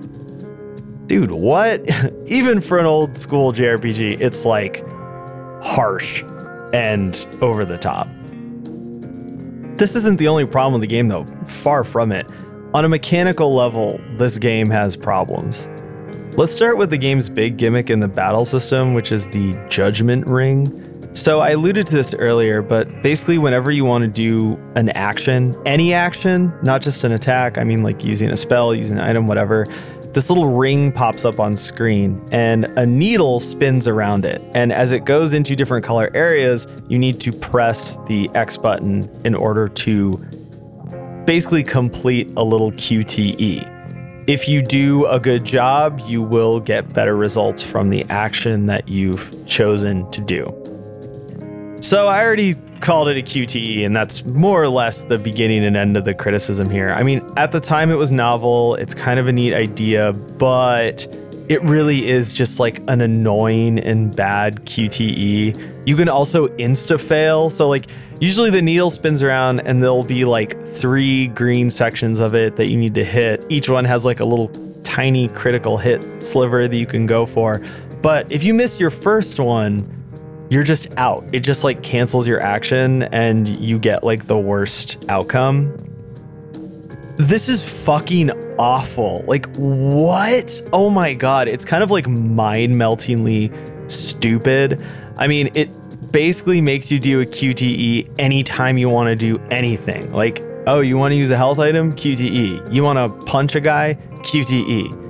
dude, 1.09 1.33
what? 1.33 1.83
Even 2.27 2.61
for 2.61 2.79
an 2.79 2.87
old 2.87 3.19
school 3.19 3.53
JRPG, 3.53 4.21
it's 4.21 4.47
like 4.47 4.89
harsh 5.63 6.23
and 6.73 7.27
over 7.43 7.65
the 7.65 7.77
top. 7.77 8.09
This 9.77 9.97
isn't 9.97 10.17
the 10.17 10.29
only 10.29 10.47
problem 10.47 10.81
with 10.81 10.89
the 10.89 10.95
game, 10.95 11.09
though. 11.09 11.27
Far 11.47 11.85
from 11.85 12.13
it. 12.13 12.27
On 12.73 12.85
a 12.85 12.89
mechanical 12.89 13.55
level, 13.55 14.01
this 14.17 14.39
game 14.39 14.71
has 14.71 14.97
problems. 14.97 15.69
Let's 16.37 16.55
start 16.55 16.79
with 16.79 16.91
the 16.91 16.99
game's 16.99 17.29
big 17.29 17.57
gimmick 17.57 17.91
in 17.91 18.01
the 18.01 18.09
battle 18.09 18.45
system, 18.45 18.95
which 18.95 19.11
is 19.11 19.27
the 19.29 19.55
Judgment 19.69 20.27
Ring. 20.27 20.86
So 21.17 21.41
I 21.41 21.53
alluded 21.53 21.87
to 21.87 21.95
this 21.95 22.13
earlier, 22.13 22.61
but 22.61 23.03
basically, 23.03 23.39
whenever 23.39 23.71
you 23.71 23.87
want 23.87 24.05
to 24.05 24.09
do 24.09 24.61
an 24.75 24.91
action, 24.91 25.57
any 25.65 25.95
action, 25.95 26.53
not 26.63 26.83
just 26.83 27.05
an 27.05 27.13
attack, 27.13 27.57
I 27.57 27.65
mean 27.65 27.83
like 27.83 28.05
using 28.05 28.29
a 28.29 28.37
spell, 28.37 28.75
using 28.75 28.99
an 28.99 29.03
item, 29.03 29.27
whatever, 29.27 29.65
this 30.13 30.29
little 30.29 30.49
ring 30.49 30.93
pops 30.93 31.25
up 31.25 31.41
on 31.41 31.57
screen 31.57 32.23
and 32.33 32.67
a 32.79 32.85
needle 32.85 33.41
spins 33.41 33.89
around 33.89 34.27
it. 34.27 34.43
And 34.55 34.75
as 34.75 34.93
it 34.93 35.07
goes 35.07 35.33
into 35.33 35.57
different 35.57 35.87
color 35.87 36.11
areas, 36.13 36.69
you 36.87 36.99
need 36.99 37.19
to 37.23 37.33
press 37.33 37.97
the 38.07 38.31
X 38.35 38.59
button 38.59 39.09
in 39.25 39.35
order 39.35 39.71
to 39.71 40.13
basically 41.25 41.65
complete 41.65 42.31
a 42.37 42.45
little 42.45 42.73
QTE. 42.73 44.29
If 44.29 44.49
you 44.49 44.61
do 44.61 45.07
a 45.07 45.19
good 45.19 45.47
job, 45.47 45.99
you 46.05 46.21
will 46.21 46.61
get 46.61 46.93
better 46.93 47.17
results 47.17 47.63
from 47.63 47.89
the 47.89 48.05
action 48.11 48.67
that 48.67 48.87
you've 48.87 49.47
chosen 49.47 50.11
to 50.11 50.21
do. 50.21 50.76
So 51.81 52.09
I 52.09 52.25
already 52.25 52.55
called 52.81 53.09
it 53.09 53.17
a 53.17 53.23
QTE, 53.23 53.85
and 53.87 53.95
that's 53.95 54.25
more 54.25 54.63
or 54.63 54.69
less 54.69 55.05
the 55.05 55.19
beginning 55.19 55.65
and 55.65 55.77
end 55.77 55.97
of 55.97 56.05
the 56.05 56.15
criticism 56.15 56.69
here. 56.69 56.91
I 56.91 57.03
mean, 57.03 57.27
at 57.37 57.53
the 57.53 57.61
time 57.61 57.91
it 57.91 57.97
was 57.97 58.13
novel, 58.13 58.75
it's 58.77 58.95
kind 58.95 59.21
of 59.21 59.29
a 59.29 59.33
neat 59.33 59.55
idea, 59.55 60.13
but 60.13 61.07
it 61.49 61.63
really 61.63 62.09
is 62.09 62.33
just 62.33 62.59
like 62.59 62.83
an 62.89 63.01
annoying 63.01 63.79
and 63.79 64.15
bad 64.15 64.65
QTE. 64.67 65.87
You 65.87 65.97
can 65.97 66.09
also 66.09 66.49
insta 66.49 67.01
fail. 67.01 67.51
So, 67.51 67.69
like, 67.69 67.89
Usually 68.19 68.49
the 68.49 68.63
needle 68.63 68.89
spins 68.89 69.23
around 69.23 69.61
and 69.61 69.83
there'll 69.83 70.03
be 70.03 70.25
like 70.25 70.67
three 70.67 71.27
green 71.27 71.69
sections 71.69 72.19
of 72.19 72.35
it 72.35 72.57
that 72.57 72.69
you 72.69 72.77
need 72.79 72.95
to 72.95 73.05
hit. 73.05 73.45
Each 73.51 73.69
one 73.69 73.85
has 73.85 74.07
like 74.07 74.21
a 74.21 74.25
little 74.25 74.49
tiny 74.85 75.29
critical 75.29 75.77
hit 75.77 76.23
sliver 76.23 76.67
that 76.67 76.77
you 76.77 76.87
can 76.87 77.05
go 77.05 77.27
for. 77.27 77.63
But 78.01 78.33
if 78.33 78.43
you 78.43 78.55
miss 78.55 78.81
your 78.81 78.89
first 78.89 79.39
one, 79.39 80.06
you're 80.51 80.63
just 80.63 80.89
out. 80.97 81.25
It 81.33 81.41
just 81.41 81.65
like 81.65 81.83
cancels 81.83 82.27
your 82.27 82.41
action 82.41 83.05
and 83.05 83.57
you 83.57 83.79
get 83.79 84.05
like 84.05 84.27
the 84.27 84.39
worst 84.39 85.05
outcome. 85.09 85.77
This 87.17 87.49
is 87.49 87.63
fucking 87.65 88.31
awful. 88.59 89.25
Like, 89.27 89.47
what? 89.57 90.61
Oh 90.73 90.91
my 90.91 91.15
god. 91.15 91.49
It's 91.49 91.65
kind 91.65 91.83
of 91.83 91.91
like 91.91 92.07
mind 92.07 92.77
meltingly 92.77 93.51
stupid. 93.87 94.85
I 95.17 95.27
mean, 95.27 95.51
it 95.55 95.71
basically 96.13 96.61
makes 96.61 96.91
you 96.91 96.99
do 96.99 97.21
a 97.21 97.25
QTE 97.25 98.15
anytime 98.19 98.79
you 98.79 98.89
want 98.89 99.09
to 99.09 99.17
do 99.17 99.39
anything. 99.51 100.13
Like, 100.13 100.43
oh, 100.67 100.81
you 100.81 100.99
want 100.99 101.13
to 101.13 101.17
use 101.17 101.31
a 101.31 101.37
health 101.37 101.59
item? 101.59 101.95
QTE. 101.95 102.73
You 102.73 102.83
want 102.83 102.99
to 103.01 103.09
punch 103.27 103.55
a 103.55 103.61
guy? 103.61 103.99
QTE. 104.19 105.06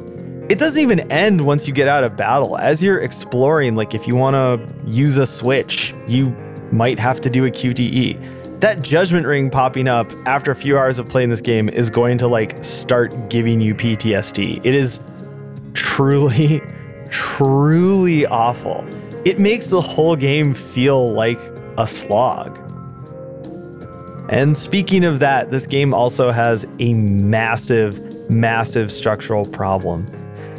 It 0.48 0.60
doesn't 0.60 0.80
even 0.80 1.00
end 1.10 1.40
once 1.40 1.66
you 1.66 1.74
get 1.74 1.88
out 1.88 2.04
of 2.04 2.16
battle. 2.16 2.56
As 2.56 2.80
you're 2.80 3.00
exploring, 3.00 3.74
like 3.74 3.94
if 3.94 4.06
you 4.06 4.14
want 4.14 4.34
to 4.34 4.88
use 4.88 5.16
a 5.16 5.26
switch, 5.26 5.92
you 6.06 6.28
might 6.70 7.00
have 7.00 7.20
to 7.22 7.30
do 7.30 7.46
a 7.46 7.50
QTE. 7.50 8.60
That 8.60 8.80
judgment 8.80 9.26
ring 9.26 9.50
popping 9.50 9.88
up 9.88 10.12
after 10.24 10.52
a 10.52 10.54
few 10.54 10.78
hours 10.78 11.00
of 11.00 11.08
playing 11.08 11.30
this 11.30 11.40
game 11.40 11.68
is 11.68 11.90
going 11.90 12.16
to 12.18 12.28
like 12.28 12.62
start 12.64 13.28
giving 13.28 13.60
you 13.60 13.74
PTSD. 13.74 14.64
It 14.64 14.72
is 14.72 15.00
truly, 15.74 16.62
truly 17.10 18.24
awful. 18.26 18.84
It 19.24 19.40
makes 19.40 19.70
the 19.70 19.80
whole 19.80 20.14
game 20.14 20.54
feel 20.54 21.12
like 21.12 21.40
a 21.76 21.88
slog. 21.88 22.56
And 24.28 24.56
speaking 24.56 25.04
of 25.04 25.18
that, 25.18 25.50
this 25.50 25.66
game 25.66 25.92
also 25.92 26.30
has 26.30 26.66
a 26.78 26.94
massive, 26.94 28.30
massive 28.30 28.92
structural 28.92 29.44
problem. 29.44 30.06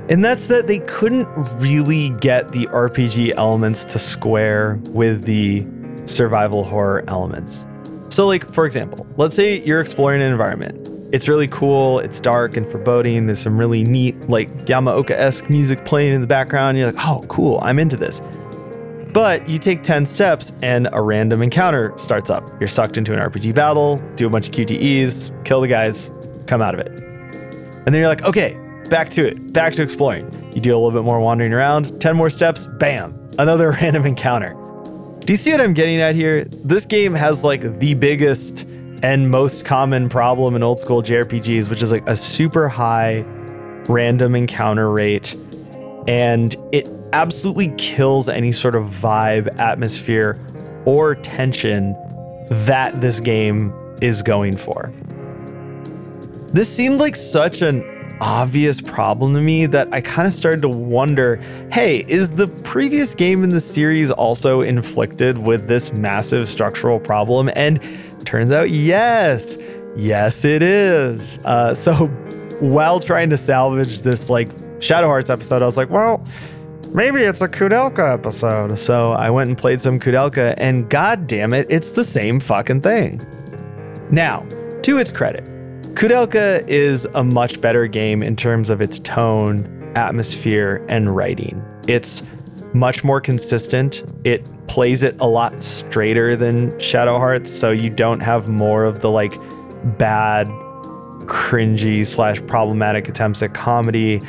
And 0.09 0.23
that's 0.23 0.47
that 0.47 0.67
they 0.67 0.79
couldn't 0.79 1.27
really 1.59 2.11
get 2.11 2.51
the 2.51 2.67
RPG 2.67 3.33
elements 3.35 3.83
to 3.85 3.99
square 3.99 4.79
with 4.85 5.23
the 5.23 5.65
survival 6.05 6.63
horror 6.63 7.03
elements. 7.07 7.65
So, 8.09 8.25
like, 8.25 8.51
for 8.53 8.65
example, 8.65 9.05
let's 9.17 9.35
say 9.35 9.61
you're 9.63 9.81
exploring 9.81 10.21
an 10.21 10.31
environment. 10.31 10.89
It's 11.11 11.27
really 11.27 11.47
cool, 11.47 11.99
it's 11.99 12.19
dark 12.19 12.57
and 12.57 12.69
foreboding. 12.69 13.25
There's 13.25 13.39
some 13.39 13.57
really 13.57 13.83
neat, 13.83 14.29
like, 14.29 14.49
Yamaoka 14.65 15.11
esque 15.11 15.49
music 15.49 15.85
playing 15.85 16.13
in 16.13 16.21
the 16.21 16.27
background. 16.27 16.77
You're 16.77 16.91
like, 16.91 17.05
oh, 17.05 17.23
cool, 17.27 17.59
I'm 17.61 17.79
into 17.79 17.97
this. 17.97 18.21
But 19.13 19.47
you 19.47 19.59
take 19.59 19.83
10 19.83 20.05
steps 20.05 20.53
and 20.61 20.87
a 20.93 21.01
random 21.01 21.41
encounter 21.41 21.93
starts 21.97 22.29
up. 22.29 22.49
You're 22.59 22.67
sucked 22.67 22.97
into 22.97 23.13
an 23.13 23.19
RPG 23.19 23.55
battle, 23.55 23.97
do 24.15 24.27
a 24.27 24.29
bunch 24.29 24.49
of 24.49 24.53
QTEs, 24.53 25.43
kill 25.45 25.61
the 25.61 25.67
guys, 25.67 26.09
come 26.45 26.61
out 26.61 26.73
of 26.73 26.79
it. 26.79 26.87
And 26.91 27.85
then 27.85 27.95
you're 27.95 28.07
like, 28.07 28.23
okay, 28.23 28.57
back 28.89 29.09
to 29.11 29.27
it, 29.27 29.53
back 29.53 29.73
to 29.73 29.81
exploring. 29.81 30.31
You 30.53 30.61
do 30.61 30.73
a 30.73 30.77
little 30.77 30.91
bit 30.91 31.03
more 31.03 31.19
wandering 31.19 31.53
around, 31.53 31.99
10 32.01 32.15
more 32.15 32.29
steps, 32.29 32.67
bam, 32.67 33.29
another 33.37 33.71
random 33.81 34.05
encounter. 34.05 34.55
Do 35.19 35.33
you 35.33 35.37
see 35.37 35.51
what 35.51 35.61
I'm 35.61 35.73
getting 35.73 35.99
at 35.99 36.15
here? 36.15 36.45
This 36.45 36.85
game 36.85 37.13
has 37.13 37.43
like 37.43 37.79
the 37.79 37.93
biggest 37.93 38.65
and 39.03 39.29
most 39.29 39.65
common 39.65 40.09
problem 40.09 40.55
in 40.55 40.63
old 40.63 40.79
school 40.79 41.03
JRPGs, 41.03 41.69
which 41.69 41.83
is 41.83 41.91
like 41.91 42.07
a 42.07 42.15
super 42.15 42.69
high 42.69 43.23
random 43.87 44.35
encounter 44.35 44.89
rate. 44.89 45.35
And 46.07 46.55
it 46.71 46.89
absolutely 47.13 47.73
kills 47.77 48.29
any 48.29 48.51
sort 48.51 48.75
of 48.75 48.85
vibe, 48.85 49.57
atmosphere, 49.59 50.39
or 50.85 51.15
tension 51.15 51.95
that 52.49 53.01
this 53.01 53.19
game 53.19 53.73
is 54.01 54.21
going 54.21 54.55
for. 54.55 54.91
This 56.53 56.73
seemed 56.73 56.99
like 56.99 57.15
such 57.15 57.61
an 57.61 57.83
obvious 58.21 58.81
problem 58.81 59.33
to 59.33 59.41
me 59.41 59.65
that 59.67 59.87
I 59.91 60.01
kind 60.01 60.27
of 60.27 60.33
started 60.33 60.61
to 60.63 60.69
wonder 60.69 61.37
hey, 61.71 62.05
is 62.07 62.31
the 62.31 62.47
previous 62.47 63.15
game 63.15 63.43
in 63.43 63.49
the 63.49 63.61
series 63.61 64.11
also 64.11 64.61
inflicted 64.61 65.37
with 65.37 65.67
this 65.67 65.93
massive 65.93 66.49
structural 66.49 66.99
problem? 66.99 67.49
And 67.55 67.79
turns 68.25 68.51
out, 68.51 68.69
yes, 68.69 69.57
yes, 69.95 70.45
it 70.45 70.61
is. 70.61 71.39
Uh, 71.39 71.73
so 71.73 72.07
while 72.59 72.99
trying 72.99 73.29
to 73.29 73.37
salvage 73.37 74.01
this 74.01 74.29
like 74.29 74.49
Shadow 74.79 75.07
Hearts 75.07 75.29
episode, 75.29 75.61
I 75.61 75.65
was 75.65 75.77
like, 75.77 75.89
well, 75.89 76.25
maybe 76.93 77.21
it's 77.21 77.41
a 77.41 77.47
Koudelka 77.47 78.13
episode. 78.13 78.77
So 78.77 79.11
I 79.13 79.29
went 79.29 79.49
and 79.49 79.57
played 79.57 79.81
some 79.81 79.99
Koudelka, 79.99 80.53
and 80.57 80.89
god 80.89 81.27
damn 81.27 81.53
it, 81.53 81.67
it's 81.69 81.91
the 81.91 82.03
same 82.03 82.39
fucking 82.39 82.81
thing. 82.81 83.25
Now, 84.09 84.45
to 84.83 84.97
its 84.99 85.11
credit, 85.11 85.43
Koudelka 85.97 86.63
is 86.67 87.05
a 87.15 87.23
much 87.23 87.59
better 87.59 87.87
game 87.87 88.21
in 88.21 88.35
terms 88.35 88.69
of 88.69 88.81
its 88.81 88.99
tone, 88.99 89.91
atmosphere, 89.95 90.85
and 90.87 91.15
writing. 91.15 91.59
It's 91.87 92.21
much 92.71 93.03
more 93.03 93.19
consistent. 93.19 94.03
It 94.23 94.45
plays 94.67 95.01
it 95.01 95.19
a 95.19 95.25
lot 95.25 95.63
straighter 95.63 96.35
than 96.35 96.79
Shadow 96.79 97.17
Hearts, 97.17 97.51
so 97.51 97.71
you 97.71 97.89
don't 97.89 98.19
have 98.19 98.47
more 98.47 98.85
of 98.85 98.99
the 98.99 99.09
like 99.09 99.39
bad, 99.97 100.45
cringy 101.25 102.05
slash 102.05 102.45
problematic 102.45 103.09
attempts 103.09 103.41
at 103.41 103.55
comedy. 103.55 104.21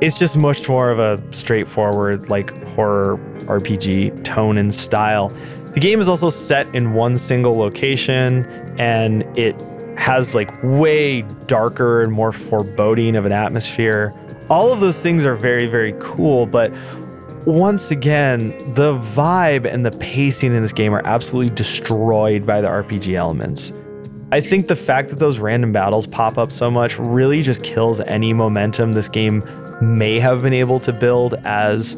It's 0.00 0.18
just 0.18 0.36
much 0.36 0.68
more 0.68 0.90
of 0.90 0.98
a 0.98 1.22
straightforward 1.32 2.30
like 2.30 2.60
horror 2.74 3.16
RPG 3.44 4.24
tone 4.24 4.58
and 4.58 4.74
style. 4.74 5.28
The 5.72 5.78
game 5.78 6.00
is 6.00 6.08
also 6.08 6.30
set 6.30 6.66
in 6.74 6.94
one 6.94 7.16
single 7.16 7.56
location 7.56 8.44
and 8.80 9.22
it 9.38 9.54
has 9.96 10.34
like 10.34 10.50
way 10.62 11.22
darker 11.46 12.02
and 12.02 12.12
more 12.12 12.32
foreboding 12.32 13.16
of 13.16 13.24
an 13.24 13.32
atmosphere. 13.32 14.14
All 14.48 14.72
of 14.72 14.80
those 14.80 15.00
things 15.00 15.24
are 15.24 15.34
very, 15.34 15.66
very 15.66 15.94
cool, 15.98 16.46
but 16.46 16.72
once 17.46 17.90
again, 17.90 18.50
the 18.74 18.98
vibe 18.98 19.72
and 19.72 19.86
the 19.86 19.92
pacing 19.92 20.54
in 20.54 20.62
this 20.62 20.72
game 20.72 20.92
are 20.92 21.02
absolutely 21.04 21.54
destroyed 21.54 22.44
by 22.44 22.60
the 22.60 22.68
RPG 22.68 23.14
elements. 23.14 23.72
I 24.32 24.40
think 24.40 24.66
the 24.66 24.76
fact 24.76 25.10
that 25.10 25.20
those 25.20 25.38
random 25.38 25.72
battles 25.72 26.06
pop 26.06 26.38
up 26.38 26.50
so 26.50 26.70
much 26.70 26.98
really 26.98 27.42
just 27.42 27.62
kills 27.62 28.00
any 28.00 28.32
momentum 28.32 28.92
this 28.92 29.08
game 29.08 29.44
may 29.80 30.18
have 30.18 30.42
been 30.42 30.52
able 30.52 30.80
to 30.80 30.92
build 30.92 31.34
as 31.44 31.96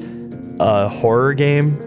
a 0.61 0.89
horror 0.89 1.33
game. 1.33 1.79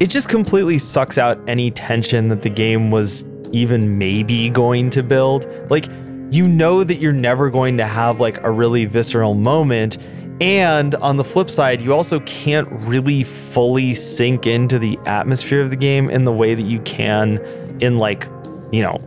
It 0.00 0.08
just 0.08 0.28
completely 0.28 0.78
sucks 0.78 1.18
out 1.18 1.40
any 1.48 1.70
tension 1.70 2.28
that 2.28 2.42
the 2.42 2.50
game 2.50 2.90
was 2.90 3.24
even 3.52 3.98
maybe 3.98 4.50
going 4.50 4.90
to 4.90 5.02
build. 5.02 5.46
Like, 5.70 5.86
you 6.30 6.46
know 6.46 6.84
that 6.84 6.96
you're 6.96 7.12
never 7.12 7.50
going 7.50 7.76
to 7.78 7.86
have 7.86 8.20
like 8.20 8.42
a 8.42 8.50
really 8.50 8.84
visceral 8.84 9.34
moment. 9.34 9.98
And 10.40 10.94
on 10.96 11.16
the 11.16 11.24
flip 11.24 11.50
side, 11.50 11.80
you 11.80 11.92
also 11.92 12.20
can't 12.20 12.68
really 12.82 13.24
fully 13.24 13.94
sink 13.94 14.46
into 14.46 14.78
the 14.78 14.98
atmosphere 15.06 15.62
of 15.62 15.70
the 15.70 15.76
game 15.76 16.10
in 16.10 16.24
the 16.24 16.32
way 16.32 16.54
that 16.54 16.62
you 16.62 16.80
can 16.82 17.38
in, 17.80 17.98
like, 17.98 18.28
you 18.70 18.82
know, 18.82 19.00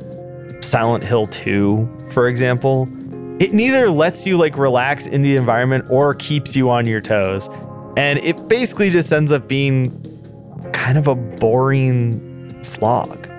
Silent 0.62 1.06
Hill 1.06 1.28
2, 1.28 2.10
for 2.12 2.28
example. 2.28 2.90
It 3.40 3.54
neither 3.54 3.90
lets 3.90 4.26
you 4.26 4.38
like 4.38 4.58
relax 4.58 5.08
in 5.08 5.22
the 5.22 5.36
environment 5.36 5.86
or 5.90 6.14
keeps 6.16 6.56
you 6.56 6.70
on 6.70 6.86
your 6.86 7.02
toes. 7.02 7.50
And 7.98 8.20
it 8.20 8.48
basically 8.48 8.90
just 8.90 9.12
ends 9.12 9.32
up 9.32 9.48
being 9.48 9.86
kind 10.74 10.98
of 10.98 11.08
a 11.08 11.16
boring 11.16 12.62
slog. 12.62 13.31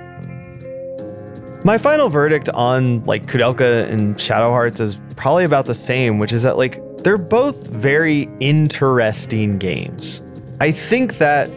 My 1.65 1.79
final 1.79 2.09
verdict 2.09 2.49
on 2.49 3.05
like 3.05 3.27
Koudelka 3.27 3.89
and 3.89 4.21
Shadow 4.21 4.51
Hearts 4.51 4.81
is 4.81 5.01
probably 5.15 5.45
about 5.45 5.65
the 5.65 5.77
same, 5.77 6.19
which 6.19 6.33
is 6.33 6.43
that 6.43 6.57
like 6.57 6.81
they're 6.99 7.17
both 7.17 7.69
very 7.69 8.29
interesting 8.41 9.59
games. 9.59 10.23
I 10.61 10.73
think 10.73 11.19
that 11.19 11.49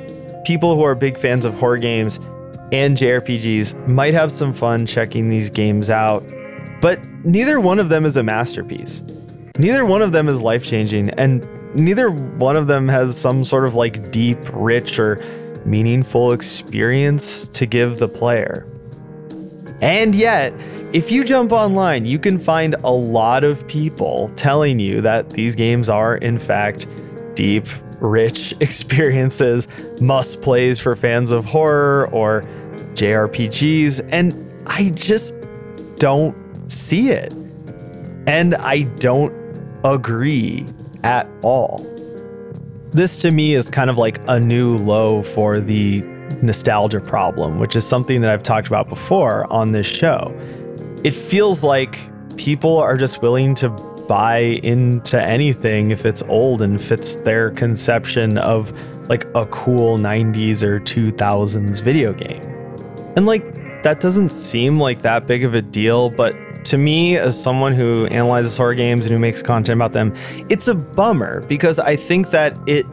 people 0.45 0.75
who 0.75 0.83
are 0.83 0.93
big 0.93 1.17
fans 1.17 1.43
of 1.43 1.55
horror 1.55 1.79
games 1.79 2.19
and 2.71 2.95
JRPGs 2.95 3.87
might 3.87 4.13
have 4.13 4.31
some 4.31 4.53
fun 4.53 4.85
checking 4.85 5.29
these 5.29 5.49
games 5.49 5.89
out, 5.89 6.23
but 6.81 7.03
neither 7.25 7.59
one 7.59 7.79
of 7.79 7.89
them 7.89 8.05
is 8.05 8.15
a 8.15 8.21
masterpiece. 8.21 9.01
Neither 9.57 9.85
one 9.85 10.03
of 10.03 10.11
them 10.11 10.27
is 10.27 10.39
life 10.39 10.67
changing, 10.67 11.09
and 11.11 11.47
neither 11.79 12.11
one 12.11 12.57
of 12.57 12.67
them 12.67 12.87
has 12.89 13.17
some 13.17 13.43
sort 13.43 13.65
of 13.65 13.73
like 13.73 14.11
deep, 14.11 14.37
rich, 14.53 14.99
or 14.99 15.23
meaningful 15.65 16.31
experience 16.31 17.47
to 17.47 17.65
give 17.65 17.97
the 17.97 18.07
player. 18.07 18.67
And 19.81 20.15
yet, 20.15 20.53
if 20.93 21.11
you 21.11 21.23
jump 21.23 21.51
online, 21.51 22.05
you 22.05 22.17
can 22.17 22.39
find 22.39 22.75
a 22.83 22.91
lot 22.91 23.43
of 23.43 23.67
people 23.67 24.31
telling 24.35 24.79
you 24.79 25.01
that 25.01 25.29
these 25.31 25.55
games 25.55 25.89
are, 25.89 26.15
in 26.17 26.39
fact, 26.39 26.87
deep, 27.35 27.67
rich 27.99 28.53
experiences, 28.59 29.67
must 29.99 30.41
plays 30.41 30.79
for 30.79 30.95
fans 30.95 31.31
of 31.31 31.45
horror 31.45 32.09
or 32.11 32.43
JRPGs. 32.93 34.07
And 34.11 34.63
I 34.67 34.89
just 34.91 35.35
don't 35.95 36.35
see 36.71 37.09
it. 37.09 37.33
And 38.27 38.55
I 38.55 38.83
don't 38.83 39.33
agree 39.83 40.65
at 41.03 41.27
all. 41.41 41.85
This 42.91 43.17
to 43.17 43.31
me 43.31 43.55
is 43.55 43.69
kind 43.69 43.89
of 43.89 43.97
like 43.97 44.21
a 44.27 44.39
new 44.39 44.77
low 44.77 45.21
for 45.21 45.59
the 45.59 46.01
nostalgia 46.43 46.99
problem, 46.99 47.59
which 47.59 47.75
is 47.75 47.85
something 47.85 48.21
that 48.21 48.31
I've 48.31 48.43
talked 48.43 48.67
about 48.67 48.89
before 48.89 49.51
on 49.51 49.71
this 49.71 49.87
show. 49.87 50.33
It 51.03 51.13
feels 51.13 51.63
like 51.63 51.99
people 52.37 52.77
are 52.77 52.97
just 52.97 53.21
willing 53.21 53.55
to 53.55 53.69
buy 54.07 54.37
into 54.63 55.21
anything 55.21 55.91
if 55.91 56.05
it's 56.05 56.21
old 56.23 56.61
and 56.61 56.79
fits 56.79 57.15
their 57.17 57.51
conception 57.51 58.37
of 58.37 58.73
like 59.09 59.25
a 59.35 59.45
cool 59.47 59.97
90s 59.97 60.63
or 60.63 60.79
2000s 60.79 61.81
video 61.81 62.13
game. 62.13 62.43
And 63.15 63.25
like 63.25 63.83
that 63.83 63.99
doesn't 63.99 64.29
seem 64.29 64.79
like 64.79 65.01
that 65.03 65.27
big 65.27 65.43
of 65.43 65.53
a 65.53 65.61
deal, 65.61 66.09
but 66.09 66.35
to 66.65 66.77
me, 66.77 67.17
as 67.17 67.41
someone 67.41 67.73
who 67.73 68.07
analyzes 68.07 68.57
horror 68.57 68.73
games 68.73 69.05
and 69.05 69.13
who 69.13 69.19
makes 69.19 69.41
content 69.41 69.77
about 69.77 69.93
them, 69.93 70.15
it's 70.49 70.67
a 70.67 70.73
bummer 70.73 71.41
because 71.41 71.77
I 71.77 71.95
think 71.95 72.31
that 72.31 72.57
it 72.65 72.87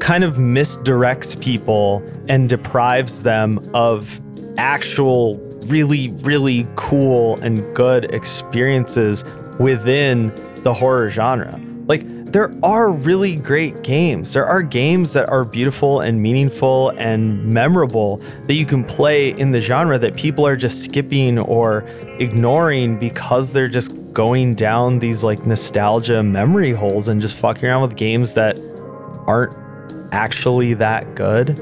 kind 0.00 0.24
of 0.24 0.36
misdirects 0.36 1.40
people 1.40 2.02
and 2.28 2.48
deprives 2.48 3.22
them 3.22 3.58
of 3.74 4.20
actual, 4.58 5.36
really, 5.66 6.10
really 6.22 6.66
cool 6.76 7.40
and 7.40 7.74
good 7.74 8.12
experiences 8.12 9.24
within 9.58 10.32
the 10.62 10.74
horror 10.74 11.10
genre. 11.10 11.60
Like, 11.86 12.02
there 12.34 12.52
are 12.64 12.90
really 12.90 13.36
great 13.36 13.82
games. 13.82 14.32
There 14.32 14.44
are 14.44 14.60
games 14.60 15.12
that 15.12 15.28
are 15.28 15.44
beautiful 15.44 16.00
and 16.00 16.20
meaningful 16.20 16.90
and 16.98 17.44
memorable 17.44 18.20
that 18.46 18.54
you 18.54 18.66
can 18.66 18.82
play 18.82 19.30
in 19.30 19.52
the 19.52 19.60
genre 19.60 19.98
that 20.00 20.16
people 20.16 20.44
are 20.44 20.56
just 20.56 20.82
skipping 20.82 21.38
or 21.38 21.82
ignoring 22.18 22.98
because 22.98 23.52
they're 23.52 23.68
just 23.68 23.94
going 24.12 24.54
down 24.54 24.98
these 24.98 25.22
like 25.22 25.46
nostalgia 25.46 26.22
memory 26.22 26.72
holes 26.72 27.06
and 27.06 27.20
just 27.20 27.36
fucking 27.36 27.64
around 27.66 27.82
with 27.82 27.96
games 27.96 28.34
that 28.34 28.58
aren't 29.26 29.56
actually 30.14 30.74
that 30.74 31.14
good. 31.14 31.58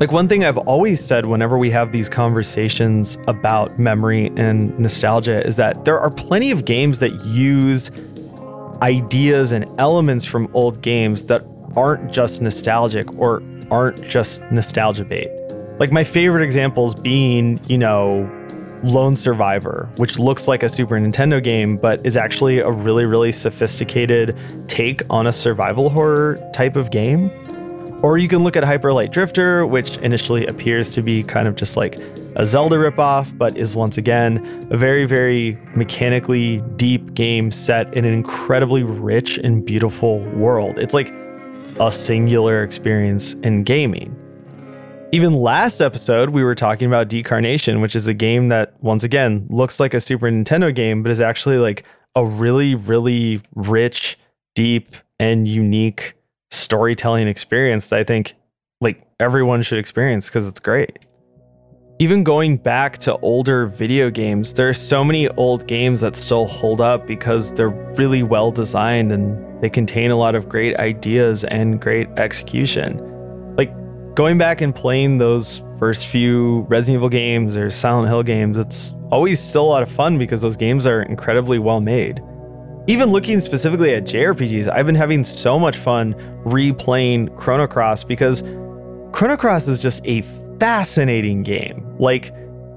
Like, 0.00 0.10
one 0.10 0.28
thing 0.28 0.44
I've 0.44 0.58
always 0.58 1.04
said 1.04 1.26
whenever 1.26 1.58
we 1.58 1.70
have 1.70 1.92
these 1.92 2.08
conversations 2.08 3.18
about 3.28 3.78
memory 3.78 4.32
and 4.36 4.76
nostalgia 4.78 5.46
is 5.46 5.56
that 5.56 5.84
there 5.84 6.00
are 6.00 6.10
plenty 6.10 6.50
of 6.50 6.64
games 6.64 6.98
that 7.00 7.12
use 7.26 7.90
ideas 8.82 9.52
and 9.52 9.66
elements 9.78 10.24
from 10.24 10.48
old 10.52 10.80
games 10.82 11.24
that 11.24 11.44
aren't 11.76 12.12
just 12.12 12.42
nostalgic 12.42 13.12
or 13.18 13.42
aren't 13.70 14.02
just 14.08 14.42
nostalgia 14.50 15.04
bait. 15.04 15.28
Like 15.78 15.92
my 15.92 16.04
favorite 16.04 16.42
examples 16.42 16.94
being, 16.94 17.60
you 17.66 17.78
know, 17.78 18.30
Lone 18.84 19.16
Survivor, 19.16 19.88
which 19.96 20.18
looks 20.18 20.46
like 20.46 20.62
a 20.62 20.68
Super 20.68 20.96
Nintendo 20.96 21.42
game, 21.42 21.76
but 21.76 22.04
is 22.06 22.16
actually 22.16 22.58
a 22.58 22.70
really, 22.70 23.06
really 23.06 23.32
sophisticated 23.32 24.36
take 24.68 25.02
on 25.08 25.26
a 25.26 25.32
survival 25.32 25.88
horror 25.88 26.38
type 26.52 26.76
of 26.76 26.90
game. 26.90 27.30
Or 28.04 28.18
you 28.18 28.28
can 28.28 28.44
look 28.44 28.54
at 28.54 28.64
Hyper 28.64 28.92
Light 28.92 29.12
Drifter, 29.12 29.66
which 29.66 29.96
initially 29.96 30.44
appears 30.44 30.90
to 30.90 31.00
be 31.00 31.22
kind 31.22 31.48
of 31.48 31.56
just 31.56 31.74
like 31.74 31.98
a 32.36 32.46
Zelda 32.46 32.76
ripoff, 32.76 33.34
but 33.38 33.56
is 33.56 33.74
once 33.74 33.96
again 33.96 34.68
a 34.70 34.76
very, 34.76 35.06
very 35.06 35.58
mechanically 35.74 36.60
deep 36.76 37.14
game 37.14 37.50
set 37.50 37.94
in 37.94 38.04
an 38.04 38.12
incredibly 38.12 38.82
rich 38.82 39.38
and 39.38 39.64
beautiful 39.64 40.18
world. 40.34 40.78
It's 40.78 40.92
like 40.92 41.14
a 41.80 41.90
singular 41.90 42.62
experience 42.62 43.32
in 43.36 43.64
gaming. 43.64 44.14
Even 45.12 45.32
last 45.32 45.80
episode, 45.80 46.28
we 46.28 46.44
were 46.44 46.54
talking 46.54 46.86
about 46.86 47.08
Decarnation, 47.08 47.80
which 47.80 47.96
is 47.96 48.06
a 48.06 48.12
game 48.12 48.50
that, 48.50 48.74
once 48.82 49.02
again, 49.02 49.46
looks 49.48 49.80
like 49.80 49.94
a 49.94 50.00
Super 50.00 50.26
Nintendo 50.26 50.74
game, 50.74 51.02
but 51.02 51.10
is 51.10 51.22
actually 51.22 51.56
like 51.56 51.84
a 52.14 52.26
really, 52.26 52.74
really 52.74 53.40
rich, 53.54 54.18
deep, 54.54 54.94
and 55.18 55.48
unique 55.48 56.12
storytelling 56.54 57.28
experience 57.28 57.88
that 57.88 57.98
I 57.98 58.04
think 58.04 58.34
like 58.80 59.02
everyone 59.20 59.62
should 59.62 59.78
experience 59.78 60.28
because 60.28 60.48
it's 60.48 60.60
great. 60.60 60.98
Even 62.00 62.24
going 62.24 62.56
back 62.56 62.98
to 62.98 63.16
older 63.18 63.66
video 63.66 64.10
games, 64.10 64.52
there 64.54 64.68
are 64.68 64.74
so 64.74 65.04
many 65.04 65.28
old 65.30 65.66
games 65.68 66.00
that 66.00 66.16
still 66.16 66.46
hold 66.46 66.80
up 66.80 67.06
because 67.06 67.52
they're 67.52 67.68
really 67.96 68.22
well 68.22 68.50
designed 68.50 69.12
and 69.12 69.62
they 69.62 69.70
contain 69.70 70.10
a 70.10 70.16
lot 70.16 70.34
of 70.34 70.48
great 70.48 70.76
ideas 70.76 71.44
and 71.44 71.80
great 71.80 72.08
execution. 72.16 72.98
Like 73.56 73.72
going 74.16 74.38
back 74.38 74.60
and 74.60 74.74
playing 74.74 75.18
those 75.18 75.62
first 75.78 76.08
few 76.08 76.66
Resident 76.68 76.96
Evil 76.96 77.08
games 77.08 77.56
or 77.56 77.70
Silent 77.70 78.08
Hill 78.08 78.24
games, 78.24 78.58
it's 78.58 78.92
always 79.12 79.40
still 79.40 79.62
a 79.62 79.70
lot 79.70 79.82
of 79.84 79.88
fun 79.88 80.18
because 80.18 80.42
those 80.42 80.56
games 80.56 80.88
are 80.88 81.02
incredibly 81.02 81.60
well 81.60 81.80
made. 81.80 82.20
Even 82.86 83.10
looking 83.10 83.40
specifically 83.40 83.94
at 83.94 84.04
JRPGs, 84.04 84.68
I've 84.68 84.84
been 84.84 84.94
having 84.94 85.24
so 85.24 85.58
much 85.58 85.76
fun 85.76 86.14
replaying 86.44 87.34
Chrono 87.36 87.66
Cross 87.66 88.04
because 88.04 88.42
Chrono 89.12 89.36
Cross 89.38 89.68
is 89.68 89.78
just 89.78 90.02
a 90.04 90.20
fascinating 90.58 91.42
game. 91.42 91.96
Like, 91.98 92.34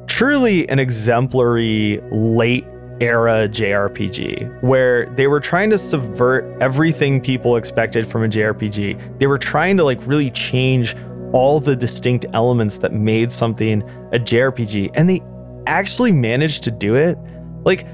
truly 0.08 0.68
an 0.70 0.80
exemplary 0.80 2.02
late 2.12 2.66
era 3.00 3.48
JRPG 3.48 4.64
where 4.64 5.06
they 5.16 5.28
were 5.28 5.40
trying 5.40 5.70
to 5.70 5.78
subvert 5.78 6.46
everything 6.62 7.22
people 7.22 7.58
expected 7.58 8.08
from 8.08 8.24
a 8.24 8.28
JRPG. 8.28 9.20
They 9.20 9.28
were 9.28 9.38
trying 9.38 9.78
to 9.78 9.84
like 9.84 10.06
really 10.08 10.32
change 10.32 10.96
all 11.34 11.60
the 11.60 11.76
distinct 11.76 12.26
elements 12.34 12.80
that 12.80 12.94
made 12.94 13.32
something 13.32 13.84
a 14.14 14.20
JRPG 14.20 14.92
and 14.96 15.10
they 15.10 15.22
actually 15.68 16.12
managed 16.12 16.64
to 16.64 16.72
do 16.72 16.96
it. 16.96 17.18
Like 17.64 17.86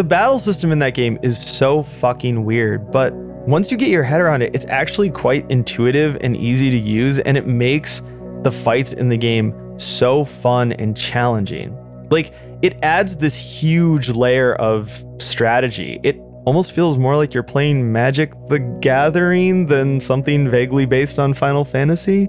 the 0.00 0.04
battle 0.04 0.38
system 0.38 0.72
in 0.72 0.78
that 0.78 0.94
game 0.94 1.18
is 1.20 1.38
so 1.38 1.82
fucking 1.82 2.42
weird, 2.42 2.90
but 2.90 3.12
once 3.12 3.70
you 3.70 3.76
get 3.76 3.90
your 3.90 4.02
head 4.02 4.18
around 4.18 4.40
it, 4.40 4.54
it's 4.54 4.64
actually 4.70 5.10
quite 5.10 5.44
intuitive 5.50 6.16
and 6.22 6.34
easy 6.38 6.70
to 6.70 6.78
use, 6.78 7.18
and 7.18 7.36
it 7.36 7.46
makes 7.46 8.00
the 8.40 8.50
fights 8.50 8.94
in 8.94 9.10
the 9.10 9.18
game 9.18 9.52
so 9.78 10.24
fun 10.24 10.72
and 10.72 10.96
challenging. 10.96 11.76
Like, 12.10 12.32
it 12.62 12.78
adds 12.82 13.18
this 13.18 13.36
huge 13.36 14.08
layer 14.08 14.54
of 14.54 15.04
strategy. 15.18 16.00
It 16.02 16.16
almost 16.46 16.72
feels 16.72 16.96
more 16.96 17.14
like 17.14 17.34
you're 17.34 17.42
playing 17.42 17.92
Magic 17.92 18.32
the 18.48 18.58
Gathering 18.80 19.66
than 19.66 20.00
something 20.00 20.48
vaguely 20.48 20.86
based 20.86 21.18
on 21.18 21.34
Final 21.34 21.62
Fantasy. 21.62 22.22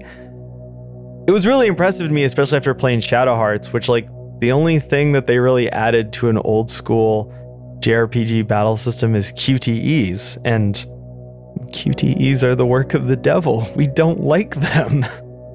It 1.26 1.30
was 1.30 1.46
really 1.46 1.68
impressive 1.68 2.06
to 2.06 2.12
me, 2.12 2.24
especially 2.24 2.58
after 2.58 2.74
playing 2.74 3.00
Shadow 3.00 3.34
Hearts, 3.34 3.72
which, 3.72 3.88
like, 3.88 4.10
the 4.40 4.52
only 4.52 4.78
thing 4.78 5.12
that 5.12 5.26
they 5.26 5.38
really 5.38 5.70
added 5.70 6.12
to 6.12 6.28
an 6.28 6.36
old 6.36 6.70
school 6.70 7.34
JRPG 7.82 8.46
battle 8.46 8.76
system 8.76 9.16
is 9.16 9.32
QTEs, 9.32 10.38
and 10.44 10.74
QTEs 11.72 12.42
are 12.42 12.54
the 12.54 12.64
work 12.64 12.94
of 12.94 13.08
the 13.08 13.16
devil. 13.16 13.68
We 13.74 13.86
don't 13.86 14.20
like 14.20 14.54
them. 14.54 15.04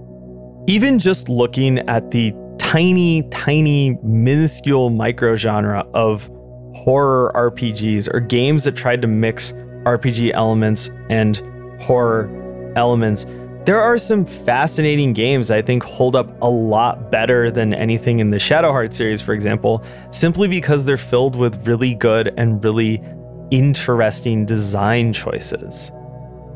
Even 0.68 1.00
just 1.00 1.30
looking 1.30 1.80
at 1.88 2.12
the 2.12 2.34
tiny, 2.58 3.24
tiny, 3.30 3.98
minuscule 4.04 4.90
micro 4.90 5.38
genre 5.38 5.86
of 5.94 6.30
horror 6.76 7.32
RPGs 7.34 8.14
or 8.14 8.20
games 8.20 8.66
that 8.66 8.76
tried 8.76 9.02
to 9.04 9.08
mix 9.08 9.54
RPG 9.86 10.32
elements 10.34 10.90
and 11.10 11.38
horror 11.82 12.30
elements 12.76 13.26
there 13.68 13.82
are 13.82 13.97
some 13.97 14.24
fascinating 14.24 15.11
games 15.11 15.51
I 15.51 15.61
think 15.61 15.84
hold 15.84 16.15
up 16.15 16.30
a 16.41 16.47
lot 16.47 17.11
better 17.11 17.51
than 17.51 17.74
anything 17.74 18.20
in 18.20 18.30
the 18.30 18.39
Shadow 18.39 18.72
Hearts 18.72 18.95
series, 18.95 19.22
for 19.22 19.34
example, 19.34 19.84
simply 20.09 20.47
because 20.47 20.86
they're 20.86 20.95
filled 20.95 21.36
with 21.36 21.68
really 21.68 21.93
good 21.93 22.34
and 22.38 22.63
really 22.63 23.03
interesting 23.51 24.45
design 24.45 25.11
choices. 25.11 25.91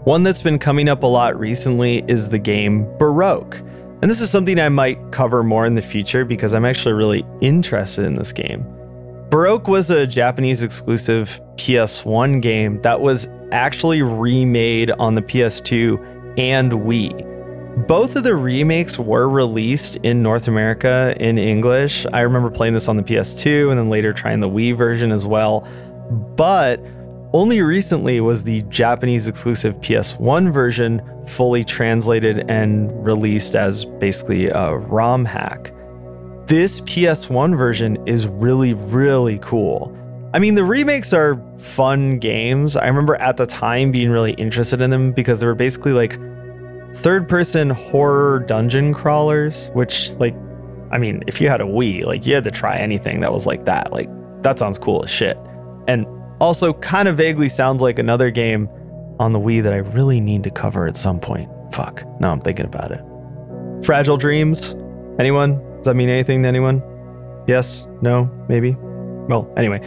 One 0.06 0.24
that's 0.24 0.42
been 0.42 0.58
coming 0.58 0.88
up 0.88 1.04
a 1.04 1.08
lot 1.08 1.38
recently 1.38 2.06
is 2.08 2.30
the 2.30 2.40
game 2.40 2.88
Baroque. 2.98 3.58
And 4.02 4.10
this 4.10 4.22
is 4.22 4.30
something 4.30 4.58
I 4.58 4.70
might 4.70 5.12
cover 5.12 5.44
more 5.44 5.66
in 5.66 5.76
the 5.76 5.82
future 5.82 6.24
because 6.24 6.54
I'm 6.54 6.64
actually 6.64 6.94
really 6.94 7.26
interested 7.42 8.06
in 8.06 8.16
this 8.16 8.32
game. 8.32 8.66
Baroque 9.30 9.68
was 9.68 9.92
a 9.92 10.08
Japanese 10.08 10.64
exclusive 10.64 11.42
PS1 11.58 12.42
game 12.42 12.82
that 12.84 13.02
was 13.02 13.28
actually 13.52 14.02
remade 14.02 14.92
on 14.92 15.16
the 15.16 15.22
PS2 15.22 16.11
and 16.38 16.72
Wii. 16.72 17.28
Both 17.88 18.16
of 18.16 18.24
the 18.24 18.36
remakes 18.36 19.00
were 19.00 19.30
released 19.30 19.96
in 19.98 20.22
North 20.22 20.48
America 20.48 21.16
in 21.20 21.38
English. 21.38 22.06
I 22.12 22.22
remember 22.22 22.50
playing 22.50 22.74
this 22.74 22.90
on 22.90 22.98
the 22.98 23.04
PS2 23.04 23.70
and 23.70 23.80
then 23.80 23.90
later 23.90 24.12
trying 24.12 24.42
the 24.42 24.50
Wii 24.50 24.76
version 24.76 25.12
as 25.12 25.26
well. 25.26 25.66
But 26.36 26.82
only 27.34 27.62
recently 27.62 28.20
was 28.20 28.44
the 28.44 28.64
Japanese 28.64 29.30
exclusive 29.30 29.80
PS1 29.80 30.52
version 30.52 31.02
fully 31.26 31.64
translated 31.64 32.44
and 32.50 33.06
released 33.06 33.56
as 33.56 33.86
basically 33.86 34.48
a 34.50 34.76
ROM 34.76 35.24
hack. 35.24 35.74
This 36.48 36.82
PS1 36.82 37.58
version 37.58 38.06
is 38.06 38.28
really, 38.28 38.74
really 38.74 39.40
cool. 39.40 39.98
I 40.34 40.40
mean, 40.40 40.56
the 40.56 40.64
remakes 40.64 41.14
are 41.14 41.42
fun 41.58 42.18
games. 42.20 42.78
I 42.78 42.88
remember 42.88 43.16
at 43.16 43.38
the 43.38 43.46
time 43.46 43.92
being 43.92 44.10
really 44.10 44.32
interested 44.34 44.82
in 44.82 44.90
them 44.90 45.12
because 45.12 45.42
they 45.42 45.48
were 45.48 45.56
basically 45.56 45.92
like 45.92 46.18
third 46.96 47.28
person 47.28 47.70
horror 47.70 48.40
dungeon 48.40 48.94
crawlers, 48.94 49.70
which, 49.74 50.12
like, 50.14 50.36
I 50.92 50.98
mean, 50.98 51.24
if 51.28 51.42
you 51.42 51.50
had 51.50 51.62
a 51.62 51.66
Wii, 51.66 52.06
like, 52.06 52.26
you 52.26 52.34
had 52.34 52.44
to 52.46 52.52
try 52.52 52.78
anything 52.78 53.22
that 53.22 53.32
was 53.32 53.46
like 53.46 53.66
that. 53.66 53.92
Like, 53.92 54.10
that 54.44 54.60
sounds 54.60 54.78
cool 54.78 55.04
as 55.04 55.10
shit. 55.10 55.38
And 55.88 56.06
also, 56.40 56.74
kind 56.74 57.08
of 57.08 57.18
vaguely 57.18 57.50
sounds 57.50 57.82
like 57.82 58.00
another 58.00 58.32
game 58.32 58.70
on 59.20 59.34
the 59.34 59.40
Wii 59.40 59.62
that 59.64 59.74
I 59.74 59.78
really 59.78 60.20
need 60.20 60.44
to 60.44 60.50
cover 60.50 60.88
at 60.88 60.98
some 60.98 61.20
point. 61.20 61.50
Fuck. 61.74 62.04
Now 62.20 62.32
I'm 62.32 62.42
thinking 62.42 62.66
about 62.66 62.92
it. 62.92 63.02
Fragile 63.86 64.18
Dreams? 64.18 64.76
Anyone? 65.20 65.60
Does 65.78 65.86
that 65.86 65.96
mean 65.96 66.10
anything 66.10 66.42
to 66.44 66.48
anyone? 66.48 66.82
Yes? 67.48 67.88
No? 68.02 68.30
Maybe? 68.50 68.76
Well, 69.28 69.52
anyway. 69.58 69.82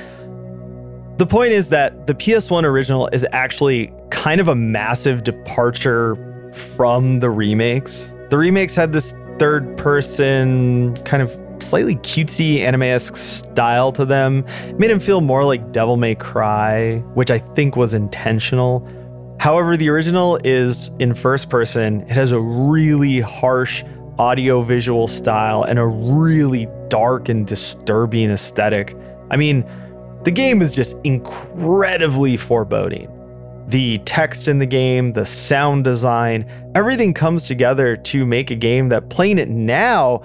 The 1.17 1.27
point 1.27 1.53
is 1.53 1.69
that 1.69 2.09
the 2.09 2.15
PS1 2.15 2.65
original 2.65 3.09
is 3.13 3.25
actually 3.31 3.93
kind 4.11 4.41
of 4.41 4.49
a 4.49 4.55
massive 4.57 5.23
departure 5.23 6.17
from 6.53 7.21
the 7.21 7.31
remakes. 7.31 8.13
The 8.31 8.39
remakes 8.39 8.75
had 8.75 8.93
this 8.93 9.15
third 9.39 9.77
person 9.77 10.97
kind 11.05 11.23
of 11.23 11.31
slightly 11.63 11.95
cutesy 11.97 12.61
anime-esque 12.63 13.15
style 13.15 13.93
to 13.93 14.05
them. 14.05 14.45
It 14.65 14.79
made 14.81 14.91
him 14.91 14.99
feel 14.99 15.21
more 15.21 15.45
like 15.45 15.71
Devil 15.71 15.97
May 15.97 16.17
Cry, 16.17 16.99
which 17.15 17.31
I 17.31 17.39
think 17.39 17.77
was 17.77 17.95
intentional. 17.95 18.85
However, 19.39 19.77
the 19.77 19.91
original 19.91 20.41
is 20.43 20.91
in 20.99 21.15
first 21.15 21.49
person. 21.49 22.01
It 22.03 22.11
has 22.11 22.33
a 22.33 22.41
really 22.41 23.21
harsh 23.21 23.85
audio 24.19 24.63
visual 24.63 25.07
style 25.07 25.63
and 25.63 25.79
a 25.79 25.87
really 25.87 26.69
dark 26.89 27.29
and 27.29 27.47
disturbing 27.47 28.31
aesthetic. 28.31 28.97
I 29.31 29.37
mean, 29.37 29.65
the 30.25 30.31
game 30.31 30.63
is 30.63 30.73
just 30.73 30.97
incredibly 31.05 32.37
foreboding. 32.39 33.11
The 33.69 33.99
text 33.99 34.49
in 34.49 34.59
the 34.59 34.67
game, 34.67 35.13
the 35.13 35.27
sound 35.27 35.85
design, 35.85 36.51
everything 36.75 37.13
comes 37.13 37.47
together 37.47 37.97
to 37.97 38.25
make 38.25 38.51
a 38.51 38.55
game 38.55 38.89
that 38.89 39.11
playing 39.11 39.39
it 39.39 39.51
now 39.51 40.23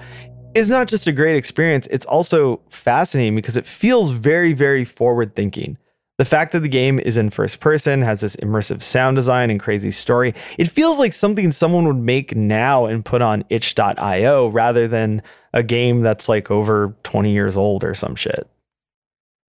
is 0.54 0.70
not 0.70 0.88
just 0.88 1.06
a 1.06 1.12
great 1.12 1.36
experience, 1.36 1.86
it's 1.90 2.06
also 2.06 2.60
fascinating 2.70 3.36
because 3.36 3.58
it 3.58 3.66
feels 3.66 4.10
very, 4.10 4.54
very 4.54 4.86
forward 4.86 5.36
thinking. 5.36 5.76
The 6.16 6.24
fact 6.24 6.52
that 6.52 6.60
the 6.60 6.68
game 6.68 6.98
is 6.98 7.18
in 7.18 7.28
first 7.28 7.60
person, 7.60 8.00
has 8.02 8.20
this 8.20 8.36
immersive 8.36 8.82
sound 8.82 9.16
design 9.16 9.50
and 9.50 9.60
crazy 9.60 9.90
story, 9.90 10.34
it 10.58 10.68
feels 10.68 10.98
like 10.98 11.12
something 11.12 11.52
someone 11.52 11.86
would 11.86 11.96
make 11.96 12.34
now 12.34 12.86
and 12.86 13.04
put 13.04 13.20
on 13.20 13.44
itch.io 13.50 14.48
rather 14.48 14.88
than 14.88 15.22
a 15.52 15.62
game 15.62 16.00
that's 16.00 16.28
like 16.28 16.50
over 16.50 16.94
20 17.02 17.32
years 17.32 17.56
old 17.56 17.84
or 17.84 17.94
some 17.94 18.16
shit 18.16 18.48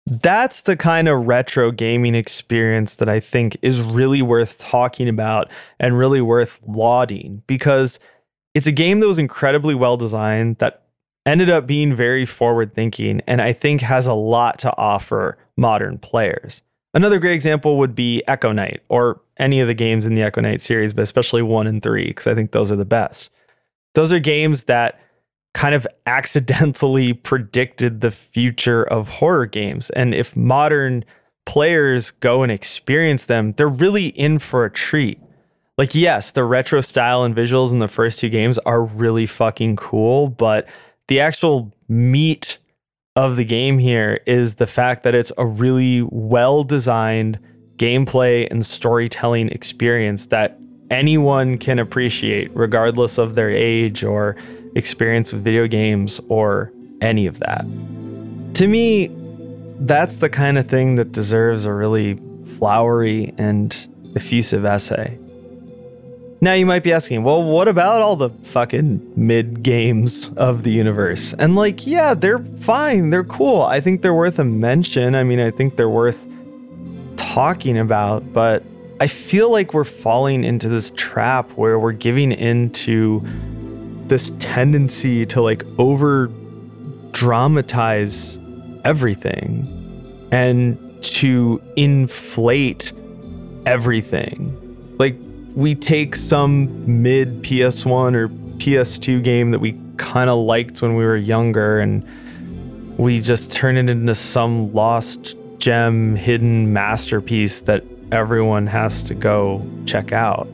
that's 0.09 0.61
the 0.61 0.75
kind 0.75 1.07
of 1.07 1.27
retro 1.27 1.71
gaming 1.71 2.15
experience 2.15 2.95
that 2.95 3.07
I 3.07 3.19
think 3.19 3.57
is 3.61 3.81
really 3.81 4.21
worth 4.21 4.57
talking 4.57 5.07
about 5.07 5.49
and 5.79 5.97
really 5.97 6.21
worth 6.21 6.59
lauding 6.67 7.43
because 7.45 7.99
it's 8.55 8.67
a 8.67 8.71
game 8.71 8.99
that 8.99 9.07
was 9.07 9.19
incredibly 9.19 9.75
well 9.75 9.97
designed 9.97 10.57
that 10.57 10.83
ended 11.25 11.49
up 11.49 11.67
being 11.67 11.93
very 11.93 12.25
forward 12.25 12.73
thinking 12.73 13.21
and 13.27 13.41
I 13.41 13.53
think 13.53 13.81
has 13.81 14.07
a 14.07 14.13
lot 14.13 14.57
to 14.59 14.75
offer 14.77 15.37
modern 15.55 15.99
players. 15.99 16.63
Another 16.93 17.19
great 17.19 17.35
example 17.35 17.77
would 17.77 17.93
be 17.93 18.23
Echo 18.27 18.51
Night 18.51 18.81
or 18.89 19.21
any 19.37 19.59
of 19.59 19.67
the 19.67 19.75
games 19.75 20.07
in 20.07 20.15
the 20.15 20.23
Echo 20.23 20.41
Night 20.41 20.59
series, 20.59 20.91
but 20.91 21.03
especially 21.03 21.43
1 21.43 21.67
and 21.67 21.83
3 21.83 22.07
because 22.07 22.25
I 22.25 22.33
think 22.33 22.51
those 22.51 22.71
are 22.71 22.75
the 22.75 22.83
best. 22.83 23.29
Those 23.93 24.11
are 24.11 24.19
games 24.19 24.63
that 24.63 24.99
kind 25.53 25.75
of 25.75 25.87
accidentally 26.05 27.13
predicted 27.29 28.01
the 28.01 28.11
future 28.11 28.83
of 28.83 29.09
horror 29.09 29.45
games. 29.45 29.89
And 29.91 30.13
if 30.13 30.35
modern 30.35 31.05
players 31.45 32.11
go 32.11 32.43
and 32.43 32.51
experience 32.51 33.25
them, 33.25 33.53
they're 33.53 33.67
really 33.67 34.07
in 34.09 34.39
for 34.39 34.65
a 34.65 34.71
treat. 34.71 35.19
Like, 35.77 35.95
yes, 35.95 36.31
the 36.31 36.43
retro 36.43 36.81
style 36.81 37.23
and 37.23 37.35
visuals 37.35 37.71
in 37.71 37.79
the 37.79 37.87
first 37.87 38.19
two 38.19 38.29
games 38.29 38.59
are 38.59 38.83
really 38.83 39.25
fucking 39.25 39.77
cool, 39.77 40.27
but 40.27 40.67
the 41.07 41.21
actual 41.21 41.73
meat 41.87 42.57
of 43.15 43.35
the 43.35 43.45
game 43.45 43.79
here 43.79 44.19
is 44.27 44.55
the 44.55 44.67
fact 44.67 45.03
that 45.03 45.15
it's 45.15 45.31
a 45.37 45.45
really 45.45 46.01
well 46.03 46.63
designed 46.63 47.39
gameplay 47.77 48.47
and 48.51 48.65
storytelling 48.65 49.49
experience 49.49 50.27
that 50.27 50.59
anyone 50.91 51.57
can 51.57 51.79
appreciate, 51.79 52.51
regardless 52.53 53.17
of 53.17 53.35
their 53.35 53.49
age 53.49 54.03
or 54.03 54.35
experience 54.75 55.33
with 55.33 55.43
video 55.43 55.67
games 55.67 56.19
or 56.29 56.71
any 57.01 57.25
of 57.25 57.39
that. 57.39 57.65
To 58.55 58.67
me, 58.67 59.09
that's 59.79 60.17
the 60.17 60.29
kind 60.29 60.57
of 60.57 60.67
thing 60.67 60.95
that 60.95 61.11
deserves 61.11 61.65
a 61.65 61.73
really 61.73 62.19
flowery 62.43 63.33
and 63.37 63.75
effusive 64.15 64.65
essay. 64.65 65.17
Now 66.41 66.53
you 66.53 66.65
might 66.65 66.83
be 66.83 66.93
asking, 66.93 67.23
well, 67.23 67.43
what 67.43 67.67
about 67.67 68.01
all 68.01 68.15
the 68.15 68.29
fucking 68.29 69.13
mid 69.15 69.61
games 69.61 70.29
of 70.37 70.63
the 70.63 70.71
universe? 70.71 71.33
And 71.33 71.55
like, 71.55 71.85
yeah, 71.85 72.13
they're 72.13 72.39
fine. 72.39 73.09
They're 73.09 73.25
cool. 73.25 73.61
I 73.61 73.81
think 73.81 74.01
they're 74.01 74.13
worth 74.13 74.39
a 74.39 74.45
mention. 74.45 75.15
I 75.15 75.23
mean, 75.23 75.41
I 75.41 75.51
think 75.51 75.75
they're 75.75 75.89
worth 75.89 76.25
talking 77.17 77.77
about, 77.77 78.31
but 78.31 78.63
I 79.01 79.07
feel 79.07 79.51
like 79.51 79.73
we're 79.73 79.83
falling 79.83 80.43
into 80.45 80.69
this 80.69 80.91
trap 80.95 81.51
where 81.51 81.77
we're 81.77 81.91
giving 81.91 82.31
into 82.31 83.21
this 84.09 84.33
tendency 84.39 85.25
to 85.27 85.41
like 85.41 85.63
over 85.77 86.27
dramatize 87.11 88.39
everything 88.83 89.75
and 90.31 91.03
to 91.03 91.61
inflate 91.75 92.91
everything. 93.65 94.55
Like 94.99 95.15
we 95.55 95.75
take 95.75 96.15
some 96.15 97.01
mid 97.01 97.41
PS1 97.43 98.15
or 98.15 98.29
PS2 98.59 99.23
game 99.23 99.51
that 99.51 99.59
we 99.59 99.79
kind 99.97 100.29
of 100.29 100.39
liked 100.39 100.81
when 100.81 100.95
we 100.95 101.03
were 101.03 101.17
younger 101.17 101.79
and 101.79 102.05
we 102.97 103.21
just 103.21 103.51
turn 103.51 103.77
it 103.77 103.89
into 103.89 104.13
some 104.15 104.73
lost 104.73 105.35
gem 105.57 106.15
hidden 106.15 106.73
masterpiece 106.73 107.61
that 107.61 107.83
everyone 108.11 108.67
has 108.67 109.03
to 109.03 109.13
go 109.13 109.65
check 109.85 110.11
out. 110.11 110.47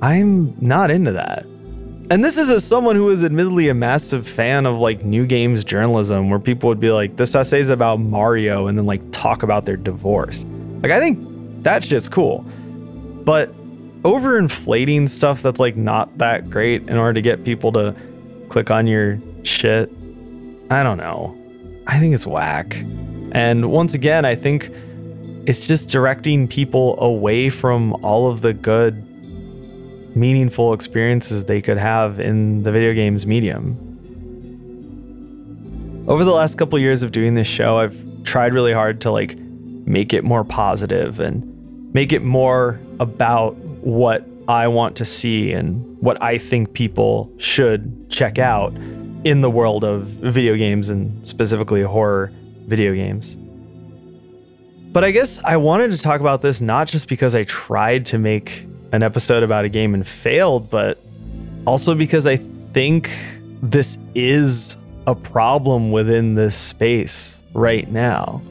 I'm 0.00 0.54
not 0.60 0.90
into 0.90 1.12
that. 1.12 1.44
And 2.10 2.24
this 2.24 2.38
is 2.38 2.48
as 2.48 2.64
someone 2.64 2.96
who 2.96 3.10
is 3.10 3.22
admittedly 3.22 3.68
a 3.68 3.74
massive 3.74 4.26
fan 4.26 4.64
of 4.64 4.78
like 4.78 5.04
new 5.04 5.26
games 5.26 5.62
journalism, 5.62 6.30
where 6.30 6.38
people 6.38 6.68
would 6.68 6.80
be 6.80 6.90
like, 6.90 7.16
this 7.16 7.34
essay 7.34 7.60
is 7.60 7.68
about 7.68 8.00
Mario, 8.00 8.66
and 8.66 8.78
then 8.78 8.86
like 8.86 9.02
talk 9.12 9.42
about 9.42 9.66
their 9.66 9.76
divorce. 9.76 10.44
Like, 10.82 10.90
I 10.90 11.00
think 11.00 11.64
that 11.64 11.84
shit's 11.84 12.08
cool. 12.08 12.46
But 13.24 13.52
overinflating 14.04 15.08
stuff 15.08 15.42
that's 15.42 15.60
like 15.60 15.76
not 15.76 16.16
that 16.16 16.48
great 16.48 16.88
in 16.88 16.96
order 16.96 17.12
to 17.12 17.20
get 17.20 17.44
people 17.44 17.72
to 17.72 17.94
click 18.48 18.70
on 18.70 18.86
your 18.86 19.20
shit, 19.42 19.90
I 20.70 20.82
don't 20.82 20.96
know. 20.96 21.36
I 21.86 21.98
think 21.98 22.14
it's 22.14 22.26
whack. 22.26 22.74
And 23.32 23.70
once 23.70 23.92
again, 23.92 24.24
I 24.24 24.34
think 24.34 24.70
it's 25.46 25.66
just 25.66 25.90
directing 25.90 26.48
people 26.48 26.98
away 27.02 27.50
from 27.50 27.92
all 28.04 28.30
of 28.30 28.40
the 28.40 28.54
good 28.54 29.04
meaningful 30.18 30.72
experiences 30.72 31.44
they 31.44 31.60
could 31.60 31.78
have 31.78 32.20
in 32.20 32.62
the 32.62 32.72
video 32.72 32.94
games 32.94 33.26
medium. 33.26 33.76
Over 36.08 36.24
the 36.24 36.32
last 36.32 36.56
couple 36.56 36.78
years 36.78 37.02
of 37.02 37.12
doing 37.12 37.34
this 37.34 37.46
show, 37.46 37.78
I've 37.78 38.02
tried 38.24 38.54
really 38.54 38.72
hard 38.72 39.00
to 39.02 39.10
like 39.10 39.36
make 39.38 40.12
it 40.12 40.24
more 40.24 40.44
positive 40.44 41.20
and 41.20 41.92
make 41.94 42.12
it 42.12 42.22
more 42.22 42.80
about 43.00 43.56
what 43.56 44.26
I 44.48 44.68
want 44.68 44.96
to 44.96 45.04
see 45.04 45.52
and 45.52 45.98
what 46.00 46.22
I 46.22 46.38
think 46.38 46.72
people 46.72 47.30
should 47.38 48.10
check 48.10 48.38
out 48.38 48.74
in 49.24 49.40
the 49.40 49.50
world 49.50 49.84
of 49.84 50.06
video 50.06 50.56
games 50.56 50.88
and 50.88 51.26
specifically 51.26 51.82
horror 51.82 52.32
video 52.66 52.94
games. 52.94 53.36
But 54.92 55.04
I 55.04 55.10
guess 55.10 55.38
I 55.44 55.56
wanted 55.58 55.90
to 55.92 55.98
talk 55.98 56.20
about 56.20 56.40
this 56.40 56.60
not 56.60 56.88
just 56.88 57.08
because 57.08 57.34
I 57.34 57.44
tried 57.44 58.06
to 58.06 58.18
make 58.18 58.66
an 58.92 59.02
episode 59.02 59.42
about 59.42 59.64
a 59.64 59.68
game 59.68 59.94
and 59.94 60.06
failed, 60.06 60.70
but 60.70 61.02
also 61.66 61.94
because 61.94 62.26
I 62.26 62.36
think 62.36 63.10
this 63.62 63.98
is 64.14 64.76
a 65.06 65.14
problem 65.14 65.90
within 65.90 66.34
this 66.34 66.56
space 66.56 67.38
right 67.54 67.90
now. 67.90 68.42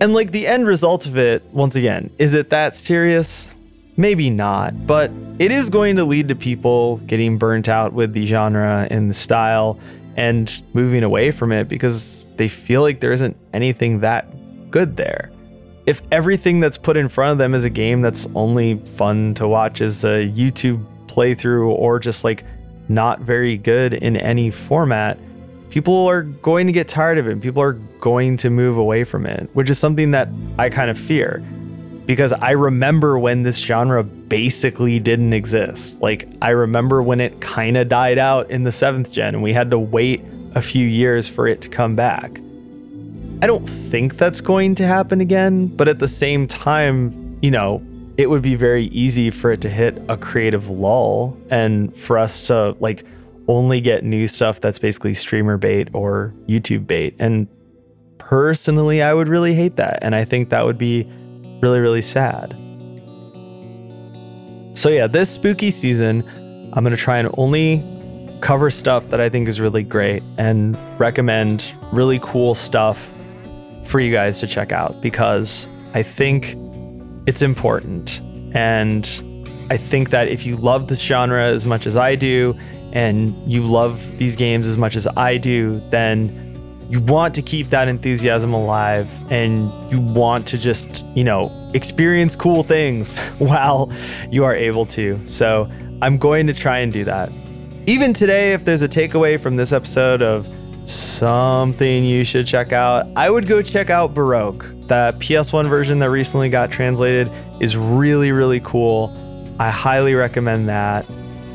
And 0.00 0.14
like 0.14 0.30
the 0.30 0.46
end 0.46 0.66
result 0.66 1.06
of 1.06 1.16
it, 1.16 1.42
once 1.52 1.74
again, 1.74 2.10
is 2.18 2.34
it 2.34 2.50
that 2.50 2.76
serious? 2.76 3.52
Maybe 3.96 4.30
not, 4.30 4.86
but 4.86 5.10
it 5.40 5.50
is 5.50 5.70
going 5.70 5.96
to 5.96 6.04
lead 6.04 6.28
to 6.28 6.36
people 6.36 6.98
getting 6.98 7.36
burnt 7.36 7.68
out 7.68 7.92
with 7.92 8.12
the 8.12 8.24
genre 8.26 8.86
and 8.90 9.10
the 9.10 9.14
style 9.14 9.78
and 10.16 10.62
moving 10.72 11.02
away 11.02 11.32
from 11.32 11.50
it 11.50 11.68
because 11.68 12.24
they 12.36 12.46
feel 12.46 12.82
like 12.82 13.00
there 13.00 13.12
isn't 13.12 13.36
anything 13.52 14.00
that 14.00 14.70
good 14.70 14.96
there 14.96 15.32
if 15.88 16.02
everything 16.12 16.60
that's 16.60 16.76
put 16.76 16.98
in 16.98 17.08
front 17.08 17.32
of 17.32 17.38
them 17.38 17.54
is 17.54 17.64
a 17.64 17.70
game 17.70 18.02
that's 18.02 18.26
only 18.34 18.78
fun 18.80 19.32
to 19.32 19.48
watch 19.48 19.80
as 19.80 20.04
a 20.04 20.28
YouTube 20.28 20.84
playthrough 21.06 21.70
or 21.70 21.98
just 21.98 22.24
like 22.24 22.44
not 22.90 23.20
very 23.20 23.56
good 23.56 23.94
in 23.94 24.14
any 24.14 24.50
format, 24.50 25.18
people 25.70 26.06
are 26.06 26.24
going 26.24 26.66
to 26.66 26.74
get 26.74 26.88
tired 26.88 27.16
of 27.16 27.26
it. 27.26 27.40
People 27.40 27.62
are 27.62 27.72
going 28.00 28.36
to 28.36 28.50
move 28.50 28.76
away 28.76 29.02
from 29.02 29.24
it, 29.24 29.48
which 29.54 29.70
is 29.70 29.78
something 29.78 30.10
that 30.10 30.28
I 30.58 30.68
kind 30.68 30.90
of 30.90 30.98
fear 30.98 31.42
because 32.04 32.34
I 32.34 32.50
remember 32.50 33.18
when 33.18 33.42
this 33.42 33.56
genre 33.56 34.04
basically 34.04 35.00
didn't 35.00 35.32
exist. 35.32 36.02
Like, 36.02 36.28
I 36.42 36.50
remember 36.50 37.02
when 37.02 37.18
it 37.18 37.40
kind 37.40 37.78
of 37.78 37.88
died 37.88 38.18
out 38.18 38.50
in 38.50 38.64
the 38.64 38.72
seventh 38.72 39.10
gen 39.10 39.36
and 39.36 39.42
we 39.42 39.54
had 39.54 39.70
to 39.70 39.78
wait 39.78 40.22
a 40.54 40.60
few 40.60 40.86
years 40.86 41.30
for 41.30 41.48
it 41.48 41.62
to 41.62 41.70
come 41.70 41.96
back. 41.96 42.40
I 43.40 43.46
don't 43.46 43.66
think 43.66 44.16
that's 44.16 44.40
going 44.40 44.74
to 44.76 44.86
happen 44.86 45.20
again, 45.20 45.68
but 45.68 45.86
at 45.86 46.00
the 46.00 46.08
same 46.08 46.48
time, 46.48 47.38
you 47.40 47.52
know, 47.52 47.80
it 48.16 48.28
would 48.28 48.42
be 48.42 48.56
very 48.56 48.86
easy 48.86 49.30
for 49.30 49.52
it 49.52 49.60
to 49.60 49.68
hit 49.68 50.02
a 50.08 50.16
creative 50.16 50.68
lull 50.68 51.36
and 51.48 51.96
for 51.96 52.18
us 52.18 52.42
to 52.48 52.76
like 52.80 53.04
only 53.46 53.80
get 53.80 54.02
new 54.02 54.26
stuff 54.26 54.60
that's 54.60 54.80
basically 54.80 55.14
streamer 55.14 55.56
bait 55.56 55.88
or 55.92 56.34
YouTube 56.48 56.88
bait. 56.88 57.14
And 57.20 57.46
personally, 58.18 59.02
I 59.02 59.14
would 59.14 59.28
really 59.28 59.54
hate 59.54 59.76
that. 59.76 60.00
And 60.02 60.16
I 60.16 60.24
think 60.24 60.48
that 60.48 60.66
would 60.66 60.78
be 60.78 61.04
really, 61.62 61.78
really 61.78 62.02
sad. 62.02 62.56
So, 64.76 64.88
yeah, 64.88 65.06
this 65.06 65.30
spooky 65.30 65.70
season, 65.70 66.28
I'm 66.72 66.82
going 66.82 66.90
to 66.90 66.96
try 66.96 67.18
and 67.18 67.32
only 67.38 67.84
cover 68.40 68.72
stuff 68.72 69.08
that 69.10 69.20
I 69.20 69.28
think 69.28 69.46
is 69.46 69.60
really 69.60 69.84
great 69.84 70.24
and 70.38 70.76
recommend 70.98 71.72
really 71.92 72.18
cool 72.20 72.56
stuff 72.56 73.12
for 73.88 74.00
you 74.00 74.12
guys 74.12 74.40
to 74.40 74.46
check 74.46 74.70
out 74.72 75.00
because 75.00 75.68
I 75.94 76.02
think 76.02 76.56
it's 77.26 77.42
important. 77.42 78.20
And 78.54 79.66
I 79.70 79.76
think 79.76 80.10
that 80.10 80.28
if 80.28 80.46
you 80.46 80.56
love 80.56 80.88
this 80.88 81.00
genre 81.00 81.44
as 81.44 81.66
much 81.66 81.86
as 81.86 81.96
I 81.96 82.14
do, 82.14 82.58
and 82.92 83.34
you 83.50 83.66
love 83.66 84.16
these 84.18 84.36
games 84.36 84.66
as 84.66 84.78
much 84.78 84.96
as 84.96 85.06
I 85.16 85.36
do, 85.36 85.80
then 85.90 86.44
you 86.88 87.00
want 87.00 87.34
to 87.34 87.42
keep 87.42 87.68
that 87.70 87.86
enthusiasm 87.86 88.54
alive 88.54 89.10
and 89.30 89.70
you 89.90 90.00
want 90.00 90.46
to 90.48 90.58
just, 90.58 91.04
you 91.14 91.22
know, 91.22 91.52
experience 91.74 92.34
cool 92.34 92.62
things 92.62 93.18
while 93.38 93.92
you 94.30 94.44
are 94.44 94.54
able 94.54 94.86
to. 94.86 95.20
So 95.26 95.70
I'm 96.00 96.16
going 96.16 96.46
to 96.46 96.54
try 96.54 96.78
and 96.78 96.92
do 96.92 97.04
that. 97.04 97.30
Even 97.86 98.12
today, 98.14 98.52
if 98.52 98.64
there's 98.64 98.82
a 98.82 98.88
takeaway 98.88 99.40
from 99.40 99.56
this 99.56 99.72
episode 99.72 100.22
of 100.22 100.46
something 100.88 102.04
you 102.04 102.24
should 102.24 102.46
check 102.46 102.72
out, 102.72 103.06
I 103.16 103.30
would 103.30 103.46
go 103.46 103.62
check 103.62 103.90
out 103.90 104.14
Baroque. 104.14 104.64
The 104.88 105.14
PS1 105.18 105.68
version 105.68 105.98
that 105.98 106.10
recently 106.10 106.48
got 106.48 106.70
translated 106.70 107.30
is 107.60 107.76
really, 107.76 108.32
really 108.32 108.60
cool. 108.60 109.14
I 109.58 109.70
highly 109.70 110.14
recommend 110.14 110.68
that. 110.68 111.04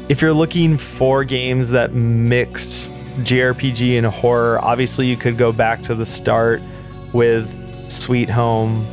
If 0.10 0.22
you're 0.22 0.34
looking 0.34 0.78
for 0.78 1.24
games 1.24 1.70
that 1.70 1.94
mix 1.94 2.90
JRPG 3.20 3.98
and 3.98 4.06
horror, 4.06 4.60
obviously 4.62 5.08
you 5.08 5.18
could 5.18 5.38
go 5.38 5.52
back 5.52 5.82
to 5.84 5.96
the 5.96 6.06
start 6.06 6.62
with 7.14 7.50
Sweet 7.90 8.30
Home. 8.30 8.86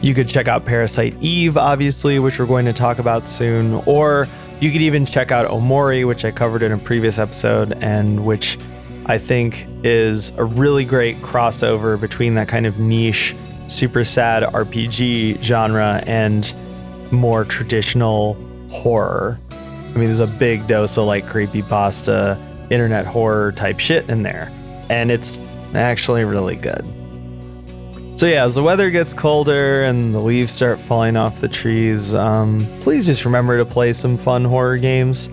You 0.00 0.14
could 0.14 0.28
check 0.28 0.48
out 0.48 0.64
Parasite 0.64 1.16
Eve, 1.20 1.56
obviously, 1.56 2.18
which 2.18 2.38
we're 2.38 2.46
going 2.46 2.66
to 2.66 2.72
talk 2.72 2.98
about 2.98 3.28
soon. 3.28 3.82
Or 3.86 4.28
you 4.60 4.70
could 4.70 4.82
even 4.82 5.04
check 5.04 5.32
out 5.32 5.50
Omori, 5.50 6.06
which 6.06 6.24
I 6.24 6.30
covered 6.30 6.62
in 6.62 6.72
a 6.72 6.78
previous 6.78 7.18
episode, 7.18 7.72
and 7.80 8.24
which 8.24 8.58
I 9.06 9.18
think 9.18 9.66
is 9.82 10.30
a 10.36 10.44
really 10.44 10.84
great 10.84 11.20
crossover 11.20 12.00
between 12.00 12.34
that 12.36 12.48
kind 12.48 12.66
of 12.66 12.78
niche, 12.78 13.36
super 13.66 14.02
sad 14.02 14.42
RPG 14.42 15.42
genre 15.42 16.02
and 16.06 16.54
more 17.10 17.44
traditional 17.44 18.34
horror. 18.70 19.38
I 19.50 19.96
mean, 19.96 20.06
there's 20.06 20.20
a 20.20 20.26
big 20.26 20.66
dose 20.66 20.96
of 20.96 21.06
like 21.06 21.28
creepy 21.28 21.62
pasta, 21.62 22.38
internet 22.70 23.06
horror 23.06 23.52
type 23.52 23.78
shit 23.78 24.08
in 24.08 24.22
there, 24.22 24.50
and 24.88 25.10
it's 25.10 25.38
actually 25.74 26.24
really 26.24 26.56
good. 26.56 26.84
So 28.16 28.26
yeah, 28.26 28.44
as 28.44 28.54
the 28.54 28.62
weather 28.62 28.90
gets 28.90 29.12
colder 29.12 29.84
and 29.84 30.14
the 30.14 30.20
leaves 30.20 30.52
start 30.52 30.80
falling 30.80 31.16
off 31.16 31.40
the 31.40 31.48
trees, 31.48 32.14
um, 32.14 32.66
please 32.80 33.06
just 33.06 33.24
remember 33.24 33.58
to 33.58 33.64
play 33.64 33.92
some 33.92 34.16
fun 34.16 34.44
horror 34.44 34.78
games, 34.78 35.28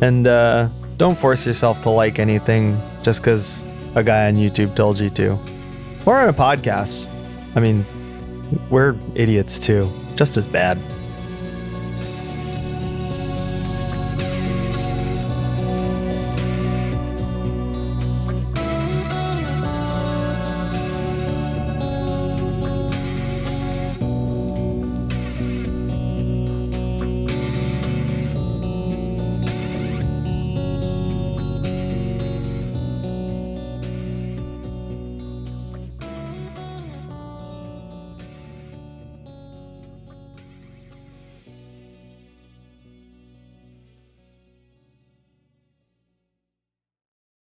and 0.00 0.26
uh, 0.26 0.68
don't 0.98 1.16
force 1.16 1.46
yourself 1.46 1.80
to 1.82 1.90
like 1.90 2.18
anything 2.18 2.78
just 3.02 3.22
because 3.22 3.62
a 3.94 4.02
guy 4.02 4.26
on 4.26 4.34
YouTube 4.34 4.74
told 4.76 4.98
you 4.98 5.08
to, 5.10 5.38
or 6.04 6.18
on 6.18 6.28
a 6.28 6.32
podcast. 6.32 7.06
I 7.56 7.60
mean, 7.60 7.86
we're 8.68 8.96
idiots 9.14 9.58
too, 9.58 9.90
just 10.16 10.36
as 10.36 10.46
bad. 10.46 10.78